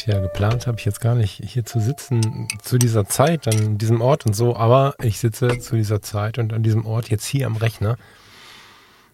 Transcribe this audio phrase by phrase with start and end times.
[0.00, 4.00] Tja, geplant habe ich jetzt gar nicht, hier zu sitzen zu dieser Zeit, an diesem
[4.00, 7.46] Ort und so, aber ich sitze zu dieser Zeit und an diesem Ort jetzt hier
[7.46, 7.98] am Rechner,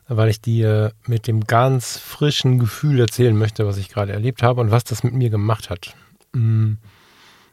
[0.07, 4.61] weil ich dir mit dem ganz frischen Gefühl erzählen möchte, was ich gerade erlebt habe
[4.61, 5.97] und was das mit mir gemacht hat.
[6.33, 6.75] Mm,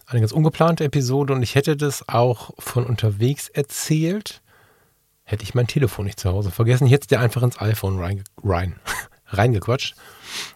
[0.05, 4.43] eine ganz ungeplante Episode und ich hätte das auch von unterwegs erzählt,
[5.23, 6.85] hätte ich mein Telefon nicht zu Hause vergessen.
[6.85, 8.75] Jetzt dir einfach ins iPhone rein, rein,
[9.37, 9.95] reingequatscht.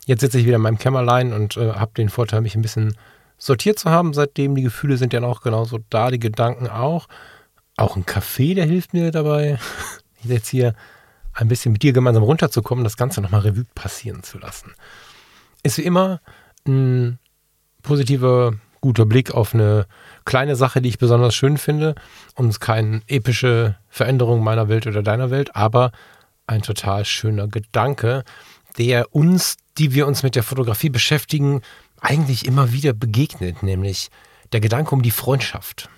[0.05, 2.95] Jetzt sitze ich wieder in meinem Kämmerlein und äh, habe den Vorteil, mich ein bisschen
[3.37, 4.13] sortiert zu haben.
[4.13, 7.07] Seitdem die Gefühle sind ja auch genauso da, die Gedanken auch.
[7.75, 9.59] Auch ein Kaffee, der hilft mir dabei,
[10.23, 10.73] jetzt hier
[11.33, 14.73] ein bisschen mit dir gemeinsam runterzukommen, das Ganze nochmal Revue passieren zu lassen.
[15.61, 16.19] Ist wie immer
[16.67, 17.19] ein
[17.83, 19.85] positiver, guter Blick auf eine
[20.25, 21.95] kleine Sache, die ich besonders schön finde
[22.35, 25.91] und keine epische Veränderung meiner Welt oder deiner Welt, aber
[26.47, 28.23] ein total schöner Gedanke,
[28.77, 31.61] der uns, die wir uns mit der Fotografie beschäftigen,
[31.99, 34.09] eigentlich immer wieder begegnet, nämlich
[34.51, 35.89] der Gedanke um die Freundschaft.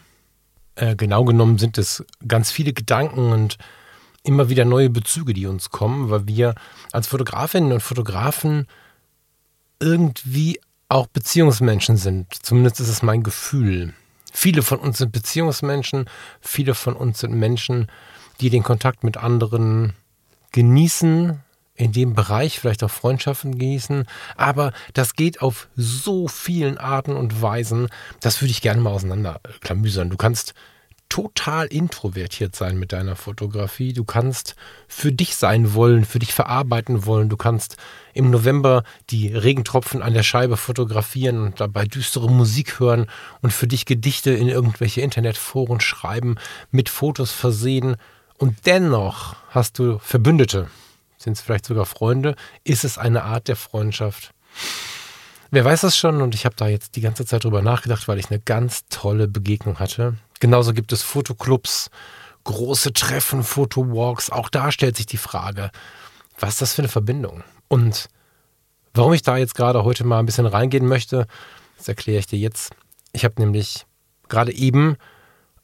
[0.75, 3.57] Äh, genau genommen sind es ganz viele Gedanken und
[4.23, 6.55] immer wieder neue Bezüge, die uns kommen, weil wir
[6.91, 8.67] als Fotografinnen und Fotografen
[9.79, 12.33] irgendwie auch Beziehungsmenschen sind.
[12.43, 13.93] Zumindest ist es mein Gefühl.
[14.31, 16.05] Viele von uns sind Beziehungsmenschen,
[16.41, 17.87] viele von uns sind Menschen,
[18.39, 19.93] die den Kontakt mit anderen
[20.51, 21.39] genießen,
[21.79, 27.41] in dem Bereich vielleicht auch Freundschaften genießen, aber das geht auf so vielen Arten und
[27.41, 27.87] Weisen,
[28.19, 30.09] das würde ich gerne mal auseinanderklamüsern.
[30.09, 30.53] Du kannst
[31.07, 33.93] total introvertiert sein mit deiner Fotografie.
[33.93, 34.55] Du kannst
[34.87, 37.29] für dich sein wollen, für dich verarbeiten wollen.
[37.29, 37.77] Du kannst
[38.13, 43.07] im November die Regentropfen an der Scheibe fotografieren und dabei düstere Musik hören
[43.41, 46.35] und für dich Gedichte in irgendwelche Internetforen schreiben,
[46.71, 47.95] mit Fotos versehen.
[48.37, 50.67] Und dennoch hast du Verbündete,
[51.19, 52.35] sind es vielleicht sogar Freunde?
[52.63, 54.31] Ist es eine Art der Freundschaft?
[55.51, 58.19] Wer weiß das schon und ich habe da jetzt die ganze Zeit drüber nachgedacht, weil
[58.19, 60.15] ich eine ganz tolle Begegnung hatte.
[60.39, 61.89] Genauso gibt es Fotoclubs,
[62.43, 64.29] große Treffen, Fotowalks.
[64.29, 65.71] Auch da stellt sich die Frage,
[66.39, 67.43] was ist das für eine Verbindung?
[67.67, 68.09] Und
[68.93, 71.27] warum ich da jetzt gerade heute mal ein bisschen reingehen möchte,
[71.77, 72.71] das erkläre ich dir jetzt.
[73.11, 73.85] Ich habe nämlich
[74.27, 74.97] gerade eben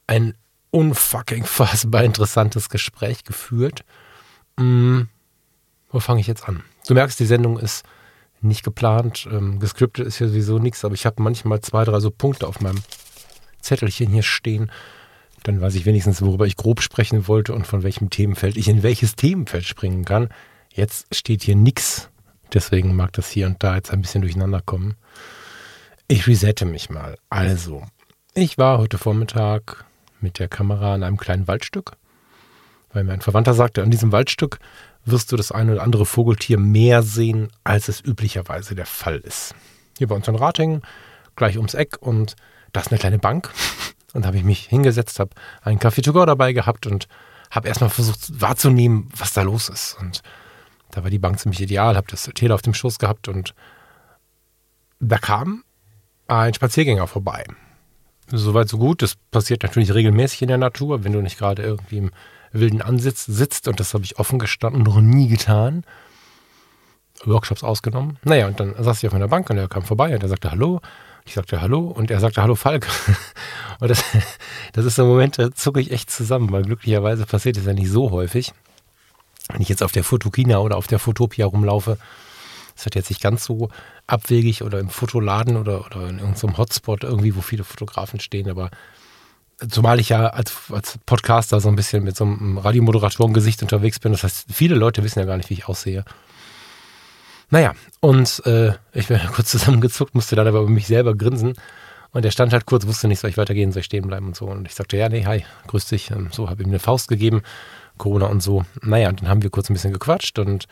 [0.08, 0.36] ein
[0.72, 3.86] unfucking fassbar interessantes Gespräch geführt.
[4.60, 5.10] Hm,
[5.96, 6.62] wo fange ich jetzt an?
[6.88, 7.86] Du merkst, die Sendung ist
[8.42, 9.30] nicht geplant.
[9.32, 12.60] Ähm, gescriptet ist ja sowieso nichts, aber ich habe manchmal zwei, drei so Punkte auf
[12.60, 12.82] meinem
[13.62, 14.70] Zettelchen hier stehen.
[15.44, 18.84] Dann weiß ich wenigstens, worüber ich grob sprechen wollte und von welchem Themenfeld ich in
[18.84, 20.28] welches Themenfeld springen kann.
[20.74, 22.10] Jetzt steht hier nichts.
[22.54, 24.96] Deswegen mag das hier und da jetzt ein bisschen durcheinander kommen.
[26.10, 27.18] Ich resette mich mal.
[27.30, 27.84] Also,
[28.34, 29.86] ich war heute Vormittag
[30.20, 31.94] mit der Kamera an einem kleinen Waldstück,
[32.92, 34.60] weil mir ein Verwandter sagte, an diesem Waldstück
[35.06, 39.56] wirst du das eine oder andere Vogeltier mehr sehen, als es üblicherweise der Fall ist.
[39.98, 40.82] Hier bei uns in Ratingen,
[41.36, 42.36] gleich ums Eck und
[42.74, 43.52] da ist eine kleine Bank.
[44.14, 47.08] Und da habe ich mich hingesetzt, habe einen Kaffee to go dabei gehabt und
[47.52, 49.98] habe erstmal versucht wahrzunehmen, was da los ist.
[50.00, 50.22] Und
[50.92, 53.54] da war die Bank ziemlich ideal, habe das Tele auf dem Schoß gehabt und
[55.02, 55.64] da kam
[56.28, 57.46] ein Spaziergänger vorbei.
[58.28, 59.02] Soweit so gut.
[59.02, 62.12] Das passiert natürlich regelmäßig in der Natur, wenn du nicht gerade irgendwie im
[62.60, 65.84] wilden Ansitz sitzt und das habe ich offen gestanden noch nie getan.
[67.24, 68.18] Workshops ausgenommen.
[68.24, 70.52] Naja, und dann saß ich auf meiner Bank und er kam vorbei und er sagte
[70.52, 70.82] Hallo.
[71.26, 72.88] Ich sagte Hallo und er sagte Hallo Falk.
[73.80, 74.04] und das,
[74.74, 77.74] das ist so ein Moment, da zucke ich echt zusammen, weil glücklicherweise passiert es ja
[77.74, 78.54] nicht so häufig.
[79.52, 81.98] Wenn ich jetzt auf der Fotokina oder auf der Fotopia rumlaufe,
[82.76, 83.70] ist das jetzt nicht ganz so
[84.06, 88.70] abwegig oder im Fotoladen oder, oder in irgendeinem Hotspot irgendwie, wo viele Fotografen stehen, aber
[89.70, 94.12] Zumal ich ja als, als Podcaster so ein bisschen mit so einem Radiomoderatoren-Gesicht unterwegs bin.
[94.12, 96.04] Das heißt, viele Leute wissen ja gar nicht, wie ich aussehe.
[97.50, 101.54] Naja, und äh, ich bin kurz zusammengezuckt, musste dann aber über mich selber grinsen.
[102.12, 104.36] Und der stand halt kurz, wusste nicht, soll ich weitergehen, soll ich stehen bleiben und
[104.36, 104.46] so.
[104.46, 106.12] Und ich sagte, ja, nee, hi, grüß dich.
[106.12, 107.42] Und so, habe ihm eine Faust gegeben,
[107.98, 108.64] Corona und so.
[108.82, 110.66] Naja, und dann haben wir kurz ein bisschen gequatscht und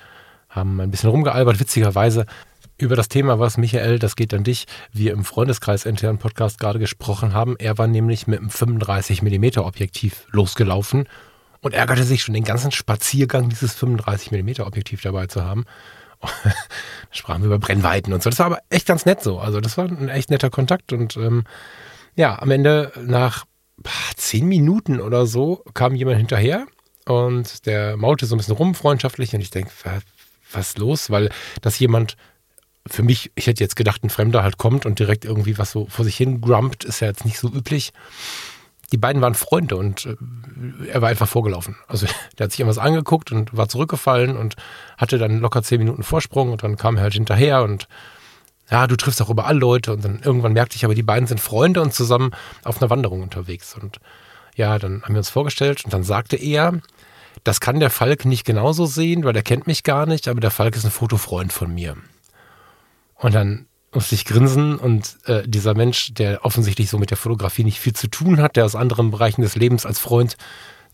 [0.48, 1.60] haben ein bisschen rumgealbert.
[1.60, 2.26] Witzigerweise
[2.78, 6.80] über das Thema, was Michael, das geht an dich, wir im Freundeskreis internen Podcast gerade
[6.80, 7.56] gesprochen haben.
[7.60, 11.08] Er war nämlich mit einem 35 mm Objektiv losgelaufen
[11.62, 15.66] und ärgerte sich schon den ganzen Spaziergang, dieses 35 mm Objektiv dabei zu haben.
[16.22, 16.52] da
[17.12, 18.30] sprachen wir über Brennweiten und so.
[18.30, 19.40] Das war aber echt ganz nett so.
[19.40, 21.44] Also das war ein echt netter Kontakt und ähm,
[22.16, 23.46] ja, am Ende nach
[24.16, 26.66] zehn Minuten oder so kam jemand hinterher
[27.06, 29.34] und der maulte so ein bisschen rum, freundschaftlich.
[29.34, 29.72] Und ich denke,
[30.52, 31.10] was ist los?
[31.10, 31.30] Weil
[31.62, 32.16] das jemand
[32.88, 35.86] für mich, ich hätte jetzt gedacht, ein Fremder halt kommt und direkt irgendwie was so
[35.88, 37.94] vor sich hin grumpt, ist ja jetzt nicht so üblich.
[38.92, 40.16] Die beiden waren Freunde und äh,
[40.90, 41.78] er war einfach vorgelaufen.
[41.88, 42.06] Also
[42.38, 44.56] der hat sich irgendwas angeguckt und war zurückgefallen und
[44.98, 47.88] hatte dann locker zehn Minuten Vorsprung und dann kam er halt hinterher und
[48.70, 51.40] ja, du triffst auch überall Leute und dann irgendwann merkte ich aber, die beiden sind
[51.40, 52.32] Freunde und zusammen
[52.64, 54.00] auf einer Wanderung unterwegs und
[54.56, 56.80] ja, dann haben wir uns vorgestellt und dann sagte er,
[57.44, 60.52] das kann der Falk nicht genauso sehen, weil er kennt mich gar nicht, aber der
[60.52, 61.98] Falk ist ein Fotofreund von mir.
[63.24, 67.64] Und dann musste ich grinsen und äh, dieser Mensch, der offensichtlich so mit der Fotografie
[67.64, 70.36] nicht viel zu tun hat, der aus anderen Bereichen des Lebens als Freund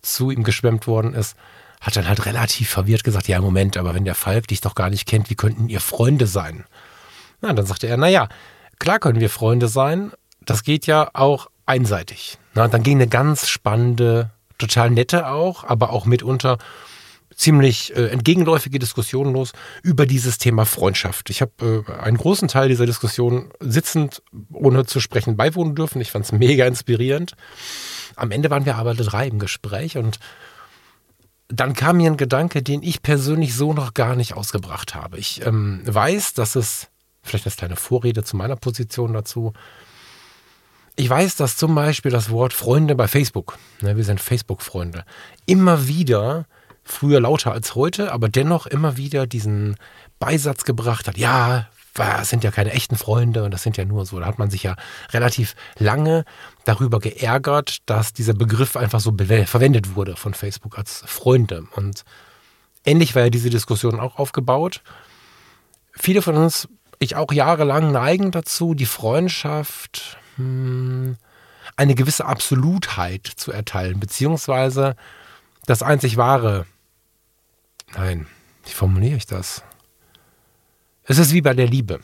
[0.04, 1.36] zu ihm geschwemmt worden ist,
[1.82, 4.92] hat dann halt relativ verwirrt gesagt, ja, Moment, aber wenn der Falk dich doch gar
[4.92, 6.66] nicht kennt, wie könnten ihr Freunde sein?
[7.42, 8.30] Na, dann sagte er, naja,
[8.78, 10.12] klar können wir Freunde sein,
[10.46, 12.38] das geht ja auch einseitig.
[12.54, 14.30] Na, dann ging eine ganz spannende,
[14.60, 16.60] total nette auch, aber auch mitunter
[17.40, 21.30] ziemlich äh, entgegenläufige Diskussion los über dieses Thema Freundschaft.
[21.30, 24.22] Ich habe äh, einen großen Teil dieser Diskussion sitzend,
[24.52, 26.02] ohne zu sprechen, beiwohnen dürfen.
[26.02, 27.36] Ich fand es mega inspirierend.
[28.18, 30.20] Am Ende waren wir aber drei im Gespräch und
[31.48, 35.18] dann kam mir ein Gedanke, den ich persönlich so noch gar nicht ausgebracht habe.
[35.18, 36.88] Ich ähm, weiß, dass es,
[37.24, 39.54] vielleicht als kleine Vorrede zu meiner Position dazu,
[40.98, 45.06] ich weiß, dass zum Beispiel das Wort Freunde bei Facebook, ne, wir sind Facebook-Freunde,
[45.46, 46.46] immer wieder
[46.92, 49.78] früher lauter als heute, aber dennoch immer wieder diesen
[50.18, 54.06] Beisatz gebracht hat, ja, das sind ja keine echten Freunde und das sind ja nur
[54.06, 54.20] so.
[54.20, 54.76] Da hat man sich ja
[55.12, 56.26] relativ lange
[56.66, 61.66] darüber geärgert, dass dieser Begriff einfach so verwendet wurde von Facebook als Freunde.
[61.76, 62.04] Und
[62.86, 64.82] ähnlich war ja diese Diskussion auch aufgebaut.
[65.92, 66.68] Viele von uns,
[67.00, 71.18] ich auch jahrelang, neigen dazu, die Freundschaft hm,
[71.76, 74.96] eine gewisse Absolutheit zu erteilen, beziehungsweise
[75.66, 76.66] das einzig wahre
[77.96, 78.28] Nein,
[78.66, 79.64] wie formuliere ich das?
[81.04, 82.00] Es ist wie bei der Liebe.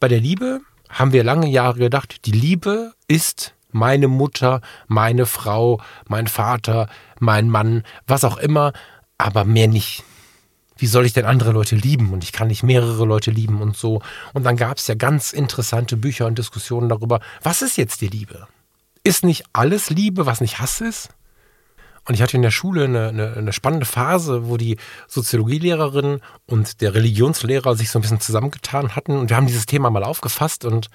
[0.00, 5.80] Bei der Liebe haben wir lange Jahre gedacht, die Liebe ist meine Mutter, meine Frau,
[6.08, 6.88] mein Vater,
[7.20, 8.72] mein Mann, was auch immer,
[9.18, 10.02] aber mehr nicht.
[10.76, 12.12] Wie soll ich denn andere Leute lieben?
[12.12, 14.02] Und ich kann nicht mehrere Leute lieben und so.
[14.32, 18.08] Und dann gab es ja ganz interessante Bücher und Diskussionen darüber, was ist jetzt die
[18.08, 18.48] Liebe?
[19.04, 21.10] Ist nicht alles Liebe, was nicht Hass ist?
[22.06, 26.80] Und ich hatte in der Schule eine, eine, eine, spannende Phase, wo die Soziologielehrerin und
[26.80, 29.16] der Religionslehrer sich so ein bisschen zusammengetan hatten.
[29.16, 30.88] Und wir haben dieses Thema mal aufgefasst und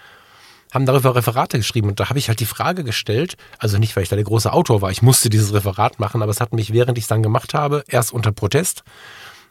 [0.74, 1.90] haben darüber Referate geschrieben.
[1.90, 4.52] Und da habe ich halt die Frage gestellt, also nicht, weil ich da der große
[4.52, 7.24] Autor war, ich musste dieses Referat machen, aber es hat mich, während ich es dann
[7.24, 8.84] gemacht habe, erst unter Protest,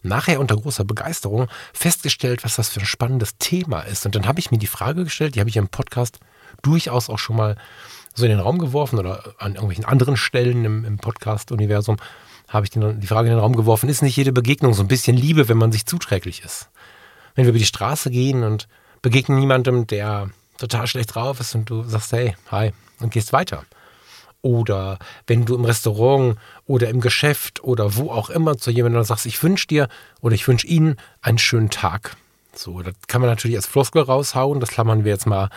[0.02, 4.04] nachher unter großer Begeisterung festgestellt, was das für ein spannendes Thema ist.
[4.04, 6.18] Und dann habe ich mir die Frage gestellt, die habe ich im Podcast
[6.62, 7.56] durchaus auch schon mal
[8.14, 11.96] so in den Raum geworfen oder an irgendwelchen anderen Stellen im, im Podcast-Universum
[12.48, 14.88] habe ich den, die Frage in den Raum geworfen, ist nicht jede Begegnung so ein
[14.88, 16.68] bisschen Liebe, wenn man sich zuträglich ist?
[17.34, 18.68] Wenn wir über die Straße gehen und
[19.02, 23.64] begegnen jemandem, der total schlecht drauf ist und du sagst, hey, hi, und gehst weiter.
[24.40, 26.36] Oder wenn du im Restaurant
[26.66, 29.88] oder im Geschäft oder wo auch immer zu jemandem sagst, ich wünsche dir
[30.20, 32.16] oder ich wünsche Ihnen einen schönen Tag.
[32.54, 35.48] So, das kann man natürlich als Floskel raushauen, das klammern wir jetzt mal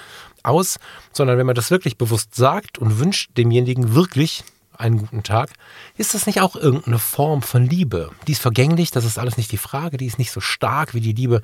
[0.48, 0.78] aus,
[1.12, 5.50] sondern wenn man das wirklich bewusst sagt und wünscht demjenigen wirklich einen guten Tag,
[5.96, 8.12] ist das nicht auch irgendeine Form von Liebe?
[8.28, 11.02] Die ist vergänglich, das ist alles nicht die Frage, die ist nicht so stark wie
[11.02, 11.42] die Liebe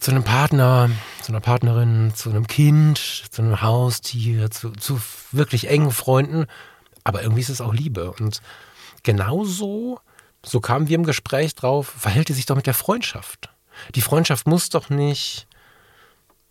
[0.00, 2.98] zu einem Partner, zu einer Partnerin, zu einem Kind,
[3.30, 6.46] zu einem Haustier, zu, zu wirklich engen Freunden.
[7.04, 8.10] Aber irgendwie ist es auch Liebe.
[8.12, 8.40] Und
[9.02, 10.00] genauso,
[10.44, 13.50] so kamen wir im Gespräch drauf, verhält es sich doch mit der Freundschaft.
[13.94, 15.46] Die Freundschaft muss doch nicht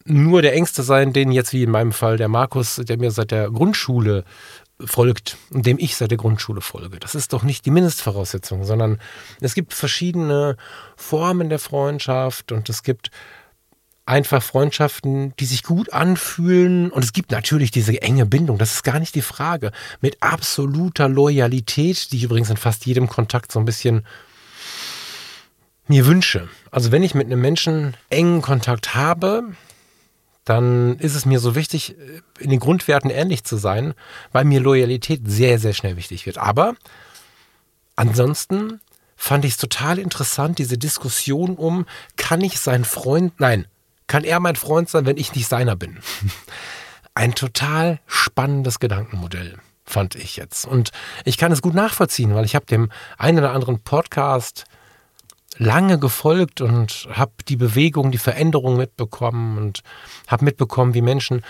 [0.09, 3.31] nur der Ängste sein, den jetzt wie in meinem Fall der Markus, der mir seit
[3.31, 4.23] der Grundschule
[4.83, 6.99] folgt und dem ich seit der Grundschule folge.
[6.99, 8.99] Das ist doch nicht die Mindestvoraussetzung, sondern
[9.41, 10.55] es gibt verschiedene
[10.95, 13.11] Formen der Freundschaft und es gibt
[14.05, 18.83] einfach Freundschaften, die sich gut anfühlen und es gibt natürlich diese enge Bindung, das ist
[18.83, 23.59] gar nicht die Frage, mit absoluter Loyalität, die ich übrigens in fast jedem Kontakt so
[23.59, 24.05] ein bisschen
[25.87, 26.47] mir wünsche.
[26.71, 29.43] Also wenn ich mit einem Menschen engen Kontakt habe,
[30.49, 33.93] dann ist es mir so wichtig, äh, in den Grundwerten ähnlich zu sein,
[34.31, 36.39] weil mir Loyalität sehr, sehr schnell wichtig wird.
[36.39, 36.73] Aber
[37.95, 38.81] ansonsten
[39.15, 41.85] fand ich es total interessant, diese Diskussion um,
[42.17, 43.67] kann ich sein Freund, nein,
[44.07, 45.99] kann er mein Freund sein, wenn ich nicht seiner bin?
[47.13, 50.65] Ein total spannendes Gedankenmodell fand ich jetzt.
[50.65, 50.91] Und
[51.25, 54.65] ich kann es gut nachvollziehen, weil ich habe dem einen oder anderen Podcast
[55.59, 59.81] lange gefolgt und habe die Bewegung, die Veränderung mitbekommen und
[60.27, 61.43] habe mitbekommen, wie Menschen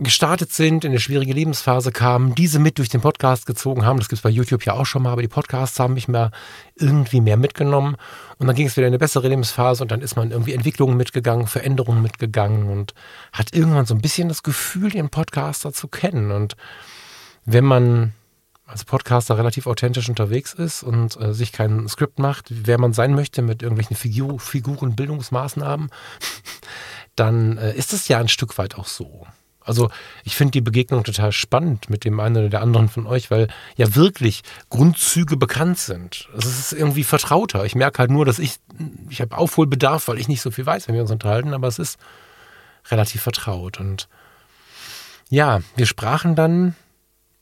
[0.00, 3.98] gestartet sind, in eine schwierige Lebensphase kamen, diese mit durch den Podcast gezogen haben.
[3.98, 6.30] Das gibt es bei YouTube ja auch schon mal, aber die Podcasts haben mich mehr
[6.74, 7.96] irgendwie mehr mitgenommen.
[8.38, 10.96] Und dann ging es wieder in eine bessere Lebensphase und dann ist man irgendwie Entwicklungen
[10.96, 12.94] mitgegangen, Veränderungen mitgegangen und
[13.32, 16.30] hat irgendwann so ein bisschen das Gefühl, den Podcaster zu kennen.
[16.30, 16.56] Und
[17.44, 18.14] wenn man
[18.70, 23.14] als Podcaster relativ authentisch unterwegs ist und äh, sich kein Skript macht, wer man sein
[23.14, 24.38] möchte mit irgendwelchen Figur,
[24.90, 25.90] Bildungsmaßnahmen,
[27.16, 29.26] dann äh, ist es ja ein Stück weit auch so.
[29.62, 29.90] Also
[30.24, 33.48] ich finde die Begegnung total spannend mit dem einen oder der anderen von euch, weil
[33.76, 36.28] ja wirklich Grundzüge bekannt sind.
[36.36, 37.64] Es ist irgendwie vertrauter.
[37.64, 38.56] Ich merke halt nur, dass ich,
[39.10, 41.78] ich habe Aufholbedarf, weil ich nicht so viel weiß, wenn wir uns unterhalten, aber es
[41.78, 41.98] ist
[42.90, 43.78] relativ vertraut.
[43.78, 44.08] Und
[45.28, 46.74] ja, wir sprachen dann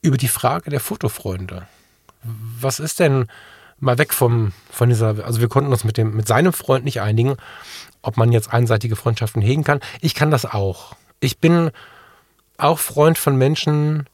[0.01, 1.67] über die Frage der Fotofreunde.
[2.59, 3.27] Was ist denn
[3.79, 7.01] mal weg vom, von dieser, also wir konnten uns mit dem, mit seinem Freund nicht
[7.01, 7.37] einigen,
[8.01, 9.79] ob man jetzt einseitige Freundschaften hegen kann.
[10.01, 10.95] Ich kann das auch.
[11.19, 11.71] Ich bin
[12.57, 14.05] auch Freund von Menschen,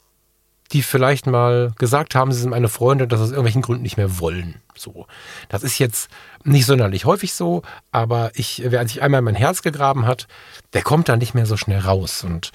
[0.72, 4.18] die vielleicht mal gesagt haben, sie sind meine Freunde, dass aus irgendwelchen Gründen nicht mehr
[4.18, 4.60] wollen.
[4.74, 5.06] So.
[5.48, 6.10] Das ist jetzt
[6.42, 7.62] nicht sonderlich häufig so,
[7.92, 10.26] aber ich, wer sich einmal in mein Herz gegraben hat,
[10.72, 12.24] der kommt da nicht mehr so schnell raus.
[12.24, 12.50] Und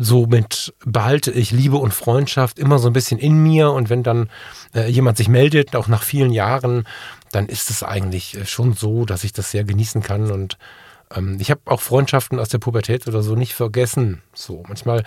[0.00, 3.70] somit behalte ich Liebe und Freundschaft immer so ein bisschen in mir.
[3.70, 4.30] Und wenn dann
[4.74, 6.86] äh, jemand sich meldet, auch nach vielen Jahren,
[7.32, 10.56] dann ist es eigentlich äh, schon so, dass ich das sehr genießen kann und
[11.14, 14.22] ähm, ich habe auch Freundschaften aus der Pubertät oder so nicht vergessen.
[14.32, 15.04] So, manchmal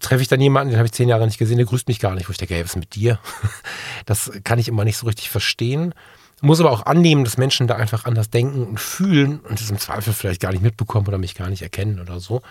[0.00, 2.14] treffe ich dann jemanden, den habe ich zehn Jahre nicht gesehen, der grüßt mich gar
[2.14, 3.18] nicht, wo ich denke, hey, was ist mit dir?
[4.04, 5.92] Das kann ich immer nicht so richtig verstehen.
[6.42, 9.78] Muss aber auch annehmen, dass Menschen da einfach anders denken und fühlen und es im
[9.78, 12.42] Zweifel vielleicht gar nicht mitbekommen oder mich gar nicht erkennen oder so.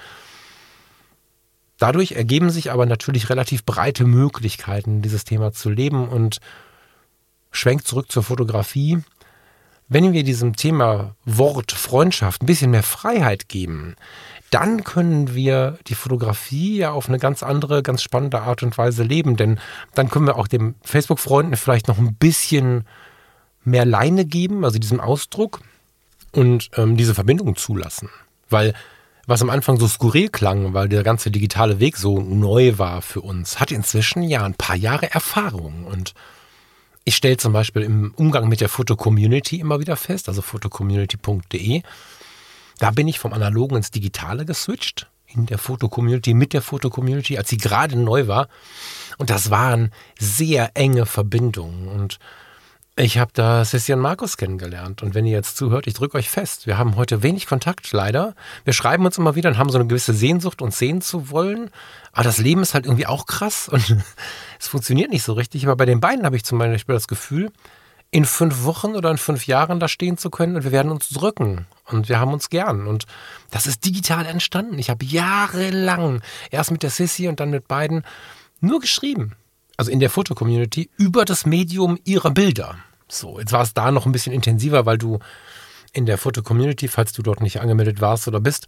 [1.77, 6.39] Dadurch ergeben sich aber natürlich relativ breite Möglichkeiten, dieses Thema zu leben und
[7.51, 9.03] schwenkt zurück zur Fotografie
[9.87, 13.95] wenn wir diesem Thema Wort Freundschaft ein bisschen mehr Freiheit geben,
[14.49, 19.03] dann können wir die Fotografie ja auf eine ganz andere, ganz spannende Art und Weise
[19.03, 19.37] leben.
[19.37, 19.59] Denn
[19.93, 22.85] dann können wir auch dem Facebook-Freunden vielleicht noch ein bisschen
[23.63, 25.61] mehr Leine geben, also diesem Ausdruck,
[26.31, 28.09] und ähm, diese Verbindung zulassen.
[28.49, 28.73] Weil
[29.27, 33.21] was am Anfang so skurril klang, weil der ganze digitale Weg so neu war für
[33.21, 35.85] uns, hat inzwischen ja ein paar Jahre Erfahrung.
[35.85, 36.13] Und
[37.03, 41.81] ich stelle zum Beispiel im Umgang mit der Foto-Community immer wieder fest, also fotocommunity.de,
[42.79, 47.49] da bin ich vom Analogen ins Digitale geswitcht, in der Foto-Community, mit der Foto-Community, als
[47.49, 48.47] sie gerade neu war.
[49.17, 51.87] Und das waren sehr enge Verbindungen.
[51.87, 52.19] Und
[52.97, 56.65] ich habe da Sessian Markus kennengelernt und wenn ihr jetzt zuhört, ich drücke euch fest,
[56.65, 58.35] wir haben heute wenig Kontakt, leider.
[58.63, 61.71] Wir schreiben uns immer wieder und haben so eine gewisse Sehnsucht, uns sehen zu wollen.
[62.13, 63.97] Aber das Leben ist halt irgendwie auch krass und
[64.59, 65.65] es funktioniert nicht so richtig.
[65.65, 67.51] Aber bei den beiden habe ich zum Beispiel das Gefühl,
[68.11, 71.09] in fünf Wochen oder in fünf Jahren da stehen zu können und wir werden uns
[71.09, 72.87] drücken und wir haben uns gern.
[72.87, 73.07] Und
[73.51, 74.79] das ist digital entstanden.
[74.79, 78.05] Ich habe jahrelang erst mit der Sissy und dann mit beiden
[78.61, 79.35] nur geschrieben
[79.77, 82.77] also in der Fotocommunity, über das Medium ihrer Bilder.
[83.07, 85.19] So, jetzt war es da noch ein bisschen intensiver, weil du
[85.95, 88.67] in der Foto-Community, falls du dort nicht angemeldet warst oder bist,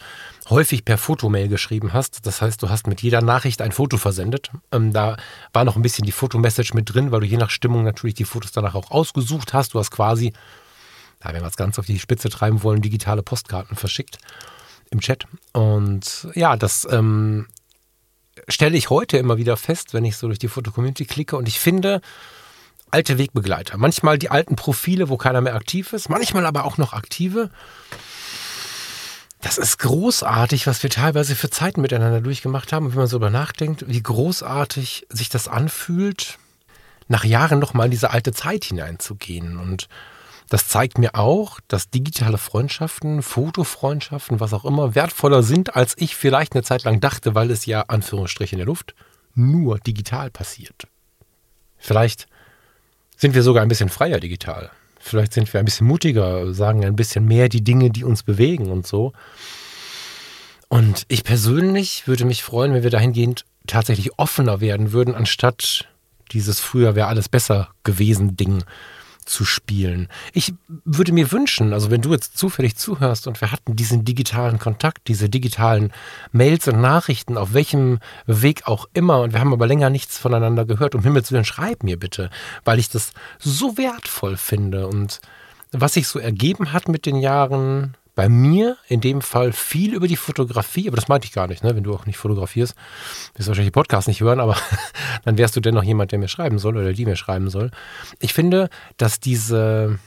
[0.50, 2.26] häufig per Fotomail geschrieben hast.
[2.26, 4.50] Das heißt, du hast mit jeder Nachricht ein Foto versendet.
[4.72, 5.18] Ähm, da
[5.52, 8.24] war noch ein bisschen die Fotomessage mit drin, weil du je nach Stimmung natürlich die
[8.24, 9.74] Fotos danach auch ausgesucht hast.
[9.74, 10.32] Du hast quasi,
[11.20, 14.20] da wenn wir es ganz auf die Spitze treiben wollen, digitale Postkarten verschickt
[14.90, 15.26] im Chat.
[15.52, 17.48] Und ja, das ähm,
[18.48, 21.60] stelle ich heute immer wieder fest, wenn ich so durch die Foto-Community klicke und ich
[21.60, 22.02] finde
[22.92, 23.78] alte Wegbegleiter.
[23.78, 27.50] Manchmal die alten Profile, wo keiner mehr aktiv ist, manchmal aber auch noch aktive.
[29.42, 32.88] Das ist großartig, was wir teilweise für Zeiten miteinander durchgemacht haben.
[32.88, 36.40] Und wenn man so darüber nachdenkt, wie großartig sich das anfühlt,
[37.08, 39.58] nach Jahren nochmal in diese alte Zeit hineinzugehen.
[39.58, 39.88] Und
[40.50, 46.16] das zeigt mir auch, dass digitale Freundschaften, Fotofreundschaften, was auch immer, wertvoller sind, als ich
[46.16, 48.96] vielleicht eine Zeit lang dachte, weil es ja, Anführungsstrich in der Luft,
[49.36, 50.88] nur digital passiert.
[51.78, 52.28] Vielleicht
[53.18, 54.70] sind wir sogar ein bisschen freier digital.
[55.00, 58.70] Vielleicht sind wir ein bisschen mutiger, sagen ein bisschen mehr die Dinge, die uns bewegen
[58.70, 59.14] und so.
[60.70, 65.88] Und ich persönlich würde mich freuen, wenn wir dahingehend tatsächlich offener werden würden, anstatt
[66.32, 68.64] dieses früher wäre alles besser gewesen Ding
[69.28, 70.08] zu spielen.
[70.34, 70.54] Ich
[70.86, 75.08] würde mir wünschen, also wenn du jetzt zufällig zuhörst und wir hatten diesen digitalen Kontakt,
[75.08, 75.92] diese digitalen
[76.32, 80.66] Mails und Nachrichten, auf welchem Weg auch immer, und wir haben aber länger nichts voneinander
[80.66, 82.30] gehört, um Himmels Willen, schreib mir bitte,
[82.66, 85.20] weil ich das so wertvoll finde und
[85.72, 90.08] was sich so ergeben hat mit den Jahren, bei mir in dem Fall viel über
[90.08, 91.76] die Fotografie, aber das meinte ich gar nicht, ne?
[91.76, 92.74] wenn du auch nicht fotografierst,
[93.36, 94.58] wirst du wahrscheinlich die Podcast nicht hören, aber
[95.24, 97.70] dann wärst du dennoch jemand, der mir schreiben soll oder die mir schreiben soll.
[98.20, 100.00] Ich finde, dass diese,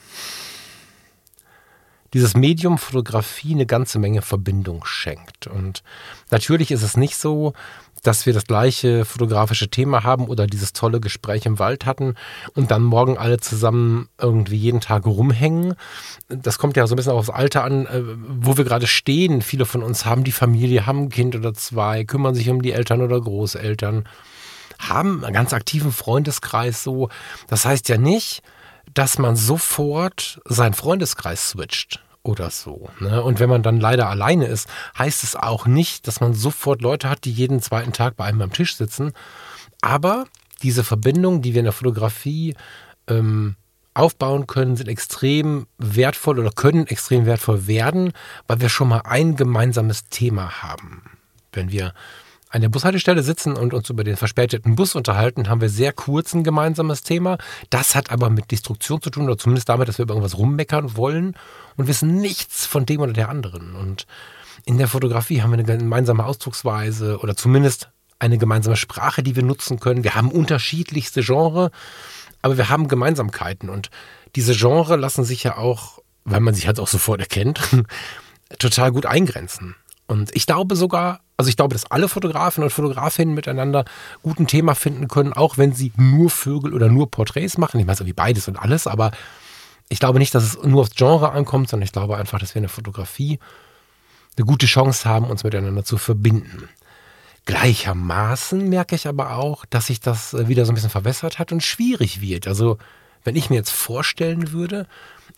[2.13, 5.47] dieses Medium Fotografie eine ganze Menge Verbindung schenkt.
[5.47, 5.85] Und
[6.33, 7.53] natürlich ist es nicht so,
[8.03, 12.15] dass wir das gleiche fotografische Thema haben oder dieses tolle Gespräch im Wald hatten
[12.55, 15.75] und dann morgen alle zusammen irgendwie jeden Tag rumhängen.
[16.29, 19.43] Das kommt ja so ein bisschen aufs Alter an, äh, wo wir gerade stehen.
[19.43, 22.73] Viele von uns haben die Familie, haben ein Kind oder zwei, kümmern sich um die
[22.73, 24.09] Eltern oder Großeltern,
[24.79, 27.09] haben einen ganz aktiven Freundeskreis so.
[27.49, 28.43] Das heißt ja nicht,
[28.95, 32.89] dass man sofort seinen Freundeskreis switcht oder so.
[33.01, 33.23] Ne?
[33.23, 37.09] Und wenn man dann leider alleine ist, heißt es auch nicht, dass man sofort Leute
[37.09, 39.13] hat, die jeden zweiten Tag bei einem am Tisch sitzen.
[39.81, 40.27] Aber
[40.63, 42.55] diese Verbindungen, die wir in der Fotografie
[43.09, 43.57] ähm,
[43.95, 48.13] aufbauen können, sind extrem wertvoll oder können extrem wertvoll werden,
[48.47, 51.03] weil wir schon mal ein gemeinsames Thema haben.
[51.53, 51.95] Wenn wir
[52.51, 56.35] an der Bushaltestelle sitzen und uns über den verspäteten Bus unterhalten, haben wir sehr kurz
[56.35, 57.39] ein gemeinsames Thema.
[57.71, 60.97] Das hat aber mit Destruktion zu tun oder zumindest damit, dass wir über irgendwas rummeckern
[60.97, 61.37] wollen
[61.77, 63.77] und wissen nichts von dem oder der anderen.
[63.77, 64.07] Und
[64.65, 69.45] in der Fotografie haben wir eine gemeinsame Ausdrucksweise oder zumindest eine gemeinsame Sprache, die wir
[69.45, 70.03] nutzen können.
[70.03, 71.71] Wir haben unterschiedlichste Genre,
[72.43, 73.91] aber wir haben Gemeinsamkeiten und
[74.35, 77.61] diese Genre lassen sich ja auch, weil man sich halt auch sofort erkennt,
[78.59, 79.77] total gut eingrenzen.
[80.07, 83.87] Und ich glaube sogar, also ich glaube, dass alle Fotografen und Fotografinnen miteinander
[84.23, 87.81] gut ein Thema finden können, auch wenn sie nur Vögel oder nur Porträts machen.
[87.81, 89.11] Ich meine, so wie beides und alles, aber
[89.89, 92.59] ich glaube nicht, dass es nur aufs Genre ankommt, sondern ich glaube einfach, dass wir
[92.59, 93.39] in der Fotografie
[94.37, 96.69] eine gute Chance haben, uns miteinander zu verbinden.
[97.47, 101.63] Gleichermaßen merke ich aber auch, dass sich das wieder so ein bisschen verwässert hat und
[101.63, 102.47] schwierig wird.
[102.47, 102.77] Also,
[103.25, 104.87] wenn ich mir jetzt vorstellen würde,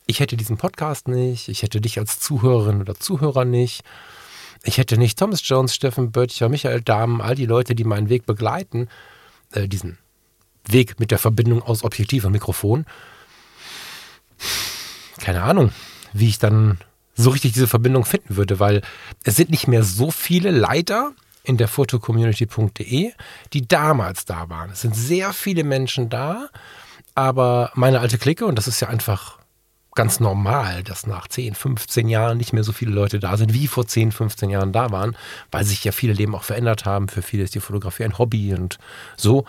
[0.07, 3.85] ich hätte diesen Podcast nicht, ich hätte dich als Zuhörerin oder Zuhörer nicht,
[4.65, 8.27] ich hätte nicht Thomas Jones, Steffen Böttcher, Michael Dahmen, all die Leute, die meinen Weg
[8.27, 8.89] begleiten,
[9.53, 9.99] äh, diesen
[10.65, 12.87] Weg mit der Verbindung aus Objektiv und Mikrofon.
[15.19, 15.73] Keine Ahnung,
[16.13, 16.79] wie ich dann
[17.15, 18.83] so richtig diese Verbindung finden würde, weil
[19.25, 21.13] es sind nicht mehr so viele leider
[21.45, 23.13] in der fotocommunity.de,
[23.53, 24.71] die damals da waren.
[24.71, 26.49] Es sind sehr viele Menschen da,
[27.15, 29.39] aber meine alte Clique, und das ist ja einfach
[29.95, 33.67] ganz normal, dass nach 10, 15 Jahren nicht mehr so viele Leute da sind, wie
[33.67, 35.17] vor 10, 15 Jahren da waren,
[35.51, 37.09] weil sich ja viele Leben auch verändert haben.
[37.09, 38.79] Für viele ist die Fotografie ein Hobby und
[39.17, 39.45] so.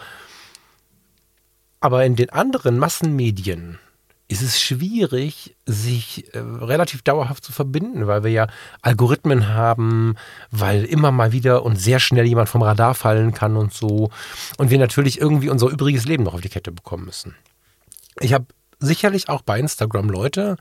[1.80, 3.80] Aber in den anderen Massenmedien
[4.28, 8.48] ist es schwierig, sich äh, relativ dauerhaft zu verbinden, weil wir ja
[8.82, 10.16] Algorithmen haben,
[10.50, 14.10] weil immer mal wieder und sehr schnell jemand vom Radar fallen kann und so.
[14.58, 17.36] Und wir natürlich irgendwie unser übriges Leben noch auf die Kette bekommen müssen.
[18.20, 18.46] Ich habe
[18.80, 20.58] sicherlich auch bei Instagram Leute,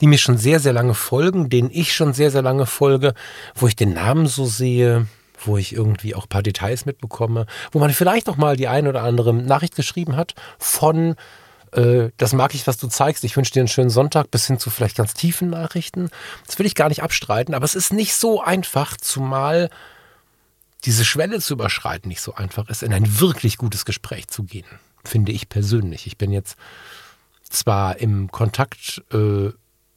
[0.00, 3.14] die mir schon sehr, sehr lange folgen, denen ich schon sehr, sehr lange folge,
[3.54, 5.06] wo ich den Namen so sehe,
[5.38, 8.88] wo ich irgendwie auch ein paar Details mitbekomme, wo man vielleicht auch mal die ein
[8.88, 11.16] oder andere Nachricht geschrieben hat von
[11.72, 13.24] äh, das mag ich, was du zeigst.
[13.24, 16.10] Ich wünsche dir einen schönen Sonntag bis hin zu vielleicht ganz tiefen Nachrichten.
[16.46, 19.70] Das will ich gar nicht abstreiten, aber es ist nicht so einfach, zumal
[20.84, 24.66] diese Schwelle zu überschreiten nicht so einfach ist, in ein wirklich gutes Gespräch zu gehen,
[25.04, 26.06] finde ich persönlich.
[26.06, 26.56] Ich bin jetzt
[27.54, 29.50] zwar im Kontakt äh,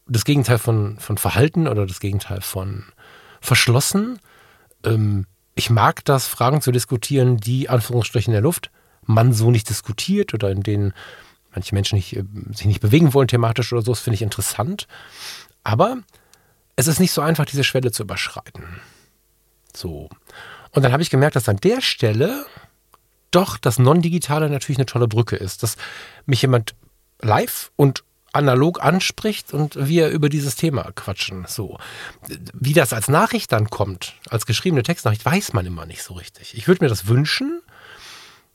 [0.08, 2.86] das Gegenteil von, von Verhalten oder das Gegenteil von
[3.42, 4.20] verschlossen.
[4.84, 8.72] Ähm, ich mag das, Fragen zu diskutieren, die Anführungsstrichen in der Luft
[9.08, 10.94] man so nicht diskutiert oder in denen
[11.52, 13.92] manche Menschen nicht, äh, sich nicht bewegen wollen thematisch oder so.
[13.92, 14.88] Das finde ich interessant.
[15.64, 15.98] Aber
[16.76, 18.64] es ist nicht so einfach, diese Schwelle zu überschreiten.
[19.76, 20.10] So.
[20.72, 22.46] Und dann habe ich gemerkt, dass an der Stelle
[23.32, 25.64] doch das Non-Digitale natürlich eine tolle Brücke ist.
[25.64, 25.78] Dass
[26.26, 26.76] mich jemand
[27.22, 28.04] live und
[28.34, 31.46] analog anspricht und wir über dieses Thema quatschen.
[31.48, 31.78] So.
[32.54, 36.56] Wie das als Nachricht dann kommt, als geschriebene Textnachricht, weiß man immer nicht so richtig.
[36.56, 37.62] Ich würde mir das wünschen,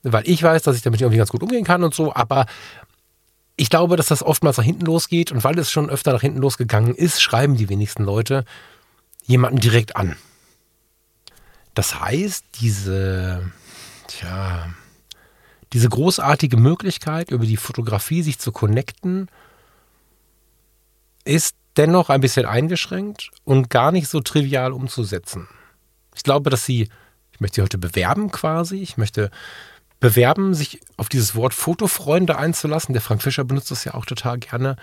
[0.02, 2.46] weil ich weiß, dass ich damit irgendwie ganz gut umgehen kann und so, aber
[3.56, 6.40] ich glaube, dass das oftmals nach hinten losgeht und weil es schon öfter nach hinten
[6.40, 8.44] losgegangen ist, schreiben die wenigsten Leute
[9.24, 10.16] jemanden direkt an.
[11.74, 13.50] Das heißt, diese,
[14.06, 14.74] tja,
[15.72, 19.28] diese großartige Möglichkeit, über die Fotografie sich zu connecten,
[21.24, 25.48] ist dennoch ein bisschen eingeschränkt und gar nicht so trivial umzusetzen.
[26.14, 26.88] Ich glaube, dass sie,
[27.32, 29.30] ich möchte sie heute bewerben quasi, ich möchte
[30.00, 32.92] bewerben, sich auf dieses Wort Fotofreunde einzulassen.
[32.92, 34.76] Der Frank Fischer benutzt das ja auch total gerne,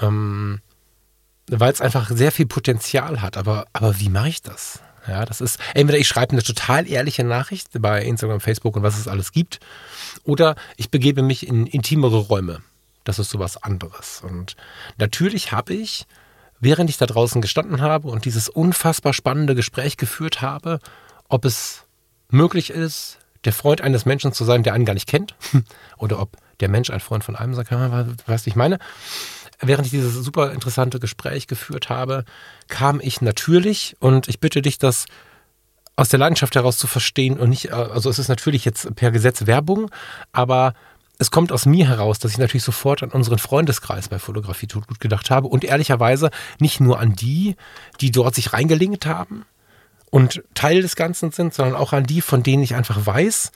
[0.00, 0.60] ähm,
[1.48, 3.36] weil es einfach sehr viel Potenzial hat.
[3.36, 4.80] Aber, aber wie mache ich das?
[5.08, 8.98] Ja, das ist entweder ich schreibe eine total ehrliche Nachricht bei Instagram, Facebook und was
[8.98, 9.60] es alles gibt,
[10.24, 12.60] oder ich begebe mich in intimere Räume.
[13.04, 14.22] Das ist sowas anderes.
[14.22, 14.56] Und
[14.98, 16.06] natürlich habe ich,
[16.60, 20.80] während ich da draußen gestanden habe und dieses unfassbar spannende Gespräch geführt habe,
[21.28, 21.84] ob es
[22.28, 25.34] möglich ist, der Freund eines Menschen zu sein, der einen gar nicht kennt,
[25.96, 28.78] oder ob der Mensch ein Freund von einem sein kann, weißt du, ich meine,
[29.60, 32.24] während ich dieses super interessante Gespräch geführt habe,
[32.68, 35.06] kam ich natürlich, und ich bitte dich, das
[35.96, 39.10] aus der Leidenschaft heraus zu verstehen und nicht, äh, also es ist natürlich jetzt per
[39.10, 39.90] Gesetz Werbung,
[40.32, 40.74] aber
[41.18, 44.88] es kommt aus mir heraus, dass ich natürlich sofort an unseren Freundeskreis bei Fotografie tut
[44.88, 47.56] gut gedacht habe und ehrlicherweise nicht nur an die,
[48.00, 49.44] die dort sich reingelingt haben
[50.10, 53.52] und Teil des Ganzen sind, sondern auch an die, von denen ich einfach weiß,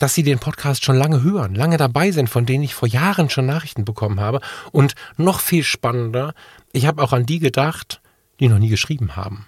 [0.00, 3.28] dass sie den Podcast schon lange hören, lange dabei sind, von denen ich vor Jahren
[3.28, 4.40] schon Nachrichten bekommen habe.
[4.72, 6.34] Und noch viel spannender,
[6.72, 8.00] ich habe auch an die gedacht,
[8.40, 9.46] die noch nie geschrieben haben,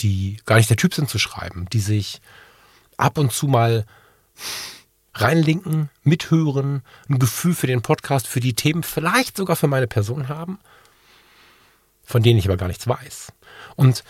[0.00, 2.22] die gar nicht der Typ sind zu schreiben, die sich
[2.96, 3.84] ab und zu mal
[5.14, 10.30] reinlinken, mithören, ein Gefühl für den Podcast, für die Themen, vielleicht sogar für meine Person
[10.30, 10.58] haben,
[12.02, 13.30] von denen ich aber gar nichts weiß.
[13.76, 14.04] Und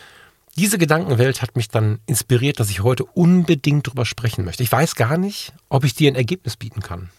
[0.56, 4.62] diese Gedankenwelt hat mich dann inspiriert, dass ich heute unbedingt drüber sprechen möchte.
[4.62, 7.10] Ich weiß gar nicht, ob ich dir ein Ergebnis bieten kann.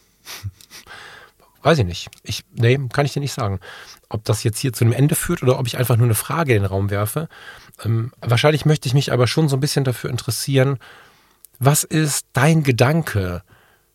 [1.63, 2.09] weiß ich nicht.
[2.23, 3.59] Ich, nee, kann ich dir nicht sagen.
[4.09, 6.53] Ob das jetzt hier zu einem Ende führt oder ob ich einfach nur eine Frage
[6.55, 7.27] in den Raum werfe.
[7.83, 10.77] Ähm, wahrscheinlich möchte ich mich aber schon so ein bisschen dafür interessieren,
[11.59, 13.41] was ist dein Gedanke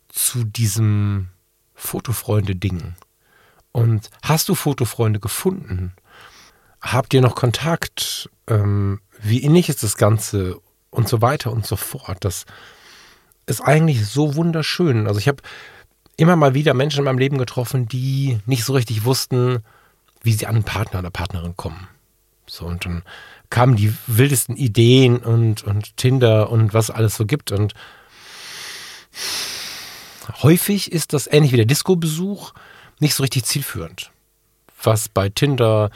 [0.09, 1.29] zu diesem
[1.75, 2.95] Fotofreunde-Ding?
[3.71, 5.93] Und hast du Fotofreunde gefunden?
[6.81, 8.29] Habt ihr noch Kontakt?
[8.47, 10.59] Ähm, wie innig ist das Ganze?
[10.91, 12.17] Und so weiter und so fort.
[12.21, 12.45] Das
[13.45, 15.05] ist eigentlich so wunderschön.
[15.07, 15.43] Also ich habe
[16.17, 19.59] immer mal wieder Menschen in meinem Leben getroffen, die nicht so richtig wussten,
[20.23, 21.87] wie sie an einen Partner oder Partnerin kommen.
[22.45, 23.03] So, und dann
[23.49, 27.51] kamen die wildesten Ideen und, und Tinder und was alles so gibt.
[27.51, 27.73] Und
[30.41, 32.53] häufig ist das ähnlich wie der Disco-Besuch
[32.99, 34.11] nicht so richtig zielführend.
[34.83, 35.89] Was bei Tinder,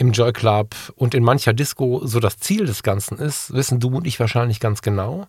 [0.00, 3.88] im Joy Club und in mancher Disco so das Ziel des Ganzen ist, wissen du
[3.88, 5.26] und ich wahrscheinlich ganz genau.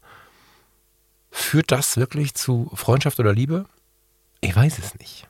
[1.29, 3.65] Führt das wirklich zu Freundschaft oder Liebe?
[4.39, 5.27] Ich weiß es nicht.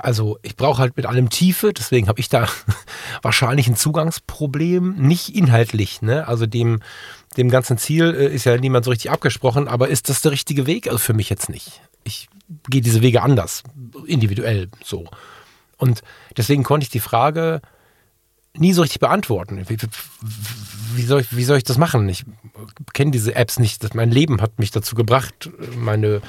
[0.00, 2.48] Also ich brauche halt mit allem Tiefe, deswegen habe ich da
[3.22, 6.00] wahrscheinlich ein Zugangsproblem, nicht inhaltlich.
[6.00, 6.28] Ne?
[6.28, 6.80] Also dem,
[7.36, 10.66] dem ganzen Ziel äh, ist ja niemand so richtig abgesprochen, aber ist das der richtige
[10.66, 10.86] Weg?
[10.86, 11.82] Also für mich jetzt nicht.
[12.04, 12.28] Ich
[12.70, 13.64] gehe diese Wege anders,
[14.06, 15.08] individuell so.
[15.76, 16.02] Und
[16.36, 17.60] deswegen konnte ich die Frage
[18.60, 19.64] nie so richtig beantworten.
[19.68, 19.78] Wie,
[20.94, 22.08] wie, soll, ich, wie soll ich das machen?
[22.08, 22.24] Ich
[22.92, 23.94] kenne diese Apps nicht.
[23.94, 26.20] mein Leben hat mich dazu gebracht, meine,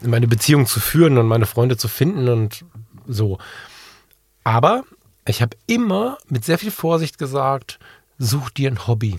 [0.00, 2.64] meine Beziehung zu führen und meine Freunde zu finden und
[3.06, 3.38] so.
[4.44, 4.84] Aber
[5.26, 7.78] ich habe immer mit sehr viel Vorsicht gesagt,
[8.18, 9.18] such dir ein Hobby.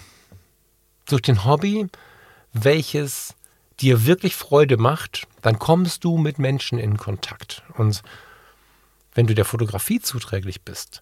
[1.10, 1.88] Such dir ein Hobby,
[2.54, 3.36] welches
[3.80, 7.64] dir wirklich Freude macht, dann kommst du mit Menschen in Kontakt.
[7.78, 8.02] Und
[9.14, 11.02] wenn du der Fotografie zuträglich bist,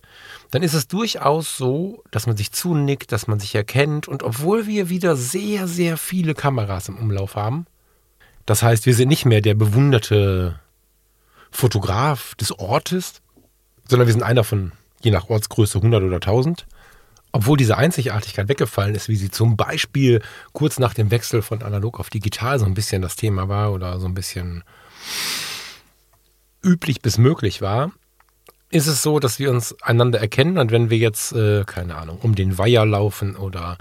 [0.52, 4.08] dann ist es durchaus so, dass man sich zunickt, dass man sich erkennt.
[4.08, 7.68] Und obwohl wir wieder sehr, sehr viele Kameras im Umlauf haben,
[8.46, 10.60] das heißt, wir sind nicht mehr der bewunderte
[11.52, 13.22] Fotograf des Ortes,
[13.88, 16.66] sondern wir sind einer von, je nach Ortsgröße, 100 oder 1000.
[17.32, 22.00] Obwohl diese Einzigartigkeit weggefallen ist, wie sie zum Beispiel kurz nach dem Wechsel von analog
[22.00, 24.64] auf digital so ein bisschen das Thema war oder so ein bisschen
[26.64, 27.92] üblich bis möglich war,
[28.70, 32.20] ist es so, dass wir uns einander erkennen und wenn wir jetzt, äh, keine Ahnung,
[32.22, 33.78] um den Weiher laufen oder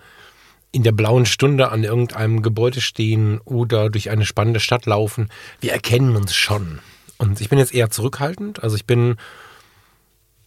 [0.73, 5.29] in der blauen Stunde an irgendeinem Gebäude stehen oder durch eine spannende Stadt laufen,
[5.61, 6.81] wir erkennen uns schon.
[7.19, 8.63] Und ich bin jetzt eher zurückhaltend.
[8.63, 9.17] Also ich bin,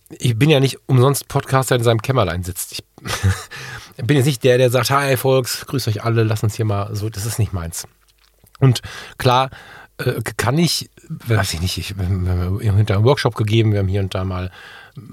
[0.10, 2.72] ich bin ja nicht umsonst Podcaster in seinem Kämmerlein sitzt.
[2.72, 2.84] Ich
[4.06, 6.96] bin jetzt nicht der, der sagt, hi Volks, grüß euch alle, lass uns hier mal
[6.96, 7.88] so, das ist nicht meins.
[8.60, 8.82] Und
[9.18, 9.50] klar,
[9.98, 10.90] äh, kann ich,
[11.28, 14.52] weiß ich nicht, ich, hinter einen Workshop gegeben, wir haben hier und da mal,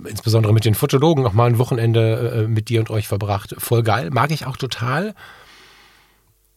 [0.08, 3.54] insbesondere mit den Fotologen, auch mal ein Wochenende äh, mit dir und euch verbracht.
[3.58, 5.14] Voll geil, mag ich auch total.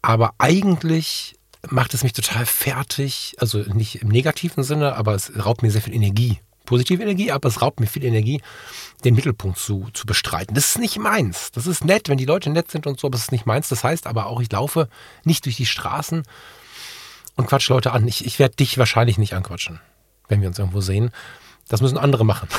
[0.02, 1.36] Aber eigentlich
[1.70, 5.82] macht es mich total fertig, also nicht im negativen Sinne, aber es raubt mir sehr
[5.82, 6.40] viel Energie.
[6.66, 8.42] Positive Energie, aber es raubt mir viel Energie,
[9.04, 10.56] den Mittelpunkt zu, zu bestreiten.
[10.56, 11.52] Das ist nicht meins.
[11.52, 13.70] Das ist nett, wenn die Leute nett sind und so, aber es ist nicht meins.
[13.70, 14.88] Das heißt aber auch, ich laufe
[15.24, 16.24] nicht durch die Straßen
[17.36, 18.08] und quatsch Leute an.
[18.08, 19.80] Ich, ich werde dich wahrscheinlich nicht anquatschen,
[20.28, 21.12] wenn wir uns irgendwo sehen.
[21.68, 22.50] Das müssen andere machen.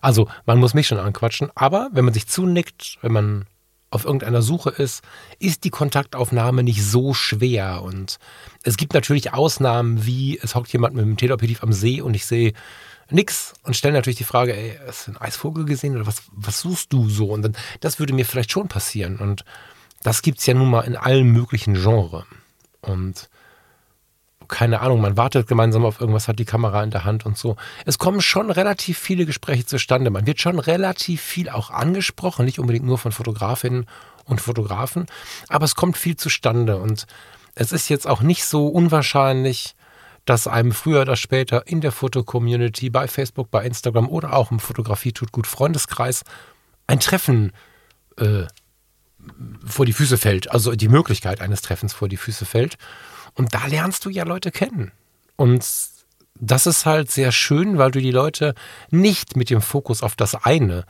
[0.00, 3.46] Also man muss mich schon anquatschen, aber wenn man sich zunickt, wenn man
[3.90, 5.02] auf irgendeiner Suche ist,
[5.40, 7.82] ist die Kontaktaufnahme nicht so schwer.
[7.82, 8.18] Und
[8.62, 12.26] es gibt natürlich Ausnahmen, wie es hockt jemand mit dem Teleobjektiv am See und ich
[12.26, 12.52] sehe
[13.10, 16.60] nix und stelle natürlich die Frage, ey, hast du einen Eisvogel gesehen oder was, was
[16.60, 17.26] suchst du so?
[17.26, 19.16] Und dann, das würde mir vielleicht schon passieren.
[19.16, 19.44] Und
[20.02, 22.24] das gibt es ja nun mal in allen möglichen Genres.
[22.82, 23.28] Und
[24.48, 27.56] keine Ahnung, man wartet gemeinsam auf irgendwas, hat die Kamera in der Hand und so.
[27.84, 30.10] Es kommen schon relativ viele Gespräche zustande.
[30.10, 33.86] Man wird schon relativ viel auch angesprochen, nicht unbedingt nur von Fotografinnen
[34.24, 35.06] und Fotografen,
[35.48, 37.06] aber es kommt viel zustande und
[37.54, 39.74] es ist jetzt auch nicht so unwahrscheinlich,
[40.24, 44.60] dass einem früher oder später in der Fotocommunity, bei Facebook, bei Instagram oder auch im
[44.60, 46.22] Fotografie tut gut Freundeskreis
[46.86, 47.52] ein Treffen
[48.18, 48.44] äh,
[49.64, 52.76] vor die Füße fällt, also die Möglichkeit eines Treffens vor die Füße fällt.
[53.38, 54.90] Und da lernst du ja Leute kennen.
[55.36, 55.64] Und
[56.34, 58.54] das ist halt sehr schön, weil du die Leute
[58.90, 60.84] nicht mit dem Fokus auf das eine,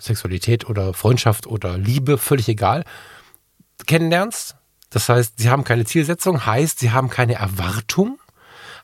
[0.00, 2.84] Sexualität oder Freundschaft oder Liebe, völlig egal,
[3.84, 4.54] kennenlernst.
[4.90, 8.20] Das heißt, sie haben keine Zielsetzung, heißt, sie haben keine Erwartung,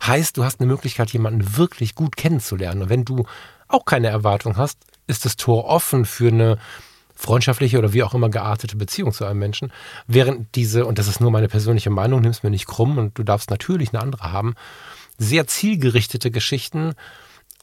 [0.05, 2.83] heißt, du hast eine Möglichkeit, jemanden wirklich gut kennenzulernen.
[2.83, 3.27] Und wenn du
[3.69, 6.59] auch keine Erwartung hast, ist das Tor offen für eine
[7.23, 9.73] freundschaftliche oder wie auch immer geartete Beziehung zu einem Menschen,
[10.07, 13.23] während diese, und das ist nur meine persönliche Meinung, nimm's mir nicht krumm und du
[13.23, 14.55] darfst natürlich eine andere haben,
[15.19, 16.95] sehr zielgerichtete Geschichten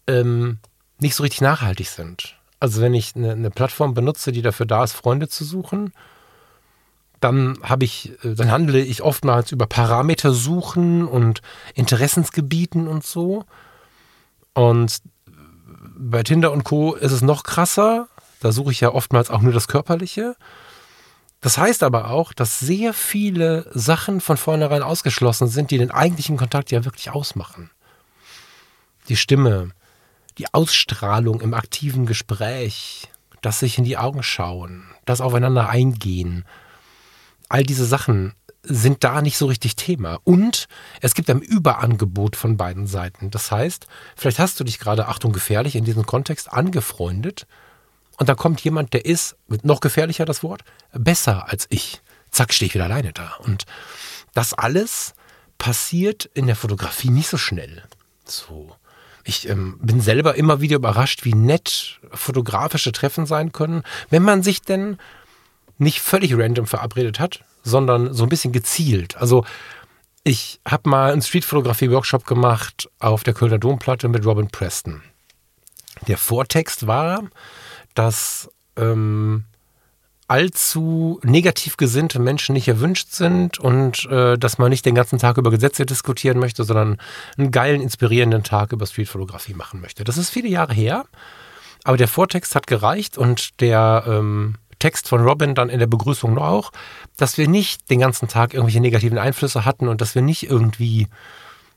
[0.08, 0.60] ähm,
[1.00, 2.38] nicht so richtig nachhaltig sind.
[2.60, 5.93] Also wenn ich eine, eine, Plattform benutze, die dafür da ist, Freunde zu suchen,
[7.19, 11.41] dann habe ich, äh, dann handle ich oftmals über Parameter suchen und
[11.76, 13.45] Interessensgebieten und so.
[14.54, 14.98] Und
[15.98, 16.95] bei Tinder und Co.
[16.95, 18.08] ist es noch krasser.
[18.39, 20.36] Da suche ich ja oftmals auch nur das Körperliche.
[21.41, 26.38] Das heißt aber auch, dass sehr viele Sachen von vornherein ausgeschlossen sind, die den eigentlichen
[26.38, 27.69] Kontakt ja wirklich ausmachen.
[29.08, 29.71] Die Stimme,
[30.38, 33.10] die Ausstrahlung im aktiven Gespräch,
[33.41, 36.45] das sich in die Augen schauen, das aufeinander eingehen.
[37.47, 40.19] All diese Sachen sind da nicht so richtig Thema.
[40.25, 40.67] Und
[40.99, 43.32] es gibt ein Überangebot von beiden Seiten.
[43.32, 47.47] Das heißt, vielleicht hast du dich gerade, Achtung, gefährlich in diesem Kontext angefreundet
[48.19, 52.01] und da kommt jemand, der ist, noch gefährlicher das Wort, besser als ich.
[52.32, 53.36] Zack, stehe ich wieder alleine da.
[53.39, 53.65] Und
[54.34, 55.13] das alles
[55.58, 57.82] passiert in der Fotografie nicht so schnell.
[58.25, 58.75] So.
[59.23, 64.43] Ich ähm, bin selber immer wieder überrascht, wie nett fotografische Treffen sein können, wenn man
[64.43, 64.97] sich denn
[65.77, 69.15] nicht völlig random verabredet hat, sondern so ein bisschen gezielt.
[69.17, 69.45] Also
[70.25, 75.01] ich habe mal einen Streetfotografie-Workshop gemacht auf der Kölner Domplatte mit Robin Preston.
[76.08, 77.23] Der Vortext war,
[77.95, 79.45] dass ähm,
[80.30, 85.38] allzu negativ gesinnte Menschen nicht erwünscht sind und äh, dass man nicht den ganzen Tag
[85.38, 86.97] über Gesetze diskutieren möchte, sondern
[87.38, 90.04] einen geilen, inspirierenden Tag über Streetfotografie machen möchte.
[90.04, 91.06] Das ist viele Jahre her,
[91.84, 96.36] aber der Vortext hat gereicht und der ähm, Text von Robin dann in der Begrüßung
[96.36, 96.71] noch auch,
[97.17, 101.08] dass wir nicht den ganzen Tag irgendwelche negativen Einflüsse hatten und dass wir nicht irgendwie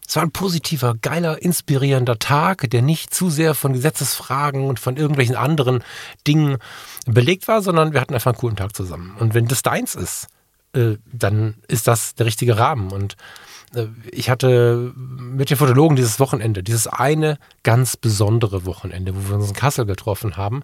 [0.07, 4.97] es war ein positiver, geiler, inspirierender Tag, der nicht zu sehr von Gesetzesfragen und von
[4.97, 5.83] irgendwelchen anderen
[6.27, 6.59] Dingen
[7.07, 9.17] belegt war, sondern wir hatten einfach einen coolen Tag zusammen.
[9.19, 10.29] Und wenn das deins ist,
[10.75, 12.93] äh, dann ist das der richtige Rahmen.
[12.93, 13.17] Und
[13.75, 19.37] äh, ich hatte mit den Fotologen dieses Wochenende, dieses eine ganz besondere Wochenende, wo wir
[19.37, 20.63] uns in Kassel getroffen haben,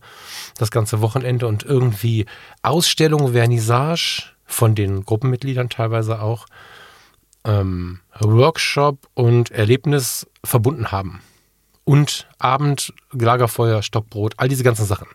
[0.56, 2.26] das ganze Wochenende und irgendwie
[2.62, 6.46] Ausstellung, Vernissage von den Gruppenmitgliedern teilweise auch
[7.44, 11.20] ähm, Workshop und Erlebnis verbunden haben.
[11.84, 15.08] Und Abend, Lagerfeuer, Stockbrot, all diese ganzen Sachen.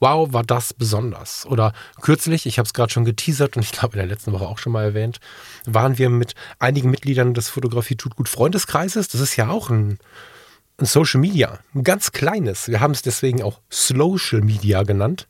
[0.00, 1.46] Wow, war das besonders.
[1.46, 1.72] Oder
[2.02, 4.58] kürzlich, ich habe es gerade schon geteasert und ich glaube in der letzten Woche auch
[4.58, 5.20] schon mal erwähnt,
[5.64, 9.08] waren wir mit einigen Mitgliedern des Fotografie tut gut Freundeskreises.
[9.08, 9.98] Das ist ja auch ein,
[10.78, 12.68] ein Social Media, ein ganz kleines.
[12.68, 15.26] Wir haben es deswegen auch Social Media genannt.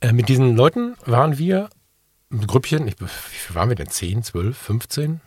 [0.00, 1.70] Äh, mit diesen Leuten waren wir
[2.42, 3.88] ein Grüppchen, ich, wie viel waren wir denn?
[3.88, 5.20] 10, 12, 15?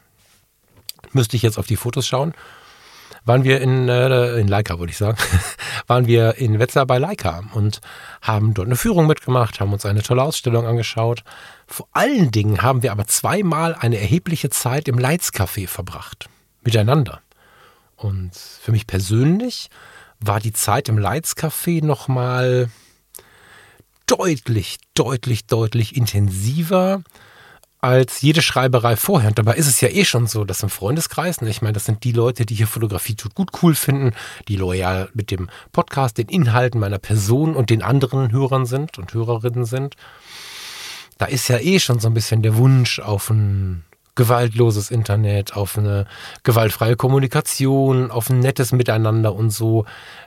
[1.14, 2.34] Müsste ich jetzt auf die Fotos schauen.
[3.26, 5.18] Waren wir in, äh, in Leica, würde ich sagen,
[5.88, 7.82] waren wir in Wetzlar bei Leica und
[8.22, 11.24] haben dort eine Führung mitgemacht, haben uns eine tolle Ausstellung angeschaut.
[11.66, 16.30] Vor allen Dingen haben wir aber zweimal eine erhebliche Zeit im Leitscafé verbracht.
[16.64, 17.22] Miteinander.
[17.98, 19.70] Und für mich persönlich
[20.20, 22.70] war die Zeit im Leitscafé nochmal
[24.08, 27.04] deutlich, deutlich, deutlich intensiver
[27.80, 29.30] als jede Schreiberei vorher.
[29.30, 31.86] Und dabei ist es ja eh schon so, dass im Freundeskreis, ne, ich meine, das
[31.86, 34.14] sind die Leute, die hier Fotografie tut gut cool finden,
[34.48, 39.14] die loyal mit dem Podcast, den Inhalten meiner Person und den anderen Hörern sind und
[39.14, 39.96] Hörerinnen sind.
[41.18, 43.84] Da ist ja eh schon so ein bisschen der Wunsch auf ein
[44.18, 46.06] gewaltloses Internet, auf eine
[46.44, 49.86] gewaltfreie Kommunikation, auf ein nettes Miteinander und so.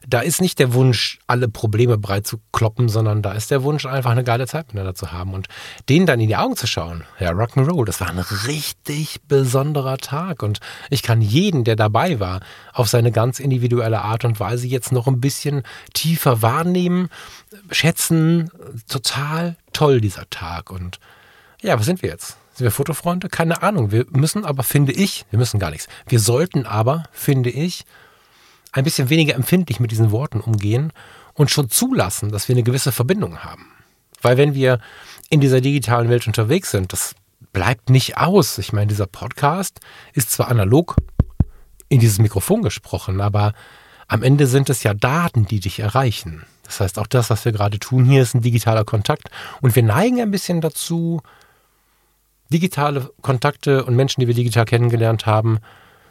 [0.08, 3.84] Da ist nicht der Wunsch, alle Probleme breit zu kloppen, sondern da ist der Wunsch,
[3.84, 5.48] einfach eine geile Zeit miteinander zu haben und
[5.88, 7.04] denen dann in die Augen zu schauen.
[7.18, 12.40] Ja, Rock'n'Roll, das war ein richtig besonderer Tag und ich kann jeden, der dabei war,
[12.72, 17.10] auf seine ganz individuelle Art und Weise jetzt noch ein bisschen tiefer wahrnehmen,
[17.70, 18.50] schätzen.
[18.88, 21.00] Total toll dieser Tag und
[21.60, 22.39] ja, was sind wir jetzt?
[22.60, 23.30] Sind wir Fotofreunde?
[23.30, 23.90] Keine Ahnung.
[23.90, 25.88] Wir müssen aber, finde ich, wir müssen gar nichts.
[26.06, 27.86] Wir sollten aber, finde ich,
[28.72, 30.92] ein bisschen weniger empfindlich mit diesen Worten umgehen
[31.32, 33.72] und schon zulassen, dass wir eine gewisse Verbindung haben.
[34.20, 34.78] Weil wenn wir
[35.30, 37.14] in dieser digitalen Welt unterwegs sind, das
[37.54, 38.58] bleibt nicht aus.
[38.58, 39.80] Ich meine, dieser Podcast
[40.12, 40.96] ist zwar analog
[41.88, 43.54] in dieses Mikrofon gesprochen, aber
[44.06, 46.44] am Ende sind es ja Daten, die dich erreichen.
[46.64, 49.30] Das heißt, auch das, was wir gerade tun hier, ist ein digitaler Kontakt.
[49.62, 51.22] Und wir neigen ein bisschen dazu,
[52.52, 55.58] digitale Kontakte und Menschen, die wir digital kennengelernt haben,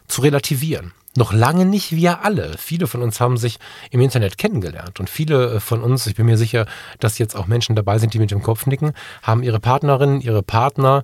[0.07, 0.93] zu relativieren.
[1.15, 2.55] Noch lange nicht wir alle.
[2.57, 3.59] Viele von uns haben sich
[3.91, 6.65] im Internet kennengelernt und viele äh, von uns, ich bin mir sicher,
[6.99, 10.43] dass jetzt auch Menschen dabei sind, die mit dem Kopf nicken, haben ihre Partnerin, ihre
[10.43, 11.03] Partner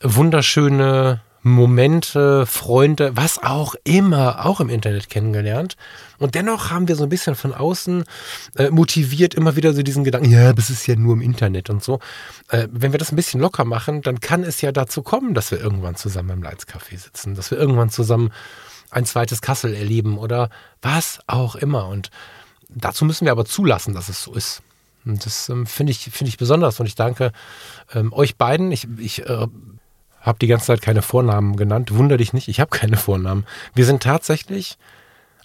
[0.00, 5.76] wunderschöne Momente, Freunde, was auch immer, auch im Internet kennengelernt.
[6.18, 8.04] Und dennoch haben wir so ein bisschen von außen
[8.56, 11.82] äh, motiviert immer wieder so diesen Gedanken, ja, das ist ja nur im Internet und
[11.82, 12.00] so.
[12.48, 15.50] Äh, wenn wir das ein bisschen locker machen, dann kann es ja dazu kommen, dass
[15.50, 18.32] wir irgendwann zusammen im Leitscafé sitzen, dass wir irgendwann zusammen
[18.90, 20.50] ein zweites Kassel erleben oder
[20.82, 21.88] was auch immer.
[21.88, 22.10] Und
[22.68, 24.62] dazu müssen wir aber zulassen, dass es so ist.
[25.04, 27.32] Und das ähm, finde ich, find ich besonders und ich danke
[27.94, 28.72] ähm, euch beiden.
[28.72, 29.46] Ich, ich äh,
[30.20, 31.94] habe die ganze Zeit keine Vornamen genannt.
[31.94, 33.46] Wunder dich nicht, ich habe keine Vornamen.
[33.74, 34.78] Wir sind tatsächlich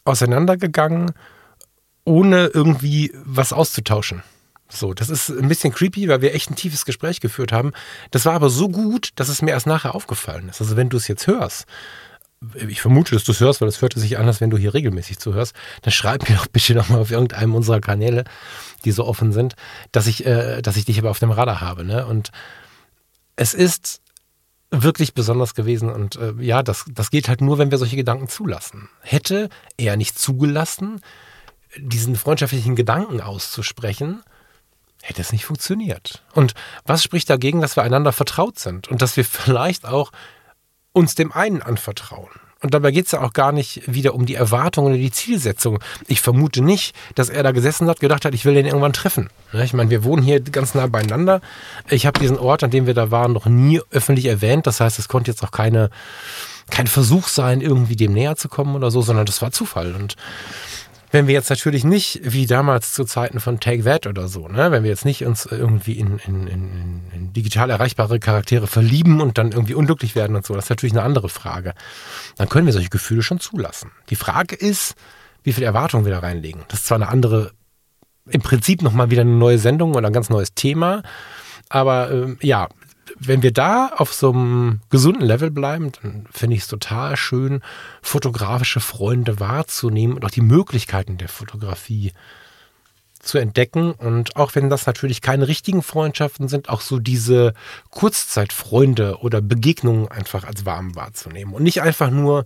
[0.06, 1.12] auseinandergegangen,
[2.06, 4.24] ohne irgendwie was auszutauschen.
[4.70, 7.74] So, das ist ein bisschen creepy, weil wir echt ein tiefes Gespräch geführt haben.
[8.12, 10.62] Das war aber so gut, dass es mir erst nachher aufgefallen ist.
[10.62, 11.66] Also wenn du es jetzt hörst,
[12.56, 14.74] ich vermute, dass du es hörst, weil es hörte sich an, als wenn du hier
[14.74, 18.26] regelmäßig zuhörst, dann schreib mir doch bitte nochmal auf irgendeinem unserer Kanäle,
[18.84, 19.56] die so offen sind,
[19.92, 21.86] dass ich, äh, dass ich dich aber auf dem Radar habe.
[21.86, 22.06] Ne?
[22.06, 22.32] Und
[23.36, 24.02] es ist
[24.82, 25.90] wirklich besonders gewesen.
[25.90, 28.90] Und äh, ja, das, das geht halt nur, wenn wir solche Gedanken zulassen.
[29.02, 31.02] Hätte er nicht zugelassen,
[31.78, 34.24] diesen freundschaftlichen Gedanken auszusprechen,
[35.02, 36.24] hätte es nicht funktioniert.
[36.34, 36.54] Und
[36.86, 40.12] was spricht dagegen, dass wir einander vertraut sind und dass wir vielleicht auch
[40.92, 42.30] uns dem einen anvertrauen?
[42.64, 45.80] Und dabei geht es ja auch gar nicht wieder um die Erwartungen oder die Zielsetzung.
[46.08, 49.30] Ich vermute nicht, dass er da gesessen hat, gedacht hat, ich will den irgendwann treffen.
[49.52, 51.42] Ich meine, wir wohnen hier ganz nah beieinander.
[51.90, 54.66] Ich habe diesen Ort, an dem wir da waren, noch nie öffentlich erwähnt.
[54.66, 55.90] Das heißt, es konnte jetzt auch keine,
[56.70, 59.94] kein Versuch sein, irgendwie dem näher zu kommen oder so, sondern das war Zufall.
[59.94, 60.16] Und
[61.14, 64.72] wenn wir jetzt natürlich nicht, wie damals zu Zeiten von Take That oder so, ne,
[64.72, 69.38] wenn wir jetzt nicht uns irgendwie in, in, in, in digital erreichbare Charaktere verlieben und
[69.38, 71.76] dann irgendwie unglücklich werden und so, das ist natürlich eine andere Frage.
[72.38, 73.92] Dann können wir solche Gefühle schon zulassen.
[74.10, 74.96] Die Frage ist,
[75.44, 76.64] wie viel Erwartungen wir da reinlegen.
[76.70, 77.52] Das ist zwar eine andere,
[78.28, 81.04] im Prinzip nochmal wieder eine neue Sendung oder ein ganz neues Thema,
[81.70, 82.70] aber ähm, ja,
[83.20, 87.62] wenn wir da auf so einem gesunden Level bleiben, dann finde ich es total schön,
[88.02, 92.14] fotografische Freunde wahrzunehmen und auch die Möglichkeiten der Fotografie
[93.20, 93.94] zu entdecken.
[93.94, 97.54] Und auch wenn das natürlich keine richtigen Freundschaften sind, auch so diese
[97.90, 102.46] Kurzzeitfreunde oder Begegnungen einfach als warm wahrzunehmen und nicht einfach nur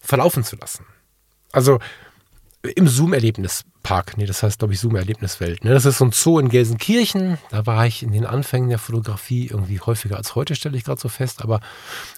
[0.00, 0.86] verlaufen zu lassen.
[1.52, 1.78] Also
[2.62, 2.88] im
[3.82, 5.64] Zoom-Erlebnispark, nee, das heißt, glaube ich, Zoom-Erlebniswelt.
[5.64, 5.72] Ne?
[5.72, 7.38] Das ist so ein Zoo in Gelsenkirchen.
[7.50, 11.00] Da war ich in den Anfängen der Fotografie irgendwie häufiger als heute, stelle ich gerade
[11.00, 11.60] so fest, aber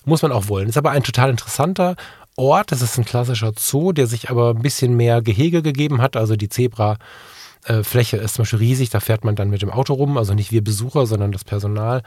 [0.05, 0.68] muss man auch wollen.
[0.68, 1.96] Ist aber ein total interessanter
[2.37, 2.72] Ort.
[2.72, 6.16] Das ist ein klassischer Zoo, der sich aber ein bisschen mehr Gehege gegeben hat.
[6.16, 8.90] Also die Zebra-Fläche ist zum Beispiel riesig.
[8.90, 10.18] Da fährt man dann mit dem Auto rum.
[10.18, 12.03] Also nicht wir Besucher, sondern das Personal.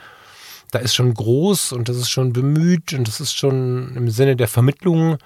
[0.72, 4.36] Da ist schon groß und das ist schon bemüht und das ist schon im Sinne
[4.36, 5.18] der Vermittlung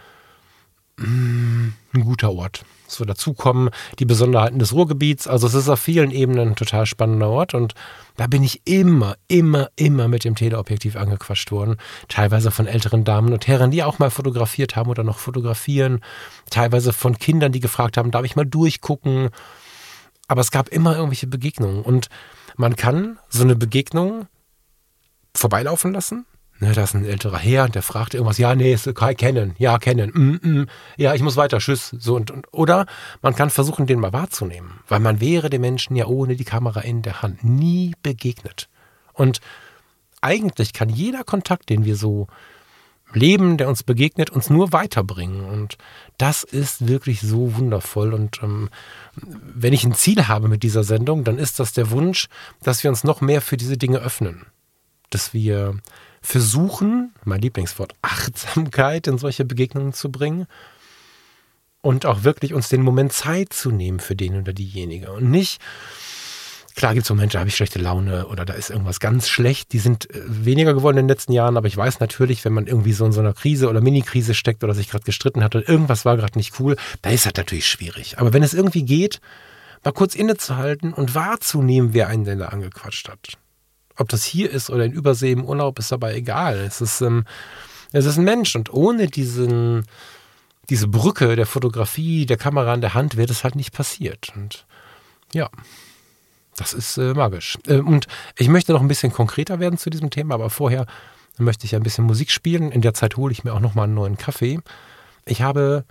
[1.03, 5.27] ein guter Ort so dazukommen, die Besonderheiten des Ruhrgebiets.
[5.27, 7.73] Also es ist auf vielen Ebenen ein total spannender Ort und
[8.17, 11.77] da bin ich immer, immer, immer mit dem Teleobjektiv angequatscht worden.
[12.09, 16.01] Teilweise von älteren Damen und Herren, die auch mal fotografiert haben oder noch fotografieren.
[16.49, 19.29] Teilweise von Kindern, die gefragt haben, darf ich mal durchgucken?
[20.27, 22.07] Aber es gab immer irgendwelche Begegnungen und
[22.57, 24.27] man kann so eine Begegnung
[25.33, 26.25] vorbeilaufen lassen
[26.61, 30.11] Ne, da ist ein älterer Herr, der fragt irgendwas, ja, nee, ist kennen, ja, kennen,
[30.13, 31.95] mm, mm, ja, ich muss weiter, tschüss.
[31.97, 32.85] So und, und, oder
[33.23, 36.81] man kann versuchen, den mal wahrzunehmen, weil man wäre dem Menschen ja ohne die Kamera
[36.81, 38.69] in der Hand nie begegnet.
[39.13, 39.41] Und
[40.21, 42.27] eigentlich kann jeder Kontakt, den wir so
[43.11, 45.43] leben, der uns begegnet, uns nur weiterbringen.
[45.43, 45.79] Und
[46.19, 48.13] das ist wirklich so wundervoll.
[48.13, 48.69] Und ähm,
[49.15, 52.27] wenn ich ein Ziel habe mit dieser Sendung, dann ist das der Wunsch,
[52.61, 54.45] dass wir uns noch mehr für diese Dinge öffnen.
[55.09, 55.79] Dass wir
[56.21, 60.47] versuchen, mein Lieblingswort, Achtsamkeit in solche Begegnungen zu bringen
[61.81, 65.11] und auch wirklich uns den Moment Zeit zu nehmen für den oder diejenige.
[65.11, 65.59] Und nicht,
[66.75, 69.73] klar gibt es Momente, da habe ich schlechte Laune oder da ist irgendwas ganz schlecht,
[69.73, 72.67] die sind äh, weniger geworden in den letzten Jahren, aber ich weiß natürlich, wenn man
[72.67, 75.67] irgendwie so in so einer Krise oder Mini-Krise steckt oder sich gerade gestritten hat und
[75.67, 78.19] irgendwas war gerade nicht cool, da ist das natürlich schwierig.
[78.19, 79.21] Aber wenn es irgendwie geht,
[79.83, 83.40] mal kurz innezuhalten und wahrzunehmen, wer einen denn da angequatscht hat
[83.97, 86.57] ob das hier ist oder in Übersee im Urlaub, ist dabei egal.
[86.59, 87.25] Es ist, ähm,
[87.91, 89.85] es ist ein Mensch und ohne diesen,
[90.69, 94.31] diese Brücke der Fotografie, der Kamera in der Hand, wäre das halt nicht passiert.
[94.35, 94.65] Und
[95.33, 95.49] ja,
[96.55, 97.57] das ist äh, magisch.
[97.67, 100.85] Äh, und ich möchte noch ein bisschen konkreter werden zu diesem Thema, aber vorher
[101.37, 102.71] möchte ich ein bisschen Musik spielen.
[102.71, 104.59] In der Zeit hole ich mir auch noch mal einen neuen Kaffee.
[105.25, 105.85] ich habe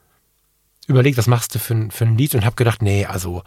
[0.87, 3.43] überlegt, was machst du für, für ein Lied und habe gedacht, nee, also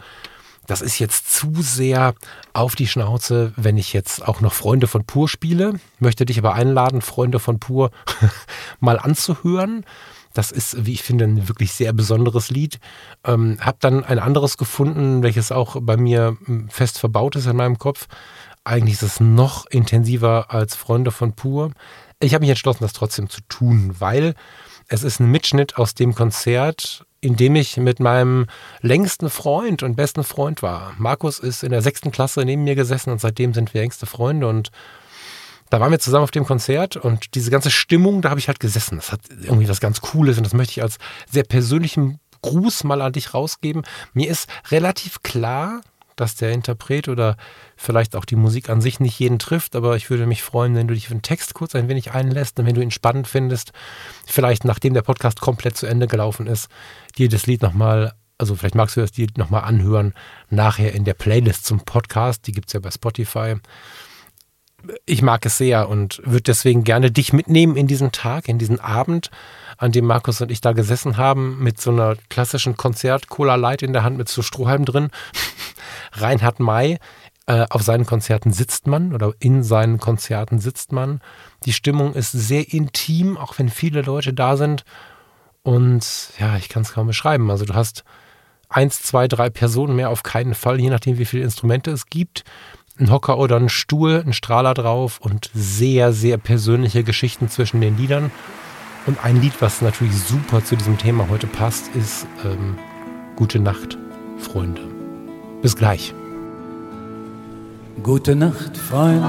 [0.66, 2.14] das ist jetzt zu sehr
[2.52, 5.78] auf die Schnauze, wenn ich jetzt auch noch Freunde von Pur spiele.
[5.98, 7.90] Möchte dich aber einladen, Freunde von Pur
[8.80, 9.84] mal anzuhören.
[10.32, 12.80] Das ist, wie ich finde, ein wirklich sehr besonderes Lied.
[13.24, 17.56] Ähm, hab dann ein anderes gefunden, welches auch bei mir hm, fest verbaut ist in
[17.56, 18.08] meinem Kopf.
[18.64, 21.70] Eigentlich ist es noch intensiver als Freunde von Pur.
[22.20, 24.34] Ich habe mich entschlossen, das trotzdem zu tun, weil
[24.88, 28.46] es ist ein Mitschnitt aus dem Konzert in dem ich mit meinem
[28.80, 30.92] längsten Freund und besten Freund war.
[30.98, 34.46] Markus ist in der sechsten Klasse neben mir gesessen und seitdem sind wir engste Freunde
[34.46, 34.70] und
[35.70, 38.60] da waren wir zusammen auf dem Konzert und diese ganze Stimmung, da habe ich halt
[38.60, 38.96] gesessen.
[38.96, 40.98] Das hat irgendwie was ganz Cooles und das möchte ich als
[41.30, 43.82] sehr persönlichen Gruß mal an dich rausgeben.
[44.12, 45.80] Mir ist relativ klar,
[46.16, 47.36] dass der Interpret oder
[47.76, 50.88] vielleicht auch die Musik an sich nicht jeden trifft, aber ich würde mich freuen, wenn
[50.88, 53.72] du dich für den Text kurz ein wenig einlässt und wenn du ihn spannend findest,
[54.26, 56.68] vielleicht nachdem der Podcast komplett zu Ende gelaufen ist,
[57.18, 60.14] dir das Lied nochmal, also vielleicht magst du das Lied nochmal anhören,
[60.50, 63.56] nachher in der Playlist zum Podcast, die gibt es ja bei Spotify.
[65.06, 68.80] Ich mag es sehr und würde deswegen gerne dich mitnehmen in diesen Tag, in diesen
[68.80, 69.30] Abend
[69.78, 73.92] an dem Markus und ich da gesessen haben, mit so einer klassischen Konzert-Cola Light in
[73.92, 75.10] der Hand mit so Strohhalm drin.
[76.12, 76.98] Reinhard May,
[77.46, 81.20] äh, auf seinen Konzerten sitzt man oder in seinen Konzerten sitzt man.
[81.66, 84.84] Die Stimmung ist sehr intim, auch wenn viele Leute da sind.
[85.62, 87.50] Und ja, ich kann es kaum beschreiben.
[87.50, 88.04] Also du hast
[88.68, 92.44] eins, zwei, drei Personen mehr auf keinen Fall, je nachdem, wie viele Instrumente es gibt.
[92.96, 97.96] Ein Hocker oder ein Stuhl, ein Strahler drauf und sehr, sehr persönliche Geschichten zwischen den
[97.96, 98.30] Liedern.
[99.06, 102.78] Und ein Lied, was natürlich super zu diesem Thema heute passt, ist ähm,
[103.34, 103.98] Gute Nacht,
[104.38, 104.80] Freunde.
[105.60, 106.14] Bis gleich.
[108.00, 109.26] Gute Nacht, Freunde.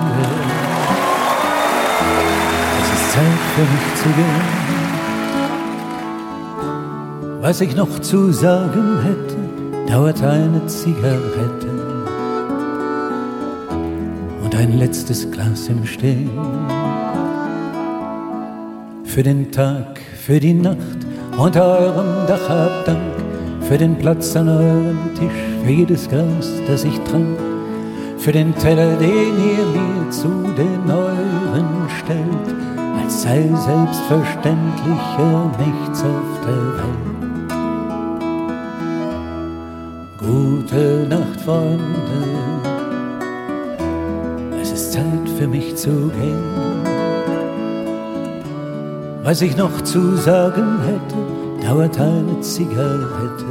[2.81, 4.41] Es ist Zeit für mich zu gehen.
[7.41, 11.74] Was ich noch zu sagen hätte, dauert eine Zigarette
[14.55, 16.29] und ein letztes Glas im Stehen.
[19.03, 20.77] Für den Tag, für die Nacht
[21.37, 23.01] unter eurem Dach hab Dank,
[23.61, 25.29] für den Platz an eurem Tisch,
[25.63, 27.39] für jedes Glas, das ich trank,
[28.17, 32.55] für den Teller, den ihr mir zu den euren stellt,
[33.01, 37.13] als sei selbstverständlicher nichts auf der Welt.
[40.17, 42.74] Gute Nacht, Freunde,
[44.95, 46.41] Zeit für mich zu gehen.
[49.23, 53.45] Was ich noch zu sagen hätte, dauert eine Zigarette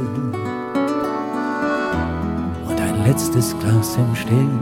[2.67, 4.59] und ein letztes Glas im Stehen.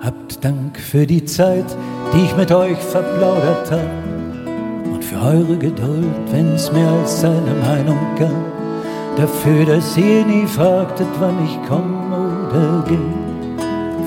[0.00, 1.66] Habt Dank für die Zeit,
[2.14, 7.98] die ich mit euch verplaudert hab und für eure Geduld, wenn's mehr als eine Meinung
[8.18, 9.18] gab.
[9.18, 13.27] Dafür, dass ihr nie fragtet, wann ich komm oder geh.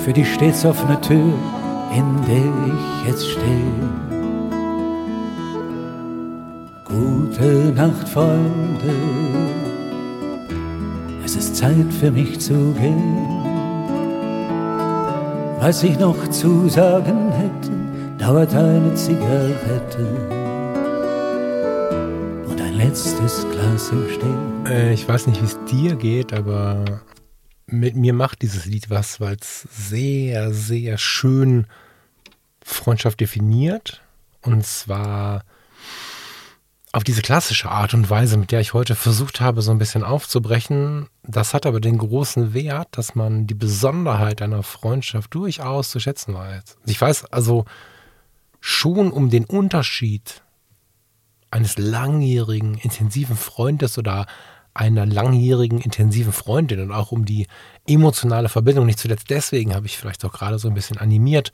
[0.03, 1.33] Für die stets offene Tür,
[1.95, 3.71] in der ich jetzt stehe.
[6.85, 8.95] Gute Nacht, Freunde.
[11.23, 13.27] Es ist Zeit für mich zu gehen.
[15.59, 17.71] Was ich noch zu sagen hätte,
[18.17, 20.07] dauert eine Zigarette
[22.49, 24.65] und ein letztes Glas im Stehen.
[24.65, 26.83] Äh, ich weiß nicht, wie es dir geht, aber
[27.71, 31.67] mit mir macht dieses Lied was, weil es sehr, sehr schön
[32.63, 34.01] Freundschaft definiert.
[34.41, 35.43] Und zwar
[36.91, 40.03] auf diese klassische Art und Weise, mit der ich heute versucht habe, so ein bisschen
[40.03, 45.99] aufzubrechen, das hat aber den großen Wert, dass man die Besonderheit einer Freundschaft durchaus zu
[45.99, 46.77] schätzen weiß.
[46.85, 47.65] Ich weiß also
[48.59, 50.43] schon um den Unterschied
[51.49, 54.25] eines langjährigen, intensiven Freundes oder
[54.73, 57.47] einer langjährigen, intensiven Freundin und auch um die
[57.87, 58.85] emotionale Verbindung.
[58.85, 61.51] Nicht zuletzt deswegen habe ich vielleicht auch gerade so ein bisschen animiert,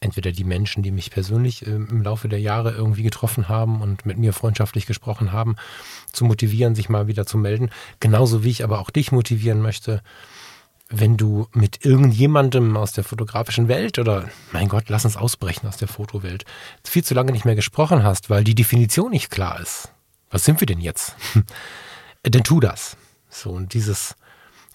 [0.00, 4.04] entweder die Menschen, die mich persönlich äh, im Laufe der Jahre irgendwie getroffen haben und
[4.04, 5.56] mit mir freundschaftlich gesprochen haben,
[6.12, 7.70] zu motivieren, sich mal wieder zu melden.
[8.00, 10.02] Genauso wie ich aber auch dich motivieren möchte,
[10.92, 15.78] wenn du mit irgendjemandem aus der fotografischen Welt oder, mein Gott, lass uns ausbrechen aus
[15.78, 16.44] der Fotowelt,
[16.84, 19.90] viel zu lange nicht mehr gesprochen hast, weil die Definition nicht klar ist.
[20.30, 21.16] Was sind wir denn jetzt?
[22.26, 22.96] Denn tu das.
[23.28, 24.14] So, und dieses,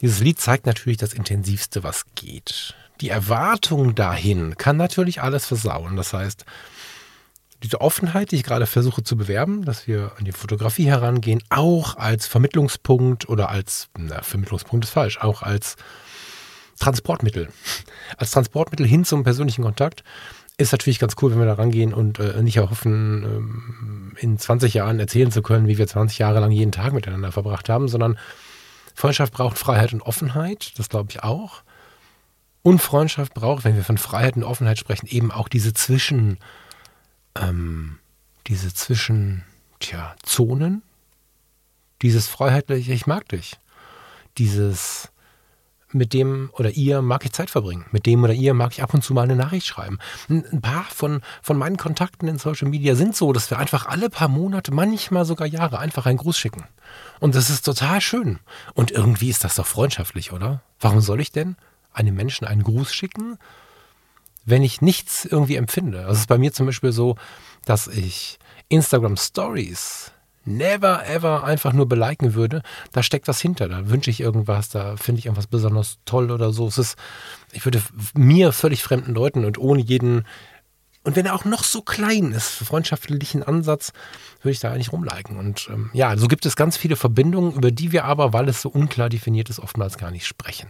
[0.02, 5.96] dieses Lied zeigt natürlich das Intensivste, was geht die Erwartung dahin kann natürlich alles versauen.
[5.96, 6.46] Das heißt,
[7.64, 11.96] diese Offenheit, die ich gerade versuche zu bewerben, dass wir an die Fotografie herangehen, auch
[11.96, 15.76] als Vermittlungspunkt oder als, na, Vermittlungspunkt ist falsch, auch als
[16.80, 17.50] Transportmittel.
[18.18, 20.04] Als Transportmittel hin zum persönlichen Kontakt
[20.58, 24.74] ist natürlich ganz cool, wenn wir da rangehen und äh, nicht hoffen, ähm, in 20
[24.74, 28.18] Jahren erzählen zu können, wie wir 20 Jahre lang jeden Tag miteinander verbracht haben, sondern
[28.96, 31.62] Freundschaft braucht Freiheit und Offenheit, das glaube ich auch.
[32.64, 36.40] Und Freundschaft braucht, wenn wir von Freiheit und Offenheit sprechen, eben auch diese Zwischen,
[37.36, 38.00] ähm,
[38.48, 39.44] diese Zwischen,
[39.80, 40.82] tja, Zonen,
[42.02, 43.58] dieses freiheitliche, ich mag dich,
[44.40, 45.10] dieses
[45.92, 47.86] mit dem oder ihr mag ich Zeit verbringen.
[47.92, 50.00] Mit dem oder ihr mag ich ab und zu mal eine Nachricht schreiben.
[50.30, 54.10] Ein paar von, von meinen Kontakten in Social Media sind so, dass wir einfach alle
[54.10, 56.66] paar Monate, manchmal sogar Jahre, einfach einen Gruß schicken.
[57.20, 58.40] Und das ist total schön.
[58.74, 60.62] Und irgendwie ist das doch freundschaftlich, oder?
[60.80, 61.56] Warum soll ich denn
[61.94, 63.38] einem Menschen einen Gruß schicken,
[64.46, 66.00] wenn ich nichts irgendwie empfinde?
[66.00, 67.16] Also es ist bei mir zum Beispiel so,
[67.66, 70.12] dass ich Instagram Stories
[70.48, 73.68] never ever einfach nur beliken würde, da steckt was hinter.
[73.68, 76.68] Da wünsche ich irgendwas, da finde ich irgendwas besonders toll oder so.
[76.68, 76.98] Es ist,
[77.52, 77.82] ich würde
[78.16, 80.26] mir völlig fremden Leuten und ohne jeden,
[81.04, 83.94] und wenn er auch noch so klein ist, freundschaftlichen Ansatz,
[84.42, 85.38] würde ich da eigentlich rumliken.
[85.38, 88.62] Und ähm, ja, so gibt es ganz viele Verbindungen, über die wir aber, weil es
[88.62, 90.70] so unklar definiert ist, oftmals gar nicht sprechen.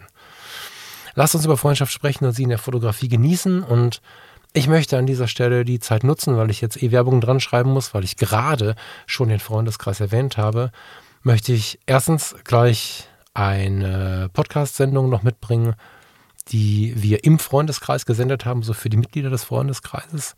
[1.15, 4.01] Lasst uns über Freundschaft sprechen und sie in der Fotografie genießen und
[4.53, 7.71] ich möchte an dieser Stelle die Zeit nutzen, weil ich jetzt eh Werbung dran schreiben
[7.71, 8.75] muss, weil ich gerade
[9.05, 10.71] schon den Freundeskreis erwähnt habe,
[11.21, 15.75] möchte ich erstens gleich eine Podcast-Sendung noch mitbringen,
[16.49, 20.35] die wir im Freundeskreis gesendet haben, so für die Mitglieder des Freundeskreises.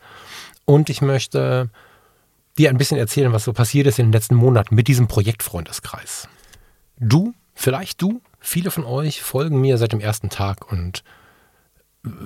[0.65, 1.69] Und ich möchte
[2.57, 5.43] dir ein bisschen erzählen, was so passiert ist in den letzten Monaten mit diesem Projekt
[5.43, 6.27] Freundeskreis.
[6.97, 11.03] Du, vielleicht du, viele von euch folgen mir seit dem ersten Tag und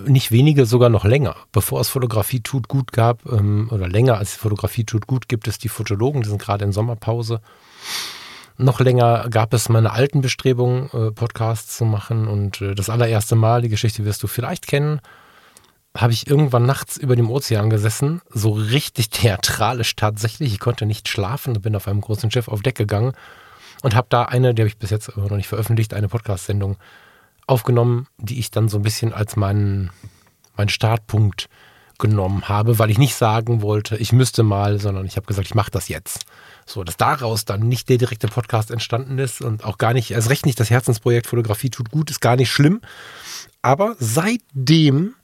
[0.05, 1.35] nicht wenige, sogar noch länger.
[1.51, 5.57] Bevor es Fotografie tut gut gab, ähm, oder länger als Fotografie tut gut, gibt es
[5.57, 7.41] die Fotologen, die sind gerade in Sommerpause.
[8.57, 12.27] Noch länger gab es meine alten Bestrebungen, äh, Podcasts zu machen.
[12.27, 15.01] Und äh, das allererste Mal, die Geschichte wirst du vielleicht kennen,
[15.95, 20.53] habe ich irgendwann nachts über dem Ozean gesessen, so richtig theatralisch tatsächlich.
[20.53, 23.13] Ich konnte nicht schlafen, bin auf einem großen Schiff auf Deck gegangen
[23.81, 26.77] und habe da eine, die habe ich bis jetzt noch nicht veröffentlicht, eine Podcast-Sendung
[27.47, 29.91] aufgenommen, die ich dann so ein bisschen als meinen,
[30.55, 31.49] meinen Startpunkt
[31.99, 35.55] genommen habe, weil ich nicht sagen wollte, ich müsste mal, sondern ich habe gesagt, ich
[35.55, 36.25] mache das jetzt.
[36.65, 40.29] So, dass daraus dann nicht der direkte Podcast entstanden ist und auch gar nicht, erst
[40.29, 42.81] recht nicht das Herzensprojekt Fotografie tut gut, ist gar nicht schlimm.
[43.61, 45.15] Aber seitdem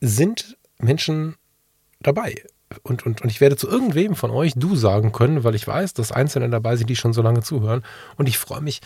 [0.00, 1.36] sind Menschen
[2.00, 2.42] dabei
[2.82, 5.94] und, und, und ich werde zu irgendwem von euch du sagen können, weil ich weiß,
[5.94, 7.82] dass Einzelne dabei sind, die schon so lange zuhören.
[8.16, 8.80] Und ich freue mich,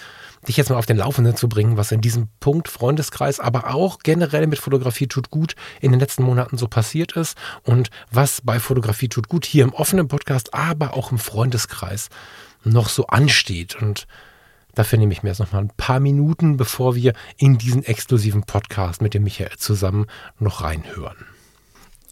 [0.47, 3.99] dich jetzt mal auf den Laufenden zu bringen, was in diesem Punkt Freundeskreis, aber auch
[4.01, 8.61] generell mit Fotografie tut gut in den letzten Monaten so passiert ist und was bei
[8.61, 12.09] Fotografie tut gut hier im offenen Podcast, aber auch im Freundeskreis
[12.65, 13.77] noch so ansteht.
[13.81, 14.07] Und
[14.77, 18.43] Dafür nehme ich mir jetzt noch mal ein paar Minuten, bevor wir in diesen exklusiven
[18.43, 20.07] Podcast mit dem Michael zusammen
[20.39, 21.36] noch reinhören.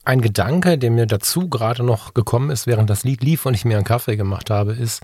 [0.07, 3.65] Ein Gedanke, der mir dazu gerade noch gekommen ist, während das Lied lief und ich
[3.65, 5.03] mir einen Kaffee gemacht habe, ist,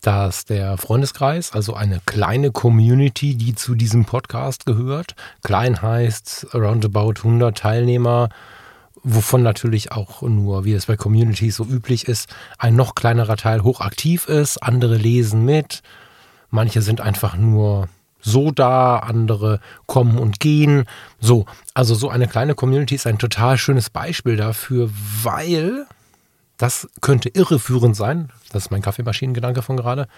[0.00, 7.14] dass der Freundeskreis, also eine kleine Community, die zu diesem Podcast gehört, klein heißt roundabout
[7.18, 8.30] 100 Teilnehmer,
[9.02, 13.62] wovon natürlich auch nur, wie es bei Communities so üblich ist, ein noch kleinerer Teil
[13.62, 15.82] hochaktiv ist, andere lesen mit,
[16.48, 17.88] manche sind einfach nur
[18.20, 20.84] so da, andere kommen und gehen.
[21.20, 24.90] So, also so eine kleine Community ist ein total schönes Beispiel dafür,
[25.22, 25.86] weil
[26.56, 28.30] das könnte irreführend sein.
[28.52, 30.08] Das ist mein Kaffeemaschinengedanke von gerade.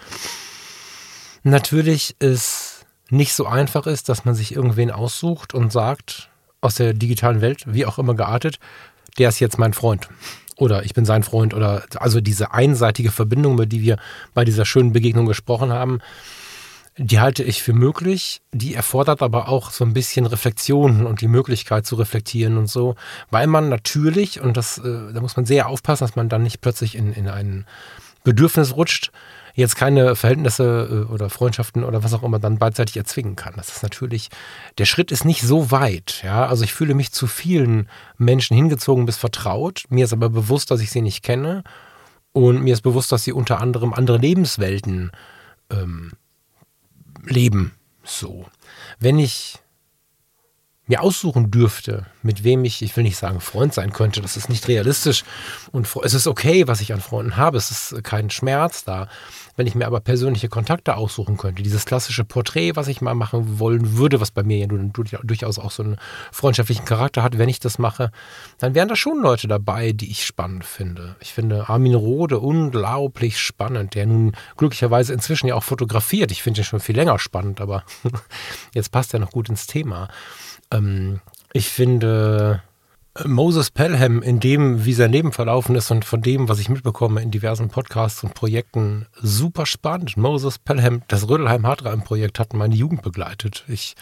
[1.45, 6.31] Natürlich ist nicht so einfach ist, dass man sich irgendwen aussucht und sagt,
[6.61, 8.59] aus der digitalen Welt, wie auch immer geartet,
[9.19, 10.09] der ist jetzt mein Freund.
[10.57, 11.55] Oder ich bin sein Freund.
[11.55, 13.99] Oder also diese einseitige Verbindung, über die wir
[14.33, 16.01] bei dieser schönen Begegnung gesprochen haben,
[16.99, 18.41] die halte ich für möglich.
[18.53, 22.97] Die erfordert aber auch so ein bisschen Reflexion und die Möglichkeit zu reflektieren und so,
[23.31, 26.61] weil man natürlich, und das, äh, da muss man sehr aufpassen, dass man dann nicht
[26.61, 27.67] plötzlich in, in ein
[28.25, 29.11] Bedürfnis rutscht,
[29.55, 33.55] jetzt keine Verhältnisse äh, oder Freundschaften oder was auch immer dann beidseitig erzwingen kann.
[33.57, 34.29] Das ist natürlich,
[34.79, 36.21] der Schritt ist nicht so weit.
[36.23, 37.89] Ja, also ich fühle mich zu vielen
[38.19, 39.85] Menschen hingezogen bis vertraut.
[39.89, 41.65] Mir ist aber bewusst, dass ich sie nicht kenne.
[42.33, 45.11] Und mir ist bewusst, dass sie unter anderem andere Lebenswelten
[45.71, 46.13] ähm,
[47.23, 47.73] leben.
[48.05, 48.47] So.
[48.99, 49.59] Wenn ich
[50.87, 54.49] mir aussuchen dürfte, mit wem ich, ich will nicht sagen Freund sein könnte, das ist
[54.49, 55.25] nicht realistisch
[55.71, 59.09] und es ist okay, was ich an Freunden habe, es ist kein Schmerz da.
[59.57, 63.59] Wenn ich mir aber persönliche Kontakte aussuchen könnte, dieses klassische Porträt, was ich mal machen
[63.59, 64.67] wollen würde, was bei mir ja
[65.23, 65.97] durchaus auch so einen
[66.31, 68.11] freundschaftlichen Charakter hat, wenn ich das mache,
[68.59, 71.17] dann wären da schon Leute dabei, die ich spannend finde.
[71.21, 76.31] Ich finde Armin Rohde unglaublich spannend, der nun glücklicherweise inzwischen ja auch fotografiert.
[76.31, 77.85] Ich finde ihn schon viel länger spannend, aber
[78.75, 80.09] jetzt passt er noch gut ins Thema.
[80.71, 81.21] Ähm,
[81.53, 82.63] ich finde
[83.27, 87.21] Moses Pelham in dem, wie sein Leben verlaufen ist und von dem, was ich mitbekomme
[87.21, 90.17] in diversen Podcasts und Projekten, super spannend.
[90.17, 93.65] Moses Pelham, das Rödelheim Hartreim-Projekt hat meine Jugend begleitet.
[93.69, 93.97] Ich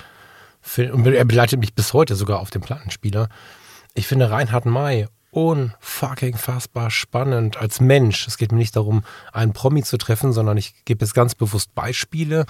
[0.61, 3.29] find, er begleitet mich bis heute sogar auf dem Plattenspieler.
[3.95, 8.27] Ich finde Reinhard May unfucking fassbar spannend als Mensch.
[8.27, 9.03] Es geht mir nicht darum,
[9.33, 12.47] einen Promi zu treffen, sondern ich gebe jetzt ganz bewusst Beispiele,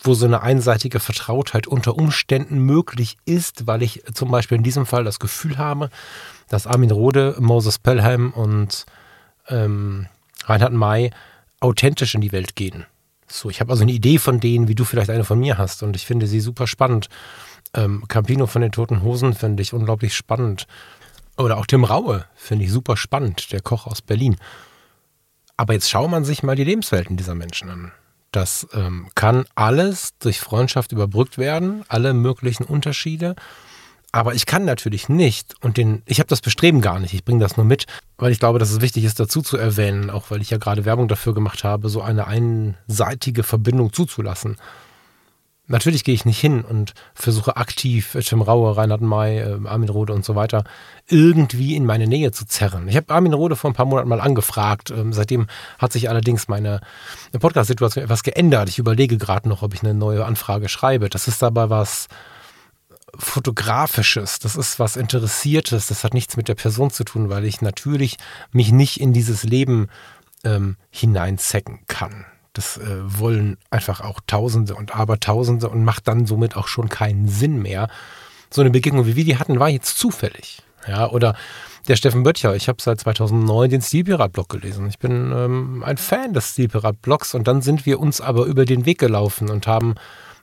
[0.00, 4.86] wo so eine einseitige Vertrautheit unter Umständen möglich ist, weil ich zum Beispiel in diesem
[4.86, 5.90] Fall das Gefühl habe,
[6.48, 8.86] dass Armin Rode, Moses Pelham und
[9.48, 10.06] ähm,
[10.44, 11.10] Reinhard May
[11.60, 12.84] authentisch in die Welt gehen.
[13.28, 15.82] So, ich habe also eine Idee von denen, wie du vielleicht eine von mir hast
[15.82, 17.08] und ich finde sie super spannend.
[17.74, 20.66] Ähm, Campino von den Toten Hosen finde ich unglaublich spannend.
[21.38, 24.36] Oder auch Tim Raue finde ich super spannend, der Koch aus Berlin.
[25.56, 27.92] Aber jetzt schaut man sich mal die Lebenswelten dieser Menschen an.
[28.32, 33.36] Das ähm, kann alles durch Freundschaft überbrückt werden, alle möglichen Unterschiede.
[34.10, 37.14] Aber ich kann natürlich nicht und den, ich habe das Bestreben gar nicht.
[37.14, 37.86] Ich bringe das nur mit,
[38.18, 40.84] weil ich glaube, dass es wichtig ist, dazu zu erwähnen, auch weil ich ja gerade
[40.84, 44.56] Werbung dafür gemacht habe, so eine einseitige Verbindung zuzulassen.
[45.72, 50.12] Natürlich gehe ich nicht hin und versuche aktiv Tim Raue, Reinhard May, äh, Armin Rode
[50.12, 50.64] und so weiter
[51.08, 52.88] irgendwie in meine Nähe zu zerren.
[52.88, 54.90] Ich habe Armin Rode vor ein paar Monaten mal angefragt.
[54.90, 55.46] Ähm, seitdem
[55.78, 56.80] hat sich allerdings meine
[57.32, 58.68] Podcast-Situation etwas geändert.
[58.68, 61.08] Ich überlege gerade noch, ob ich eine neue Anfrage schreibe.
[61.08, 62.08] Das ist aber was
[63.16, 67.62] Fotografisches, das ist was Interessiertes, das hat nichts mit der Person zu tun, weil ich
[67.62, 68.18] natürlich
[68.50, 69.88] mich nicht in dieses Leben
[70.44, 72.26] ähm, hineinzecken kann.
[72.52, 77.28] Das äh, wollen einfach auch Tausende und Abertausende und macht dann somit auch schon keinen
[77.28, 77.88] Sinn mehr.
[78.50, 80.62] So eine Begegnung, wie wir die hatten, war jetzt zufällig.
[80.86, 81.34] Ja, oder
[81.88, 82.54] der Steffen Böttcher.
[82.54, 84.88] Ich habe seit 2009 den Stilpirat-Blog gelesen.
[84.88, 88.84] Ich bin ähm, ein Fan des Stilpirat-Blogs und dann sind wir uns aber über den
[88.84, 89.94] Weg gelaufen und haben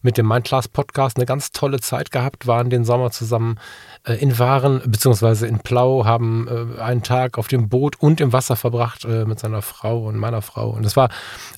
[0.01, 3.59] mit dem Mindclass Podcast eine ganz tolle Zeit gehabt, waren den Sommer zusammen
[4.05, 8.33] äh, in Waren beziehungsweise in Plau, haben äh, einen Tag auf dem Boot und im
[8.33, 10.69] Wasser verbracht äh, mit seiner Frau und meiner Frau.
[10.69, 11.09] Und das war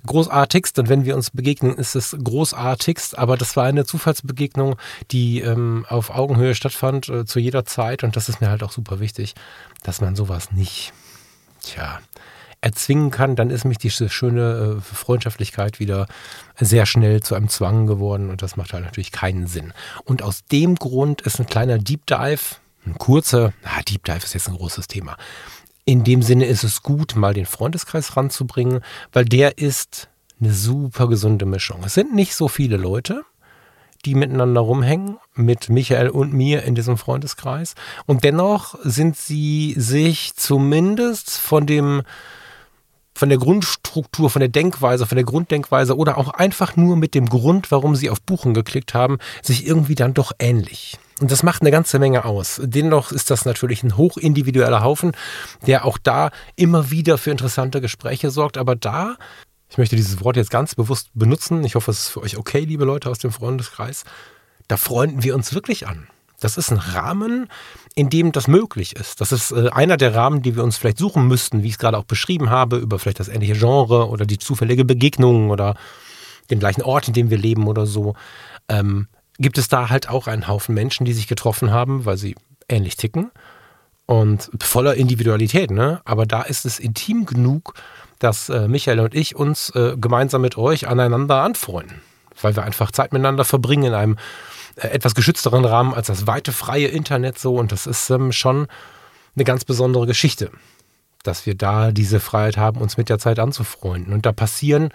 [0.05, 0.79] großartigst.
[0.79, 3.17] Und wenn wir uns begegnen, ist es großartigst.
[3.17, 4.75] Aber das war eine Zufallsbegegnung,
[5.11, 8.03] die ähm, auf Augenhöhe stattfand äh, zu jeder Zeit.
[8.03, 9.35] Und das ist mir halt auch super wichtig,
[9.83, 10.93] dass man sowas nicht,
[11.61, 11.99] tja,
[12.61, 16.07] erzwingen kann, dann ist mich diese schöne äh, Freundschaftlichkeit wieder
[16.59, 19.73] sehr schnell zu einem Zwang geworden und das macht halt natürlich keinen Sinn.
[20.05, 24.33] Und aus dem Grund ist ein kleiner Deep Dive, ein kurzer, na, Deep Dive ist
[24.33, 25.17] jetzt ein großes Thema.
[25.85, 28.81] In dem Sinne ist es gut, mal den Freundeskreis ranzubringen,
[29.11, 30.09] weil der ist
[30.39, 31.81] eine super gesunde Mischung.
[31.83, 33.23] Es sind nicht so viele Leute,
[34.05, 37.75] die miteinander rumhängen, mit Michael und mir in diesem Freundeskreis.
[38.05, 42.03] Und dennoch sind sie sich zumindest von dem
[43.21, 47.29] von der Grundstruktur, von der Denkweise, von der Grunddenkweise oder auch einfach nur mit dem
[47.29, 50.97] Grund, warum sie auf Buchen geklickt haben, sich irgendwie dann doch ähnlich.
[51.19, 52.59] Und das macht eine ganze Menge aus.
[52.63, 55.11] Dennoch ist das natürlich ein hochindividueller Haufen,
[55.67, 58.57] der auch da immer wieder für interessante Gespräche sorgt.
[58.57, 59.17] Aber da,
[59.69, 62.61] ich möchte dieses Wort jetzt ganz bewusst benutzen, ich hoffe, es ist für euch okay,
[62.61, 64.03] liebe Leute aus dem Freundeskreis,
[64.67, 66.07] da freunden wir uns wirklich an.
[66.41, 67.47] Das ist ein Rahmen,
[67.95, 69.21] in dem das möglich ist.
[69.21, 71.79] Das ist äh, einer der Rahmen, die wir uns vielleicht suchen müssten, wie ich es
[71.79, 75.75] gerade auch beschrieben habe, über vielleicht das ähnliche Genre oder die zufällige Begegnung oder
[76.49, 78.15] den gleichen Ort, in dem wir leben oder so.
[78.67, 79.07] Ähm,
[79.39, 82.35] gibt es da halt auch einen Haufen Menschen, die sich getroffen haben, weil sie
[82.69, 83.31] ähnlich ticken
[84.05, 85.71] und voller Individualität.
[85.71, 86.01] Ne?
[86.05, 87.73] Aber da ist es intim genug,
[88.19, 92.01] dass äh, Michael und ich uns äh, gemeinsam mit euch aneinander anfreunden,
[92.41, 94.17] weil wir einfach Zeit miteinander verbringen in einem
[94.75, 97.55] etwas geschützteren Rahmen als das weite freie Internet so.
[97.55, 98.67] Und das ist ähm, schon
[99.35, 100.51] eine ganz besondere Geschichte,
[101.23, 104.13] dass wir da diese Freiheit haben, uns mit der Zeit anzufreunden.
[104.13, 104.89] Und da passieren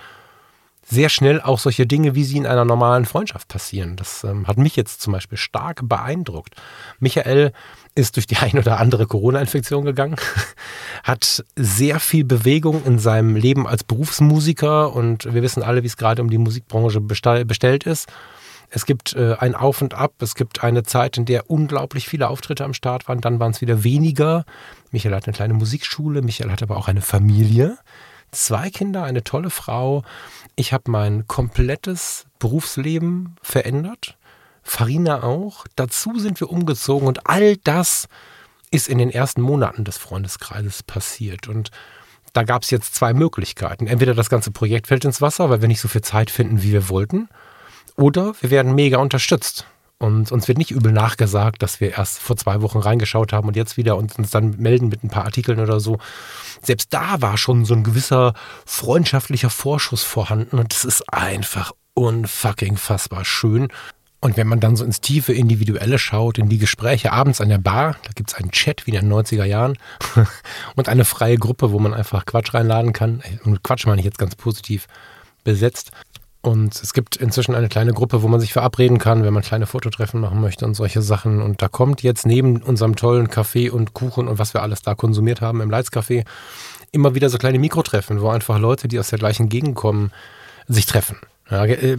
[0.89, 3.97] sehr schnell auch solche Dinge, wie sie in einer normalen Freundschaft passieren.
[3.97, 6.55] Das ähm, hat mich jetzt zum Beispiel stark beeindruckt.
[7.01, 7.53] Michael
[7.97, 10.17] ist durch die ein oder andere Corona-Infektion gegangen,
[11.03, 15.97] hat sehr viel Bewegung in seinem Leben als Berufsmusiker und wir wissen alle, wie es
[15.97, 18.09] gerade um die Musikbranche bestellt ist.
[18.71, 20.15] Es gibt äh, ein Auf und Ab.
[20.21, 23.21] Es gibt eine Zeit, in der unglaublich viele Auftritte am Start waren.
[23.21, 24.45] Dann waren es wieder weniger.
[24.91, 26.23] Michael hat eine kleine Musikschule.
[26.23, 27.79] Michael hat aber auch eine Familie.
[28.33, 30.03] Zwei Kinder, eine tolle Frau.
[30.57, 34.17] Ich habe mein komplettes Berufsleben verändert.
[34.63, 35.65] Farina auch.
[35.77, 38.09] Dazu sind wir umgezogen und all das
[38.71, 41.49] ist in den ersten Monaten des Freundeskreises passiert.
[41.49, 41.71] Und
[42.33, 43.87] da gab es jetzt zwei Möglichkeiten.
[43.87, 46.73] Entweder das ganze Projekt fällt ins Wasser, weil wir nicht so viel Zeit finden, wie
[46.73, 47.29] wir wollten.
[47.97, 49.67] Oder wir werden mega unterstützt.
[49.99, 53.57] Und uns wird nicht übel nachgesagt, dass wir erst vor zwei Wochen reingeschaut haben und
[53.57, 55.99] jetzt wieder und uns dann melden mit ein paar Artikeln oder so.
[56.63, 58.35] Selbst da war schon so ein gewisser
[58.67, 63.69] freundschaftlicher Vorschuss vorhanden und es ist einfach unfucking fassbar schön.
[64.21, 67.59] Und wenn man dann so ins tiefe Individuelle schaut, in die Gespräche abends an der
[67.59, 69.79] Bar, da gibt es einen Chat wie in den 90er Jahren
[70.75, 73.23] und eine freie Gruppe, wo man einfach Quatsch reinladen kann.
[73.45, 74.89] Und Quatsch meine ich jetzt ganz positiv
[75.45, 75.93] besetzt.
[76.47, 79.67] Und es gibt inzwischen eine kleine Gruppe, wo man sich verabreden kann, wenn man kleine
[79.67, 81.43] Fototreffen machen möchte und solche Sachen.
[81.43, 84.95] Und da kommt jetzt neben unserem tollen Kaffee und Kuchen und was wir alles da
[84.95, 86.25] konsumiert haben im Leitscafé
[86.93, 90.13] immer wieder so kleine Mikrotreffen, wo einfach Leute, die aus der gleichen Gegend kommen,
[90.69, 91.17] sich treffen.
[91.51, 91.99] Ja, äh,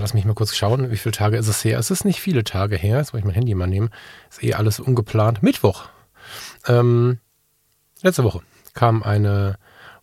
[0.00, 1.78] lass mich mal kurz schauen, wie viele Tage ist es her?
[1.78, 2.98] Es ist nicht viele Tage her.
[2.98, 3.90] Jetzt muss ich mein Handy mal nehmen.
[4.30, 5.44] Ist eh alles ungeplant.
[5.44, 5.84] Mittwoch.
[6.66, 7.20] Ähm,
[8.02, 8.40] letzte Woche
[8.74, 9.58] kam eine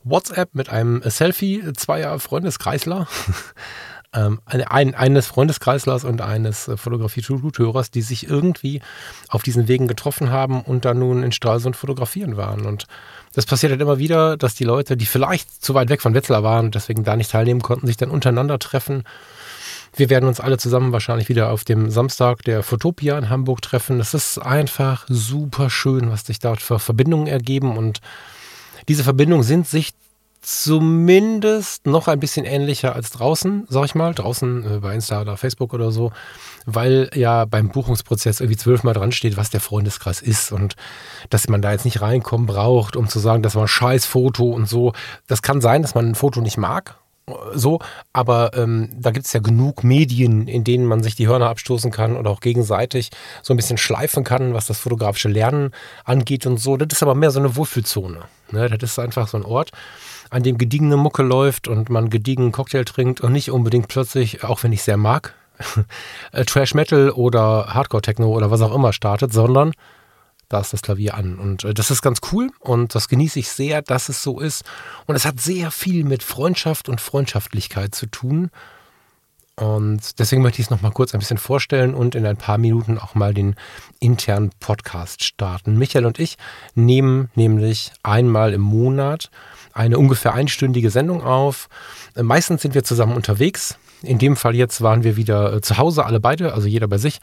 [0.10, 3.08] WhatsApp mit einem Selfie zweier Freundeskreisler.
[4.14, 8.82] ähm, ein, eines Freundeskreislers und eines äh, Fotografie-Hörers, die sich irgendwie
[9.30, 12.66] auf diesen Wegen getroffen haben und dann nun in Stralsund fotografieren waren.
[12.66, 12.88] Und
[13.34, 16.44] das passiert halt immer wieder, dass die Leute, die vielleicht zu weit weg von Wetzlar
[16.44, 19.04] waren und deswegen da nicht teilnehmen konnten, sich dann untereinander treffen.
[19.96, 23.98] Wir werden uns alle zusammen wahrscheinlich wieder auf dem Samstag der Fotopia in Hamburg treffen.
[23.98, 28.00] Das ist einfach super schön, was sich dort für Verbindungen ergeben und
[28.88, 29.94] diese Verbindungen sind sich
[30.42, 35.36] zumindest noch ein bisschen ähnlicher als draußen, sag ich mal, draußen äh, bei Insta oder
[35.36, 36.12] Facebook oder so,
[36.66, 40.52] weil ja beim Buchungsprozess irgendwie zwölfmal dran steht, was der Freundeskreis ist.
[40.52, 40.76] Und
[41.30, 44.52] dass man da jetzt nicht reinkommen braucht, um zu sagen, das war ein scheiß Foto
[44.52, 44.94] und so.
[45.28, 46.98] Das kann sein, dass man ein Foto nicht mag,
[47.54, 47.80] so,
[48.14, 51.92] aber ähm, da gibt es ja genug Medien, in denen man sich die Hörner abstoßen
[51.92, 53.10] kann oder auch gegenseitig
[53.42, 55.72] so ein bisschen schleifen kann, was das fotografische Lernen
[56.06, 56.78] angeht und so.
[56.78, 58.20] Das ist aber mehr so eine Wohlfühlzone.
[58.52, 58.70] Ne?
[58.70, 59.72] Das ist einfach so ein Ort,
[60.30, 64.64] an dem gediegene Mucke läuft und man gediegen Cocktail trinkt und nicht unbedingt plötzlich, auch
[64.64, 65.34] wenn ich sehr mag,
[66.32, 69.74] äh, Trash Metal oder Hardcore Techno oder was auch immer startet, sondern
[70.50, 71.40] da ist das Klavier an.
[71.40, 74.64] Und äh, das ist ganz cool und das genieße ich sehr, dass es so ist.
[75.06, 78.50] Und es hat sehr viel mit Freundschaft und Freundschaftlichkeit zu tun.
[79.60, 83.00] Und deswegen möchte ich es nochmal kurz ein bisschen vorstellen und in ein paar Minuten
[83.00, 83.56] auch mal den
[84.00, 85.80] internen Podcast starten.
[85.80, 86.38] Michael und ich
[86.76, 89.32] nehmen nämlich einmal im Monat
[89.78, 91.70] eine ungefähr einstündige Sendung auf.
[92.16, 93.78] Äh, meistens sind wir zusammen unterwegs.
[94.04, 96.98] In dem Fall jetzt waren wir wieder äh, zu Hause, alle beide, also jeder bei
[96.98, 97.20] sich.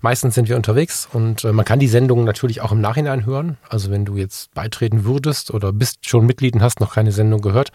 [0.00, 3.58] Meistens sind wir unterwegs und äh, man kann die Sendung natürlich auch im Nachhinein hören.
[3.68, 7.42] Also wenn du jetzt beitreten würdest oder bist schon Mitglied und hast noch keine Sendung
[7.42, 7.70] gehört,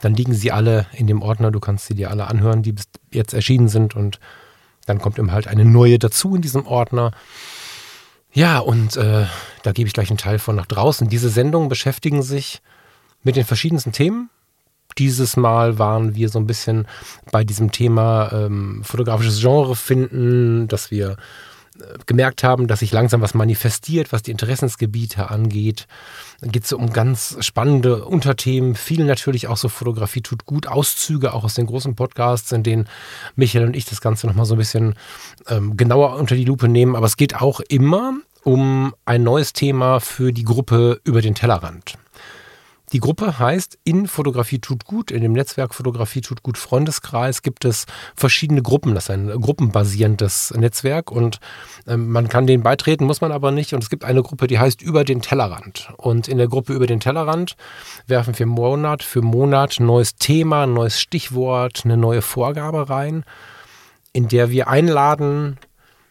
[0.00, 1.50] dann liegen sie alle in dem Ordner.
[1.50, 4.18] Du kannst sie dir alle anhören, die bis jetzt erschienen sind und
[4.86, 7.12] dann kommt eben halt eine neue dazu in diesem Ordner.
[8.32, 9.26] Ja, und äh,
[9.62, 11.08] da gebe ich gleich einen Teil von nach draußen.
[11.08, 12.60] Diese Sendungen beschäftigen sich
[13.24, 14.30] mit den verschiedensten Themen.
[14.98, 16.86] Dieses Mal waren wir so ein bisschen
[17.32, 21.16] bei diesem Thema ähm, fotografisches Genre finden, dass wir
[21.80, 25.88] äh, gemerkt haben, dass sich langsam was manifestiert, was die Interessensgebiete angeht.
[26.40, 31.32] Dann geht es um ganz spannende Unterthemen, viel natürlich auch so Fotografie tut gut, Auszüge
[31.32, 32.86] auch aus den großen Podcasts, in denen
[33.34, 34.94] Michael und ich das Ganze nochmal so ein bisschen
[35.48, 36.94] ähm, genauer unter die Lupe nehmen.
[36.94, 38.14] Aber es geht auch immer
[38.44, 41.98] um ein neues Thema für die Gruppe über den Tellerrand.
[42.94, 45.10] Die Gruppe heißt In Fotografie tut gut.
[45.10, 48.94] In dem Netzwerk Fotografie tut gut Freundeskreis gibt es verschiedene Gruppen.
[48.94, 51.40] Das ist ein gruppenbasierendes Netzwerk und
[51.88, 53.74] ähm, man kann denen beitreten, muss man aber nicht.
[53.74, 55.92] Und es gibt eine Gruppe, die heißt Über den Tellerrand.
[55.96, 57.56] Und in der Gruppe Über den Tellerrand
[58.06, 63.24] werfen wir Monat für Monat neues Thema, neues Stichwort, eine neue Vorgabe rein,
[64.12, 65.58] in der wir einladen,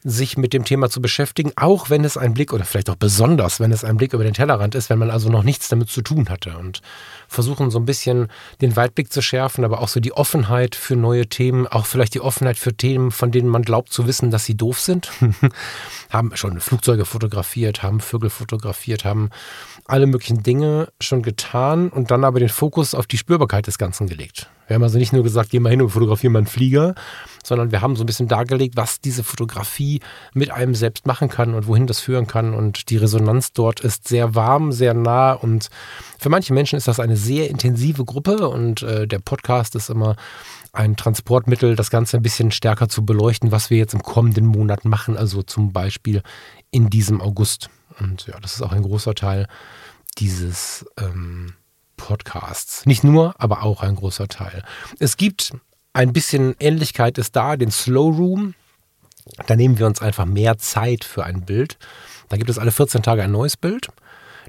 [0.04, 3.60] sich mit dem Thema zu beschäftigen, auch wenn es ein Blick oder vielleicht auch besonders,
[3.60, 6.02] wenn es ein Blick über den Tellerrand ist, wenn man also noch nichts damit zu
[6.02, 6.82] tun hatte und
[7.28, 8.28] versuchen so ein bisschen
[8.62, 12.22] den Weitblick zu schärfen, aber auch so die Offenheit für neue Themen, auch vielleicht die
[12.22, 15.12] Offenheit für Themen, von denen man glaubt zu wissen, dass sie doof sind.
[16.10, 19.30] haben schon Flugzeuge fotografiert, haben Vögel fotografiert, haben
[19.86, 24.08] alle möglichen Dinge schon getan und dann aber den Fokus auf die Spürbarkeit des Ganzen
[24.08, 24.50] gelegt.
[24.74, 26.96] Wir haben also nicht nur gesagt, geh mal hin und fotografiere mal einen Flieger,
[27.44, 30.00] sondern wir haben so ein bisschen dargelegt, was diese Fotografie
[30.34, 32.56] mit einem selbst machen kann und wohin das führen kann.
[32.56, 35.70] Und die Resonanz dort ist sehr warm, sehr nah und
[36.18, 40.16] für manche Menschen ist das eine sehr intensive Gruppe und äh, der Podcast ist immer
[40.72, 44.86] ein Transportmittel, das Ganze ein bisschen stärker zu beleuchten, was wir jetzt im kommenden Monat
[44.86, 46.24] machen, also zum Beispiel
[46.72, 47.70] in diesem August.
[48.00, 49.46] Und ja, das ist auch ein großer Teil
[50.18, 51.54] dieses ähm,
[52.04, 52.86] Podcasts.
[52.86, 54.64] Nicht nur, aber auch ein großer Teil.
[55.00, 55.54] Es gibt
[55.94, 58.56] ein bisschen Ähnlichkeit ist da, den Slow Room.
[59.48, 61.78] Da nehmen wir uns einfach mehr Zeit für ein Bild.
[62.28, 63.88] Da gibt es alle 14 Tage ein neues Bild.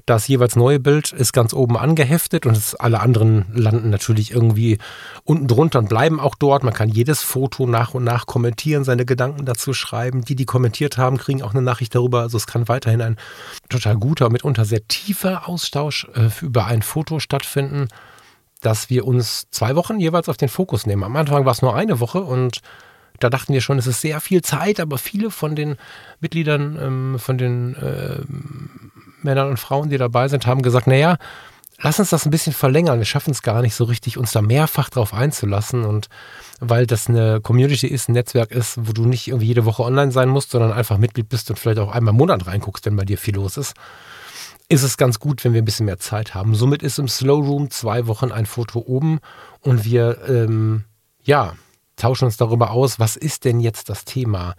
[0.05, 4.77] Das jeweils neue Bild ist ganz oben angeheftet und alle anderen landen natürlich irgendwie
[5.23, 6.63] unten drunter und bleiben auch dort.
[6.63, 10.23] Man kann jedes Foto nach und nach kommentieren, seine Gedanken dazu schreiben.
[10.23, 12.21] Die, die kommentiert haben, kriegen auch eine Nachricht darüber.
[12.21, 13.17] Also es kann weiterhin ein
[13.69, 17.87] total guter, mitunter sehr tiefer Austausch äh, über ein Foto stattfinden,
[18.61, 21.03] dass wir uns zwei Wochen jeweils auf den Fokus nehmen.
[21.03, 22.61] Am Anfang war es nur eine Woche und
[23.19, 25.77] Da dachten wir schon, es ist sehr viel Zeit, aber viele von den
[26.19, 28.19] Mitgliedern, ähm, von den äh,
[29.25, 31.17] Männern und Frauen, die dabei sind, haben gesagt, naja,
[31.81, 32.99] lass uns das ein bisschen verlängern.
[32.99, 35.83] Wir schaffen es gar nicht so richtig, uns da mehrfach drauf einzulassen.
[35.83, 36.07] Und
[36.59, 40.11] weil das eine Community ist, ein Netzwerk ist, wo du nicht irgendwie jede Woche online
[40.11, 43.05] sein musst, sondern einfach Mitglied bist und vielleicht auch einmal im Monat reinguckst, wenn bei
[43.05, 43.73] dir viel los ist,
[44.69, 46.55] ist es ganz gut, wenn wir ein bisschen mehr Zeit haben.
[46.55, 49.19] Somit ist im Slow Room zwei Wochen ein Foto oben
[49.61, 50.85] und wir, ähm,
[51.23, 51.53] ja,
[51.97, 54.55] tauschen uns darüber aus, was ist denn jetzt das Thema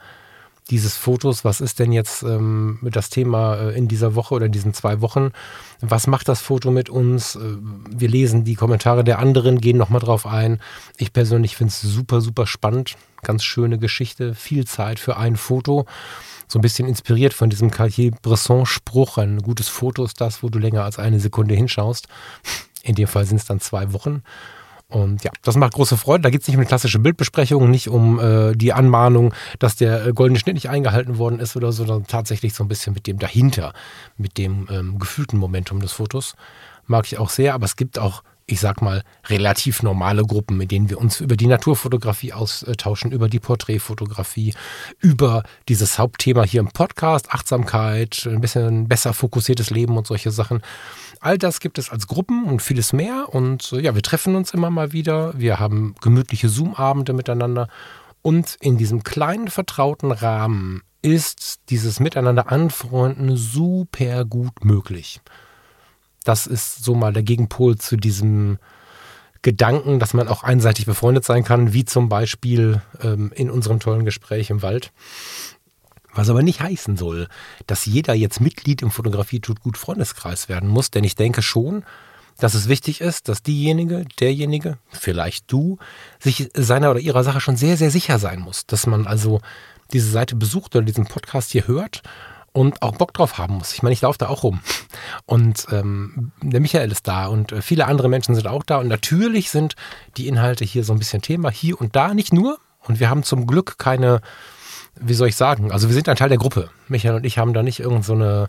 [0.71, 4.53] dieses Fotos, was ist denn jetzt ähm, das Thema äh, in dieser Woche oder in
[4.53, 5.31] diesen zwei Wochen,
[5.81, 7.57] was macht das Foto mit uns, äh,
[7.91, 10.61] wir lesen die Kommentare der anderen, gehen nochmal drauf ein.
[10.97, 15.87] Ich persönlich finde es super, super spannend, ganz schöne Geschichte, viel Zeit für ein Foto,
[16.49, 20.83] so ein bisschen inspiriert von diesem Cartier-Bresson-Spruch, ein gutes Foto ist das, wo du länger
[20.83, 22.09] als eine Sekunde hinschaust.
[22.83, 24.23] In dem Fall sind es dann zwei Wochen.
[24.89, 26.23] Und ja, das macht große Freude.
[26.23, 30.07] Da geht es nicht um eine klassische Bildbesprechung, nicht um äh, die Anmahnung, dass der
[30.07, 33.07] äh, goldene Schnitt nicht eingehalten worden ist oder so, sondern tatsächlich so ein bisschen mit
[33.07, 33.73] dem dahinter,
[34.17, 36.37] mit dem ähm, gefühlten Momentum des Fotos.
[36.87, 40.71] Mag ich auch sehr, aber es gibt auch ich sag mal, relativ normale Gruppen, mit
[40.71, 44.55] denen wir uns über die Naturfotografie austauschen, über die Porträtfotografie,
[45.01, 50.63] über dieses Hauptthema hier im Podcast, Achtsamkeit, ein bisschen besser fokussiertes Leben und solche Sachen.
[51.19, 53.27] All das gibt es als Gruppen und vieles mehr.
[53.31, 55.37] Und äh, ja, wir treffen uns immer mal wieder.
[55.37, 57.69] Wir haben gemütliche Zoom-Abende miteinander.
[58.23, 65.21] Und in diesem kleinen, vertrauten Rahmen ist dieses Miteinander anfreunden super gut möglich.
[66.27, 68.59] Das ist so mal der Gegenpol zu diesem
[69.43, 74.05] Gedanken, dass man auch einseitig befreundet sein kann, wie zum Beispiel ähm, in unserem tollen
[74.05, 74.91] Gespräch im Wald.
[76.13, 77.29] Was aber nicht heißen soll,
[77.69, 81.85] dass jeder jetzt Mitglied im Fotografie tut gut Freundeskreis werden muss, denn ich denke schon,
[82.39, 85.79] dass es wichtig ist, dass diejenige, derjenige, vielleicht du,
[86.19, 89.41] sich seiner oder ihrer Sache schon sehr, sehr sicher sein muss, dass man also
[89.93, 92.03] diese Seite besucht oder diesen Podcast hier hört
[92.57, 93.75] und auch Bock drauf haben muss.
[93.75, 94.61] Ich meine, ich laufe da auch rum.
[95.27, 98.79] Und ähm, der Michael ist da und äh, viele andere Menschen sind auch da.
[98.79, 99.77] Und natürlich sind
[100.17, 102.59] die Inhalte hier so ein bisschen Thema, hier und da, nicht nur.
[102.81, 104.23] Und wir haben zum Glück keine
[104.99, 106.71] wie soll ich sagen, also wir sind ein Teil der Gruppe.
[106.89, 108.49] Michael und ich haben da nicht irgendeine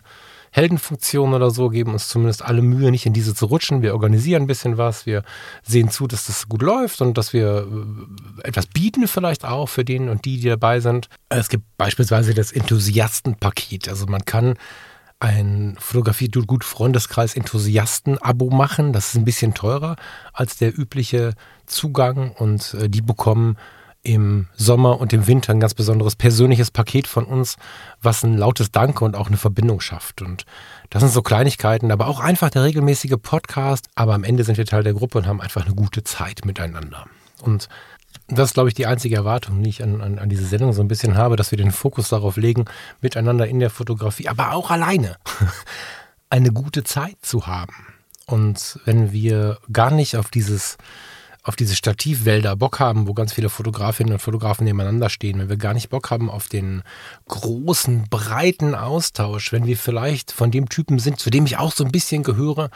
[0.58, 3.80] Heldenfunktion oder so, geben uns zumindest alle Mühe, nicht in diese zu rutschen.
[3.80, 5.22] Wir organisieren ein bisschen was, wir
[5.62, 7.68] sehen zu, dass das gut läuft und dass wir
[8.42, 11.08] äh, etwas bieten vielleicht auch für den und die, die dabei sind.
[11.28, 13.88] Es gibt beispielsweise das Enthusiastenpaket.
[13.88, 14.54] Also man kann
[15.20, 18.92] ein Fotografie gut Freundeskreis Enthusiasten-Abo machen.
[18.92, 19.94] Das ist ein bisschen teurer
[20.32, 21.34] als der übliche
[21.66, 23.56] Zugang und äh, die bekommen
[24.02, 27.56] im Sommer und im Winter ein ganz besonderes persönliches Paket von uns,
[28.00, 30.22] was ein lautes Danke und auch eine Verbindung schafft.
[30.22, 30.46] Und
[30.90, 33.88] das sind so Kleinigkeiten, aber auch einfach der regelmäßige Podcast.
[33.94, 37.06] Aber am Ende sind wir Teil der Gruppe und haben einfach eine gute Zeit miteinander.
[37.42, 37.68] Und
[38.28, 40.82] das ist, glaube ich, die einzige Erwartung, die ich an, an, an diese Sendung so
[40.82, 42.64] ein bisschen habe, dass wir den Fokus darauf legen,
[43.00, 45.16] miteinander in der Fotografie, aber auch alleine
[46.30, 47.74] eine gute Zeit zu haben.
[48.26, 50.76] Und wenn wir gar nicht auf dieses
[51.48, 55.56] auf diese Stativwälder Bock haben, wo ganz viele Fotografinnen und Fotografen nebeneinander stehen, wenn wir
[55.56, 56.82] gar nicht Bock haben auf den
[57.26, 61.84] großen, breiten Austausch, wenn wir vielleicht von dem Typen sind, zu dem ich auch so
[61.84, 62.70] ein bisschen gehöre,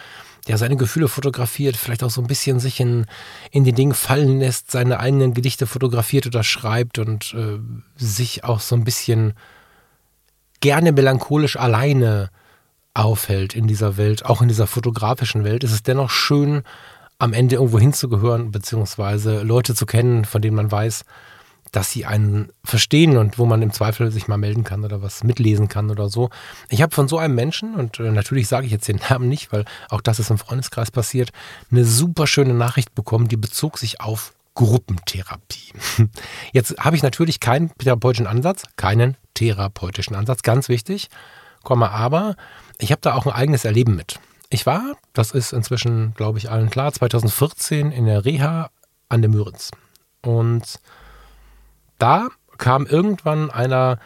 [0.48, 3.04] der seine Gefühle fotografiert, vielleicht auch so ein bisschen sich in,
[3.50, 7.58] in den Dingen fallen lässt, seine eigenen Gedichte fotografiert oder schreibt und äh,
[7.96, 9.34] sich auch so ein bisschen
[10.60, 12.30] gerne melancholisch alleine
[12.94, 16.62] aufhält in dieser Welt, auch in dieser fotografischen Welt, ist es dennoch schön,
[17.22, 21.04] am Ende irgendwo hinzugehören, beziehungsweise Leute zu kennen, von denen man weiß,
[21.70, 25.22] dass sie einen verstehen und wo man im Zweifel sich mal melden kann oder was
[25.22, 26.30] mitlesen kann oder so.
[26.68, 29.52] Ich habe von so einem Menschen, und äh, natürlich sage ich jetzt den Namen nicht,
[29.52, 31.30] weil auch das ist im Freundeskreis passiert,
[31.70, 35.72] eine super schöne Nachricht bekommen, die bezog sich auf Gruppentherapie.
[36.52, 41.08] Jetzt habe ich natürlich keinen therapeutischen Ansatz, keinen therapeutischen Ansatz, ganz wichtig,
[41.64, 42.34] aber
[42.78, 44.18] ich habe da auch ein eigenes Erleben mit.
[44.52, 48.68] Ich war, das ist inzwischen, glaube ich, allen klar, 2014 in der Reha
[49.08, 49.70] an der Müritz.
[50.20, 50.78] Und
[51.98, 52.28] da
[52.58, 53.98] kam irgendwann einer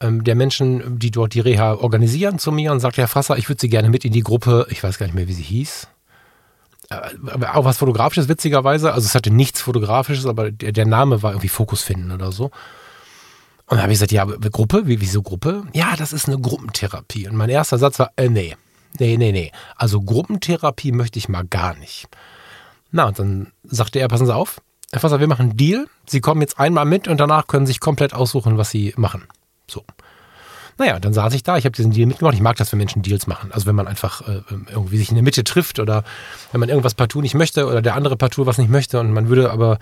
[0.00, 3.48] ähm, der Menschen, die dort die Reha organisieren, zu mir und sagte, Herr Frasser, ich
[3.48, 5.86] würde Sie gerne mit in die Gruppe, ich weiß gar nicht mehr, wie sie hieß.
[6.90, 8.92] Äh, auch was Fotografisches, witzigerweise.
[8.92, 12.46] Also es hatte nichts Fotografisches, aber der, der Name war irgendwie Fokus finden oder so.
[12.46, 14.88] Und dann habe ich gesagt, ja, Gruppe?
[14.88, 15.62] Wie, wieso Gruppe?
[15.74, 17.28] Ja, das ist eine Gruppentherapie.
[17.28, 18.56] Und mein erster Satz war, äh, nee,
[18.98, 19.52] nee, nee, nee.
[19.76, 22.08] Also Gruppentherapie möchte ich mal gar nicht.
[22.90, 24.60] Na, und dann sagte er, passen Sie auf,
[24.92, 25.86] Herr Fasser, wir machen einen Deal.
[26.06, 29.24] Sie kommen jetzt einmal mit und danach können Sie sich komplett aussuchen, was Sie machen.
[29.66, 29.84] So.
[30.78, 32.34] Naja, dann saß ich da, ich habe diesen Deal mitgemacht.
[32.34, 33.52] Ich mag das, wenn Menschen Deals machen.
[33.52, 36.04] Also wenn man einfach äh, irgendwie sich in der Mitte trifft oder
[36.50, 39.28] wenn man irgendwas partout nicht möchte oder der andere partout was nicht möchte und man
[39.28, 39.78] würde aber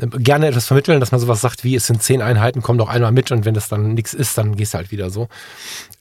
[0.00, 2.88] äh, gerne etwas vermitteln, dass man sowas sagt wie, es sind zehn Einheiten, komm doch
[2.88, 5.28] einmal mit und wenn das dann nichts ist, dann gehst du halt wieder so.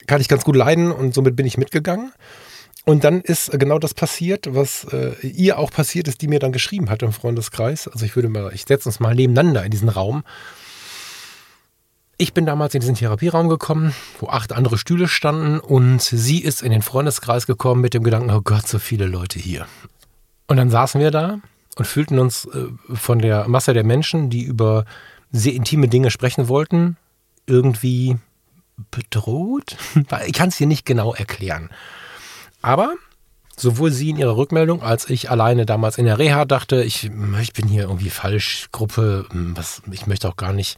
[0.07, 2.11] Kann ich ganz gut leiden und somit bin ich mitgegangen.
[2.85, 6.51] Und dann ist genau das passiert, was äh, ihr auch passiert ist, die mir dann
[6.51, 7.87] geschrieben hat im Freundeskreis.
[7.87, 10.23] Also ich würde mal, ich setze uns mal nebeneinander in diesen Raum.
[12.17, 16.61] Ich bin damals in diesen Therapieraum gekommen, wo acht andere Stühle standen und sie ist
[16.61, 19.65] in den Freundeskreis gekommen mit dem Gedanken, oh Gott, so viele Leute hier.
[20.47, 21.39] Und dann saßen wir da
[21.75, 24.85] und fühlten uns äh, von der Masse der Menschen, die über
[25.31, 26.97] sehr intime Dinge sprechen wollten,
[27.47, 28.17] irgendwie
[28.91, 29.75] bedroht.
[30.27, 31.69] Ich kann es dir nicht genau erklären.
[32.61, 32.93] Aber
[33.57, 37.09] sowohl sie in ihrer Rückmeldung als ich alleine damals in der Reha dachte, ich,
[37.41, 40.77] ich bin hier irgendwie falsch, Gruppe, hm, was, ich möchte auch gar nicht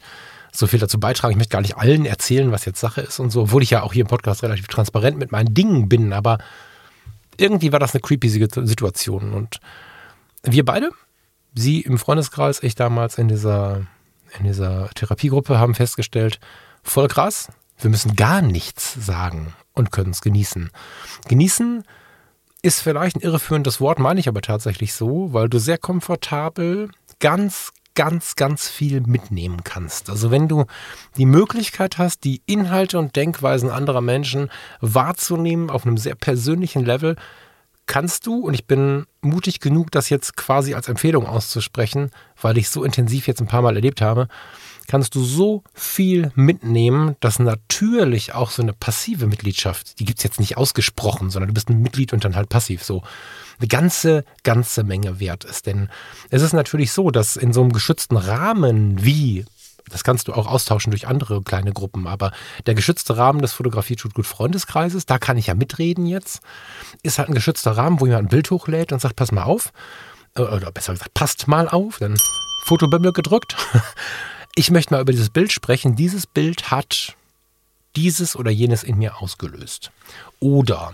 [0.58, 1.32] so viel dazu beitragen.
[1.32, 3.82] Ich möchte gar nicht allen erzählen, was jetzt Sache ist und so, obwohl ich ja
[3.82, 6.38] auch hier im Podcast relativ transparent mit meinen Dingen bin, aber
[7.38, 9.32] irgendwie war das eine creepy Situation.
[9.32, 9.60] Und
[10.42, 10.90] wir beide,
[11.54, 13.86] sie im Freundeskreis, ich damals in dieser,
[14.38, 16.38] in dieser Therapiegruppe, haben festgestellt,
[16.82, 17.48] voll krass,
[17.78, 20.70] wir müssen gar nichts sagen und können es genießen.
[21.28, 21.84] Genießen
[22.62, 26.90] ist vielleicht ein irreführendes Wort, meine ich aber tatsächlich so, weil du sehr komfortabel
[27.20, 30.08] ganz, ganz, ganz viel mitnehmen kannst.
[30.08, 30.66] Also wenn du
[31.16, 37.16] die Möglichkeit hast, die Inhalte und Denkweisen anderer Menschen wahrzunehmen auf einem sehr persönlichen Level,
[37.86, 42.68] kannst du, und ich bin mutig genug, das jetzt quasi als Empfehlung auszusprechen, weil ich
[42.68, 44.28] so intensiv jetzt ein paar Mal erlebt habe,
[44.86, 50.24] kannst du so viel mitnehmen, dass natürlich auch so eine passive Mitgliedschaft, die gibt es
[50.24, 53.02] jetzt nicht ausgesprochen, sondern du bist ein Mitglied und dann halt passiv so,
[53.58, 55.66] eine ganze, ganze Menge wert ist.
[55.66, 55.88] Denn
[56.30, 59.44] es ist natürlich so, dass in so einem geschützten Rahmen wie
[59.88, 62.32] das kannst du auch austauschen durch andere kleine Gruppen, aber
[62.66, 66.40] der geschützte Rahmen des Fotografie tut gut Freundeskreises, da kann ich ja mitreden jetzt,
[67.04, 69.72] ist halt ein geschützter Rahmen, wo jemand ein Bild hochlädt und sagt, pass mal auf,
[70.34, 72.16] äh, oder besser gesagt, passt mal auf, dann
[72.64, 73.54] Fotobimmel gedrückt
[74.56, 75.94] ich möchte mal über dieses Bild sprechen.
[75.94, 77.14] Dieses Bild hat
[77.94, 79.92] dieses oder jenes in mir ausgelöst.
[80.40, 80.92] Oder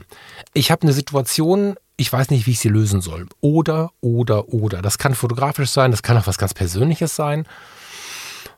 [0.54, 3.26] ich habe eine Situation, ich weiß nicht, wie ich sie lösen soll.
[3.40, 4.82] Oder, oder, oder.
[4.82, 7.46] Das kann fotografisch sein, das kann auch was ganz Persönliches sein.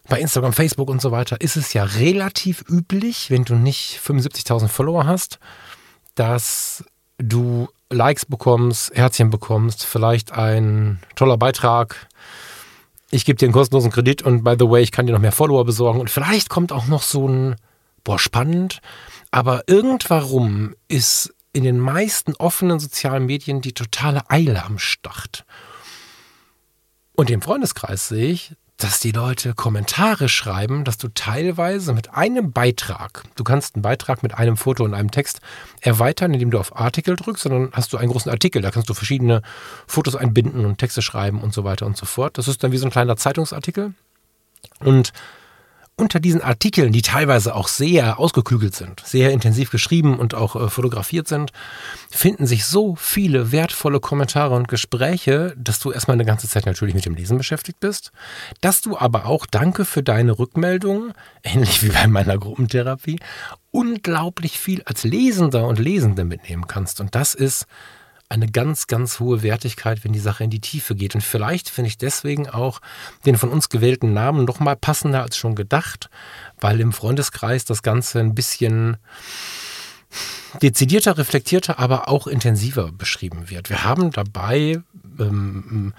[0.08, 4.68] Bei Instagram, Facebook und so weiter ist es ja relativ üblich, wenn du nicht 75.000
[4.68, 5.38] Follower hast,
[6.14, 6.84] dass
[7.18, 12.08] du Likes bekommst, Herzchen bekommst, vielleicht ein toller Beitrag,
[13.10, 15.32] ich gebe dir einen kostenlosen Kredit und by the way, ich kann dir noch mehr
[15.32, 17.56] Follower besorgen und vielleicht kommt auch noch so ein,
[18.04, 18.80] boah, spannend,
[19.30, 25.44] aber irgendwarum ist in den meisten offenen sozialen Medien die totale Eile am Start.
[27.16, 32.52] Und im Freundeskreis sehe ich, dass die Leute Kommentare schreiben, dass du teilweise mit einem
[32.52, 35.40] Beitrag, du kannst einen Beitrag mit einem Foto und einem Text
[35.80, 38.94] erweitern, indem du auf Artikel drückst, sondern hast du einen großen Artikel, da kannst du
[38.94, 39.42] verschiedene
[39.86, 42.36] Fotos einbinden und Texte schreiben und so weiter und so fort.
[42.36, 43.94] Das ist dann wie so ein kleiner Zeitungsartikel.
[44.80, 45.12] Und
[45.96, 50.68] unter diesen Artikeln, die teilweise auch sehr ausgeklügelt sind, sehr intensiv geschrieben und auch äh,
[50.68, 51.52] fotografiert sind,
[52.10, 56.94] finden sich so viele wertvolle Kommentare und Gespräche, dass du erstmal eine ganze Zeit natürlich
[56.94, 58.10] mit dem Lesen beschäftigt bist,
[58.60, 61.12] dass du aber auch Danke für deine Rückmeldung,
[61.44, 63.20] ähnlich wie bei meiner Gruppentherapie,
[63.70, 67.00] unglaublich viel als Lesender und Lesende mitnehmen kannst.
[67.00, 67.66] Und das ist
[68.28, 71.14] eine ganz, ganz hohe Wertigkeit, wenn die Sache in die Tiefe geht.
[71.14, 72.80] Und vielleicht finde ich deswegen auch
[73.26, 76.08] den von uns gewählten Namen noch mal passender als schon gedacht,
[76.60, 78.96] weil im Freundeskreis das Ganze ein bisschen
[80.62, 83.70] dezidierter, reflektierter, aber auch intensiver beschrieben wird.
[83.70, 84.82] Wir haben dabei,
[85.18, 85.94] ähm,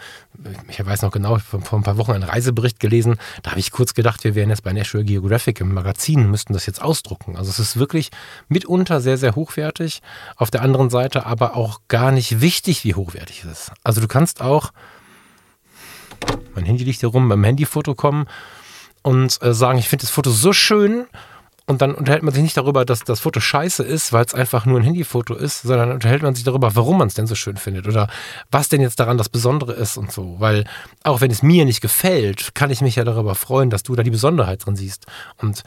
[0.69, 3.93] ich weiß noch genau, vor ein paar Wochen einen Reisebericht gelesen, da habe ich kurz
[3.93, 7.35] gedacht, wir wären jetzt bei National Geographic im Magazin, müssten das jetzt ausdrucken.
[7.35, 8.11] Also es ist wirklich
[8.47, 10.01] mitunter sehr, sehr hochwertig,
[10.35, 13.71] auf der anderen Seite aber auch gar nicht wichtig, wie hochwertig es ist.
[13.83, 14.71] Also du kannst auch,
[16.53, 18.25] mein Handy liegt hier rum, beim Handyfoto kommen
[19.01, 21.05] und äh, sagen, ich finde das Foto so schön,
[21.67, 24.65] und dann unterhält man sich nicht darüber, dass das Foto scheiße ist, weil es einfach
[24.67, 27.57] nur ein Handyfoto ist, sondern unterhält man sich darüber, warum man es denn so schön
[27.57, 28.07] findet oder
[28.51, 30.35] was denn jetzt daran das Besondere ist und so.
[30.39, 30.65] Weil
[31.03, 34.03] auch wenn es mir nicht gefällt, kann ich mich ja darüber freuen, dass du da
[34.03, 35.07] die Besonderheit drin siehst.
[35.37, 35.63] Und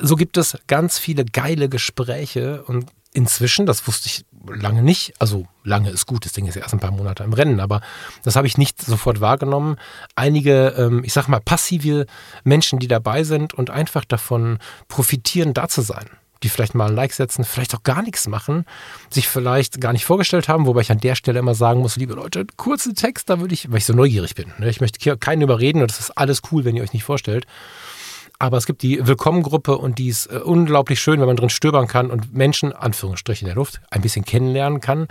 [0.00, 4.24] so gibt es ganz viele geile Gespräche und inzwischen, das wusste ich
[4.54, 7.32] lange nicht, also lange ist gut, das Ding ist ja erst ein paar Monate im
[7.32, 7.80] Rennen, aber
[8.22, 9.76] das habe ich nicht sofort wahrgenommen.
[10.14, 12.06] Einige, ähm, ich sag mal, passive
[12.44, 16.08] Menschen, die dabei sind und einfach davon profitieren, da zu sein.
[16.44, 18.64] Die vielleicht mal ein Like setzen, vielleicht auch gar nichts machen,
[19.10, 22.14] sich vielleicht gar nicht vorgestellt haben, wobei ich an der Stelle immer sagen muss, liebe
[22.14, 24.52] Leute, kurzen Text, da würde ich, weil ich so neugierig bin.
[24.58, 24.70] Ne?
[24.70, 27.46] Ich möchte keinen überreden und das ist alles cool, wenn ihr euch nicht vorstellt.
[28.38, 31.88] Aber es gibt die Willkommengruppe und die ist äh, unglaublich schön, wenn man drin stöbern
[31.88, 35.08] kann und Menschen, Anführungsstriche in der Luft, ein bisschen kennenlernen kann.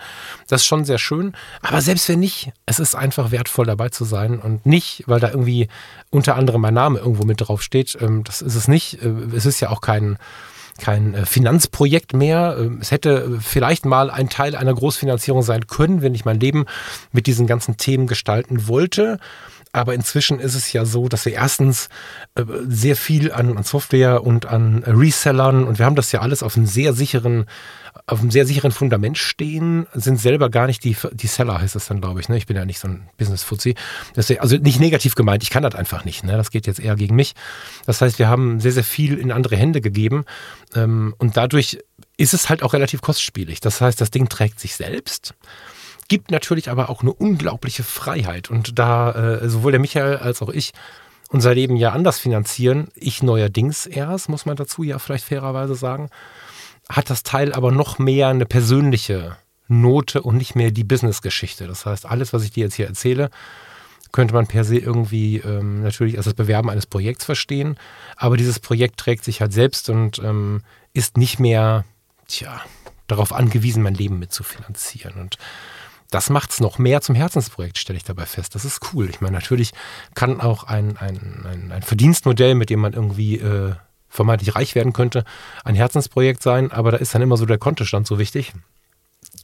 [0.48, 1.34] Das ist schon sehr schön.
[1.62, 5.30] Aber selbst wenn nicht, es ist einfach wertvoll dabei zu sein und nicht, weil da
[5.30, 5.68] irgendwie
[6.10, 7.98] unter anderem mein Name irgendwo mit draufsteht.
[8.00, 9.02] Ähm, das ist es nicht.
[9.04, 10.18] Äh, es ist ja auch kein
[10.78, 12.56] kein äh, Finanzprojekt mehr.
[12.60, 16.66] Ähm, es hätte vielleicht mal ein Teil einer Großfinanzierung sein können, wenn ich mein Leben
[17.12, 19.20] mit diesen ganzen Themen gestalten wollte.
[19.74, 21.90] Aber inzwischen ist es ja so, dass wir erstens
[22.36, 26.44] äh, sehr viel an, an Software und an Resellern und wir haben das ja alles
[26.44, 27.46] auf einem sehr sicheren,
[28.06, 31.88] auf einem sehr sicheren Fundament stehen, sind selber gar nicht die, die Seller, heißt das
[31.88, 32.30] dann, glaube ich.
[32.30, 32.38] Ne?
[32.38, 33.76] Ich bin ja nicht so ein Business-Fuzzi.
[34.16, 36.24] Also nicht negativ gemeint, ich kann das einfach nicht.
[36.24, 36.38] Ne?
[36.38, 37.34] Das geht jetzt eher gegen mich.
[37.86, 40.26] Das heißt, wir haben sehr, sehr viel in andere Hände gegeben
[40.76, 41.80] ähm, und dadurch
[42.18, 43.60] ist es halt auch relativ kostspielig.
[43.60, 45.36] Das heißt, das Ding trägt sich selbst
[46.08, 48.50] gibt natürlich aber auch eine unglaubliche Freiheit.
[48.50, 50.72] Und da äh, sowohl der Michael als auch ich
[51.30, 56.10] unser Leben ja anders finanzieren, ich neuerdings erst, muss man dazu ja vielleicht fairerweise sagen,
[56.90, 59.36] hat das Teil aber noch mehr eine persönliche
[59.68, 61.68] Note und nicht mehr die Business-Geschichte.
[61.68, 63.30] Das heißt, alles, was ich dir jetzt hier erzähle,
[64.14, 67.78] könnte man per se irgendwie ähm, natürlich als das Bewerben eines Projekts verstehen.
[68.16, 70.62] Aber dieses Projekt trägt sich halt selbst und ähm,
[70.94, 71.84] ist nicht mehr,
[72.28, 72.62] tja,
[73.08, 75.16] darauf angewiesen, mein Leben mitzufinanzieren.
[75.16, 75.38] Und
[76.10, 78.56] das macht es noch mehr zum Herzensprojekt, stelle ich dabei fest.
[78.56, 79.10] Das ist cool.
[79.10, 79.74] Ich meine, natürlich
[80.16, 83.76] kann auch ein, ein, ein, ein Verdienstmodell, mit dem man irgendwie äh,
[84.10, 85.26] vermeintlich reich werden könnte,
[85.64, 88.54] ein Herzensprojekt sein, aber da ist dann immer so der Kontostand so wichtig.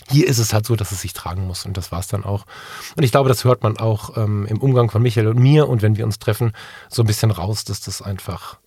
[0.09, 2.23] Hier ist es halt so, dass es sich tragen muss und das war es dann
[2.23, 2.45] auch.
[2.95, 5.81] Und ich glaube, das hört man auch ähm, im Umgang von Michael und mir und
[5.81, 6.53] wenn wir uns treffen,
[6.89, 8.59] so ein bisschen raus, dass das einfach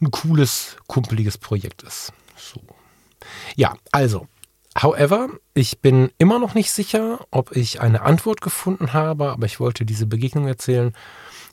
[0.00, 2.12] ein cooles, kumpeliges Projekt ist.
[2.36, 2.60] So.
[3.56, 4.26] Ja, also,
[4.78, 9.58] However, ich bin immer noch nicht sicher, ob ich eine Antwort gefunden habe, aber ich
[9.58, 10.94] wollte diese Begegnung erzählen.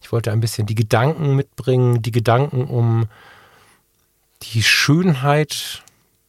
[0.01, 3.07] Ich wollte ein bisschen die Gedanken mitbringen, die Gedanken um
[4.43, 5.83] die Schönheit,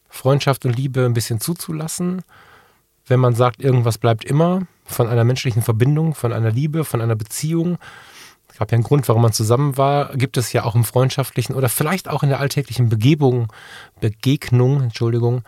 [0.09, 2.23] Freundschaft und Liebe ein bisschen zuzulassen.
[3.07, 7.17] Wenn man sagt, irgendwas bleibt immer von einer menschlichen Verbindung, von einer Liebe, von einer
[7.17, 7.79] Beziehung.
[8.51, 10.17] Es gab ja einen Grund, warum man zusammen war.
[10.17, 13.53] Gibt es ja auch im freundschaftlichen oder vielleicht auch in der alltäglichen Begebung,
[14.01, 15.43] Begegnung, Entschuldigung,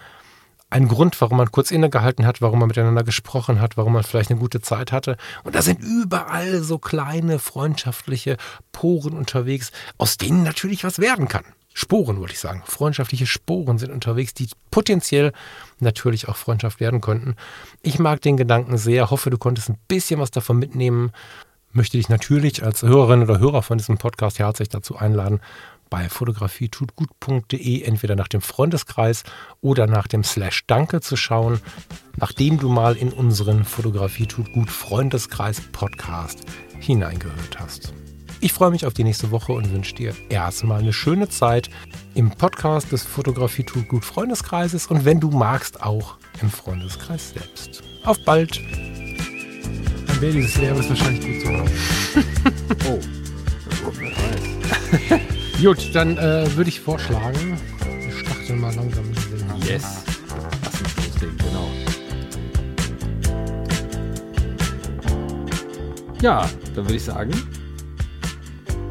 [0.71, 4.31] ein Grund, warum man kurz innegehalten hat, warum man miteinander gesprochen hat, warum man vielleicht
[4.31, 5.17] eine gute Zeit hatte.
[5.43, 8.37] Und da sind überall so kleine freundschaftliche
[8.71, 11.45] Poren unterwegs, aus denen natürlich was werden kann.
[11.73, 12.63] Sporen, wollte ich sagen.
[12.67, 15.33] Freundschaftliche Sporen sind unterwegs, die potenziell
[15.79, 17.37] natürlich auch Freundschaft werden könnten.
[17.83, 21.13] Ich mag den Gedanken sehr, hoffe, du konntest ein bisschen was davon mitnehmen.
[21.73, 25.41] Möchte dich natürlich als Hörerin oder Hörer von diesem Podcast herzlich dazu einladen,
[25.91, 29.25] bei fotografietutgut.de entweder nach dem Freundeskreis
[29.61, 31.61] oder nach dem Slash Danke zu schauen,
[32.17, 36.41] nachdem du mal in unseren Fotografie tut gut Freundeskreis Podcast
[36.79, 37.93] hineingehört hast.
[38.43, 41.69] Ich freue mich auf die nächste Woche und wünsche dir erstmal eine schöne Zeit
[42.15, 47.83] im Podcast des Fotografie tut gut Freundeskreises und wenn du magst auch im Freundeskreis selbst.
[48.05, 48.59] Auf bald!
[50.07, 51.71] Dann wäre dieses Lehrer wahrscheinlich gut zu hören.
[52.89, 52.99] oh.
[55.63, 60.05] Gut, dann äh, würde ich vorschlagen, wir starten mal langsam mit dem Yes.
[60.65, 61.69] Lass uns loslegen, genau.
[66.23, 67.31] Ja, dann würde ich sagen,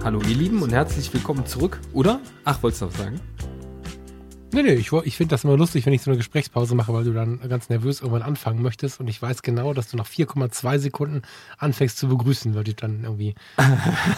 [0.03, 2.19] hallo ihr Lieben und herzlich willkommen zurück, oder?
[2.45, 3.19] Ach, wolltest du noch sagen?
[4.51, 7.03] Nee, nee, ich, ich finde das immer lustig, wenn ich so eine Gesprächspause mache, weil
[7.03, 10.79] du dann ganz nervös irgendwann anfangen möchtest und ich weiß genau, dass du nach 4,2
[10.79, 11.21] Sekunden
[11.59, 13.35] anfängst zu begrüßen, würde ich dann irgendwie,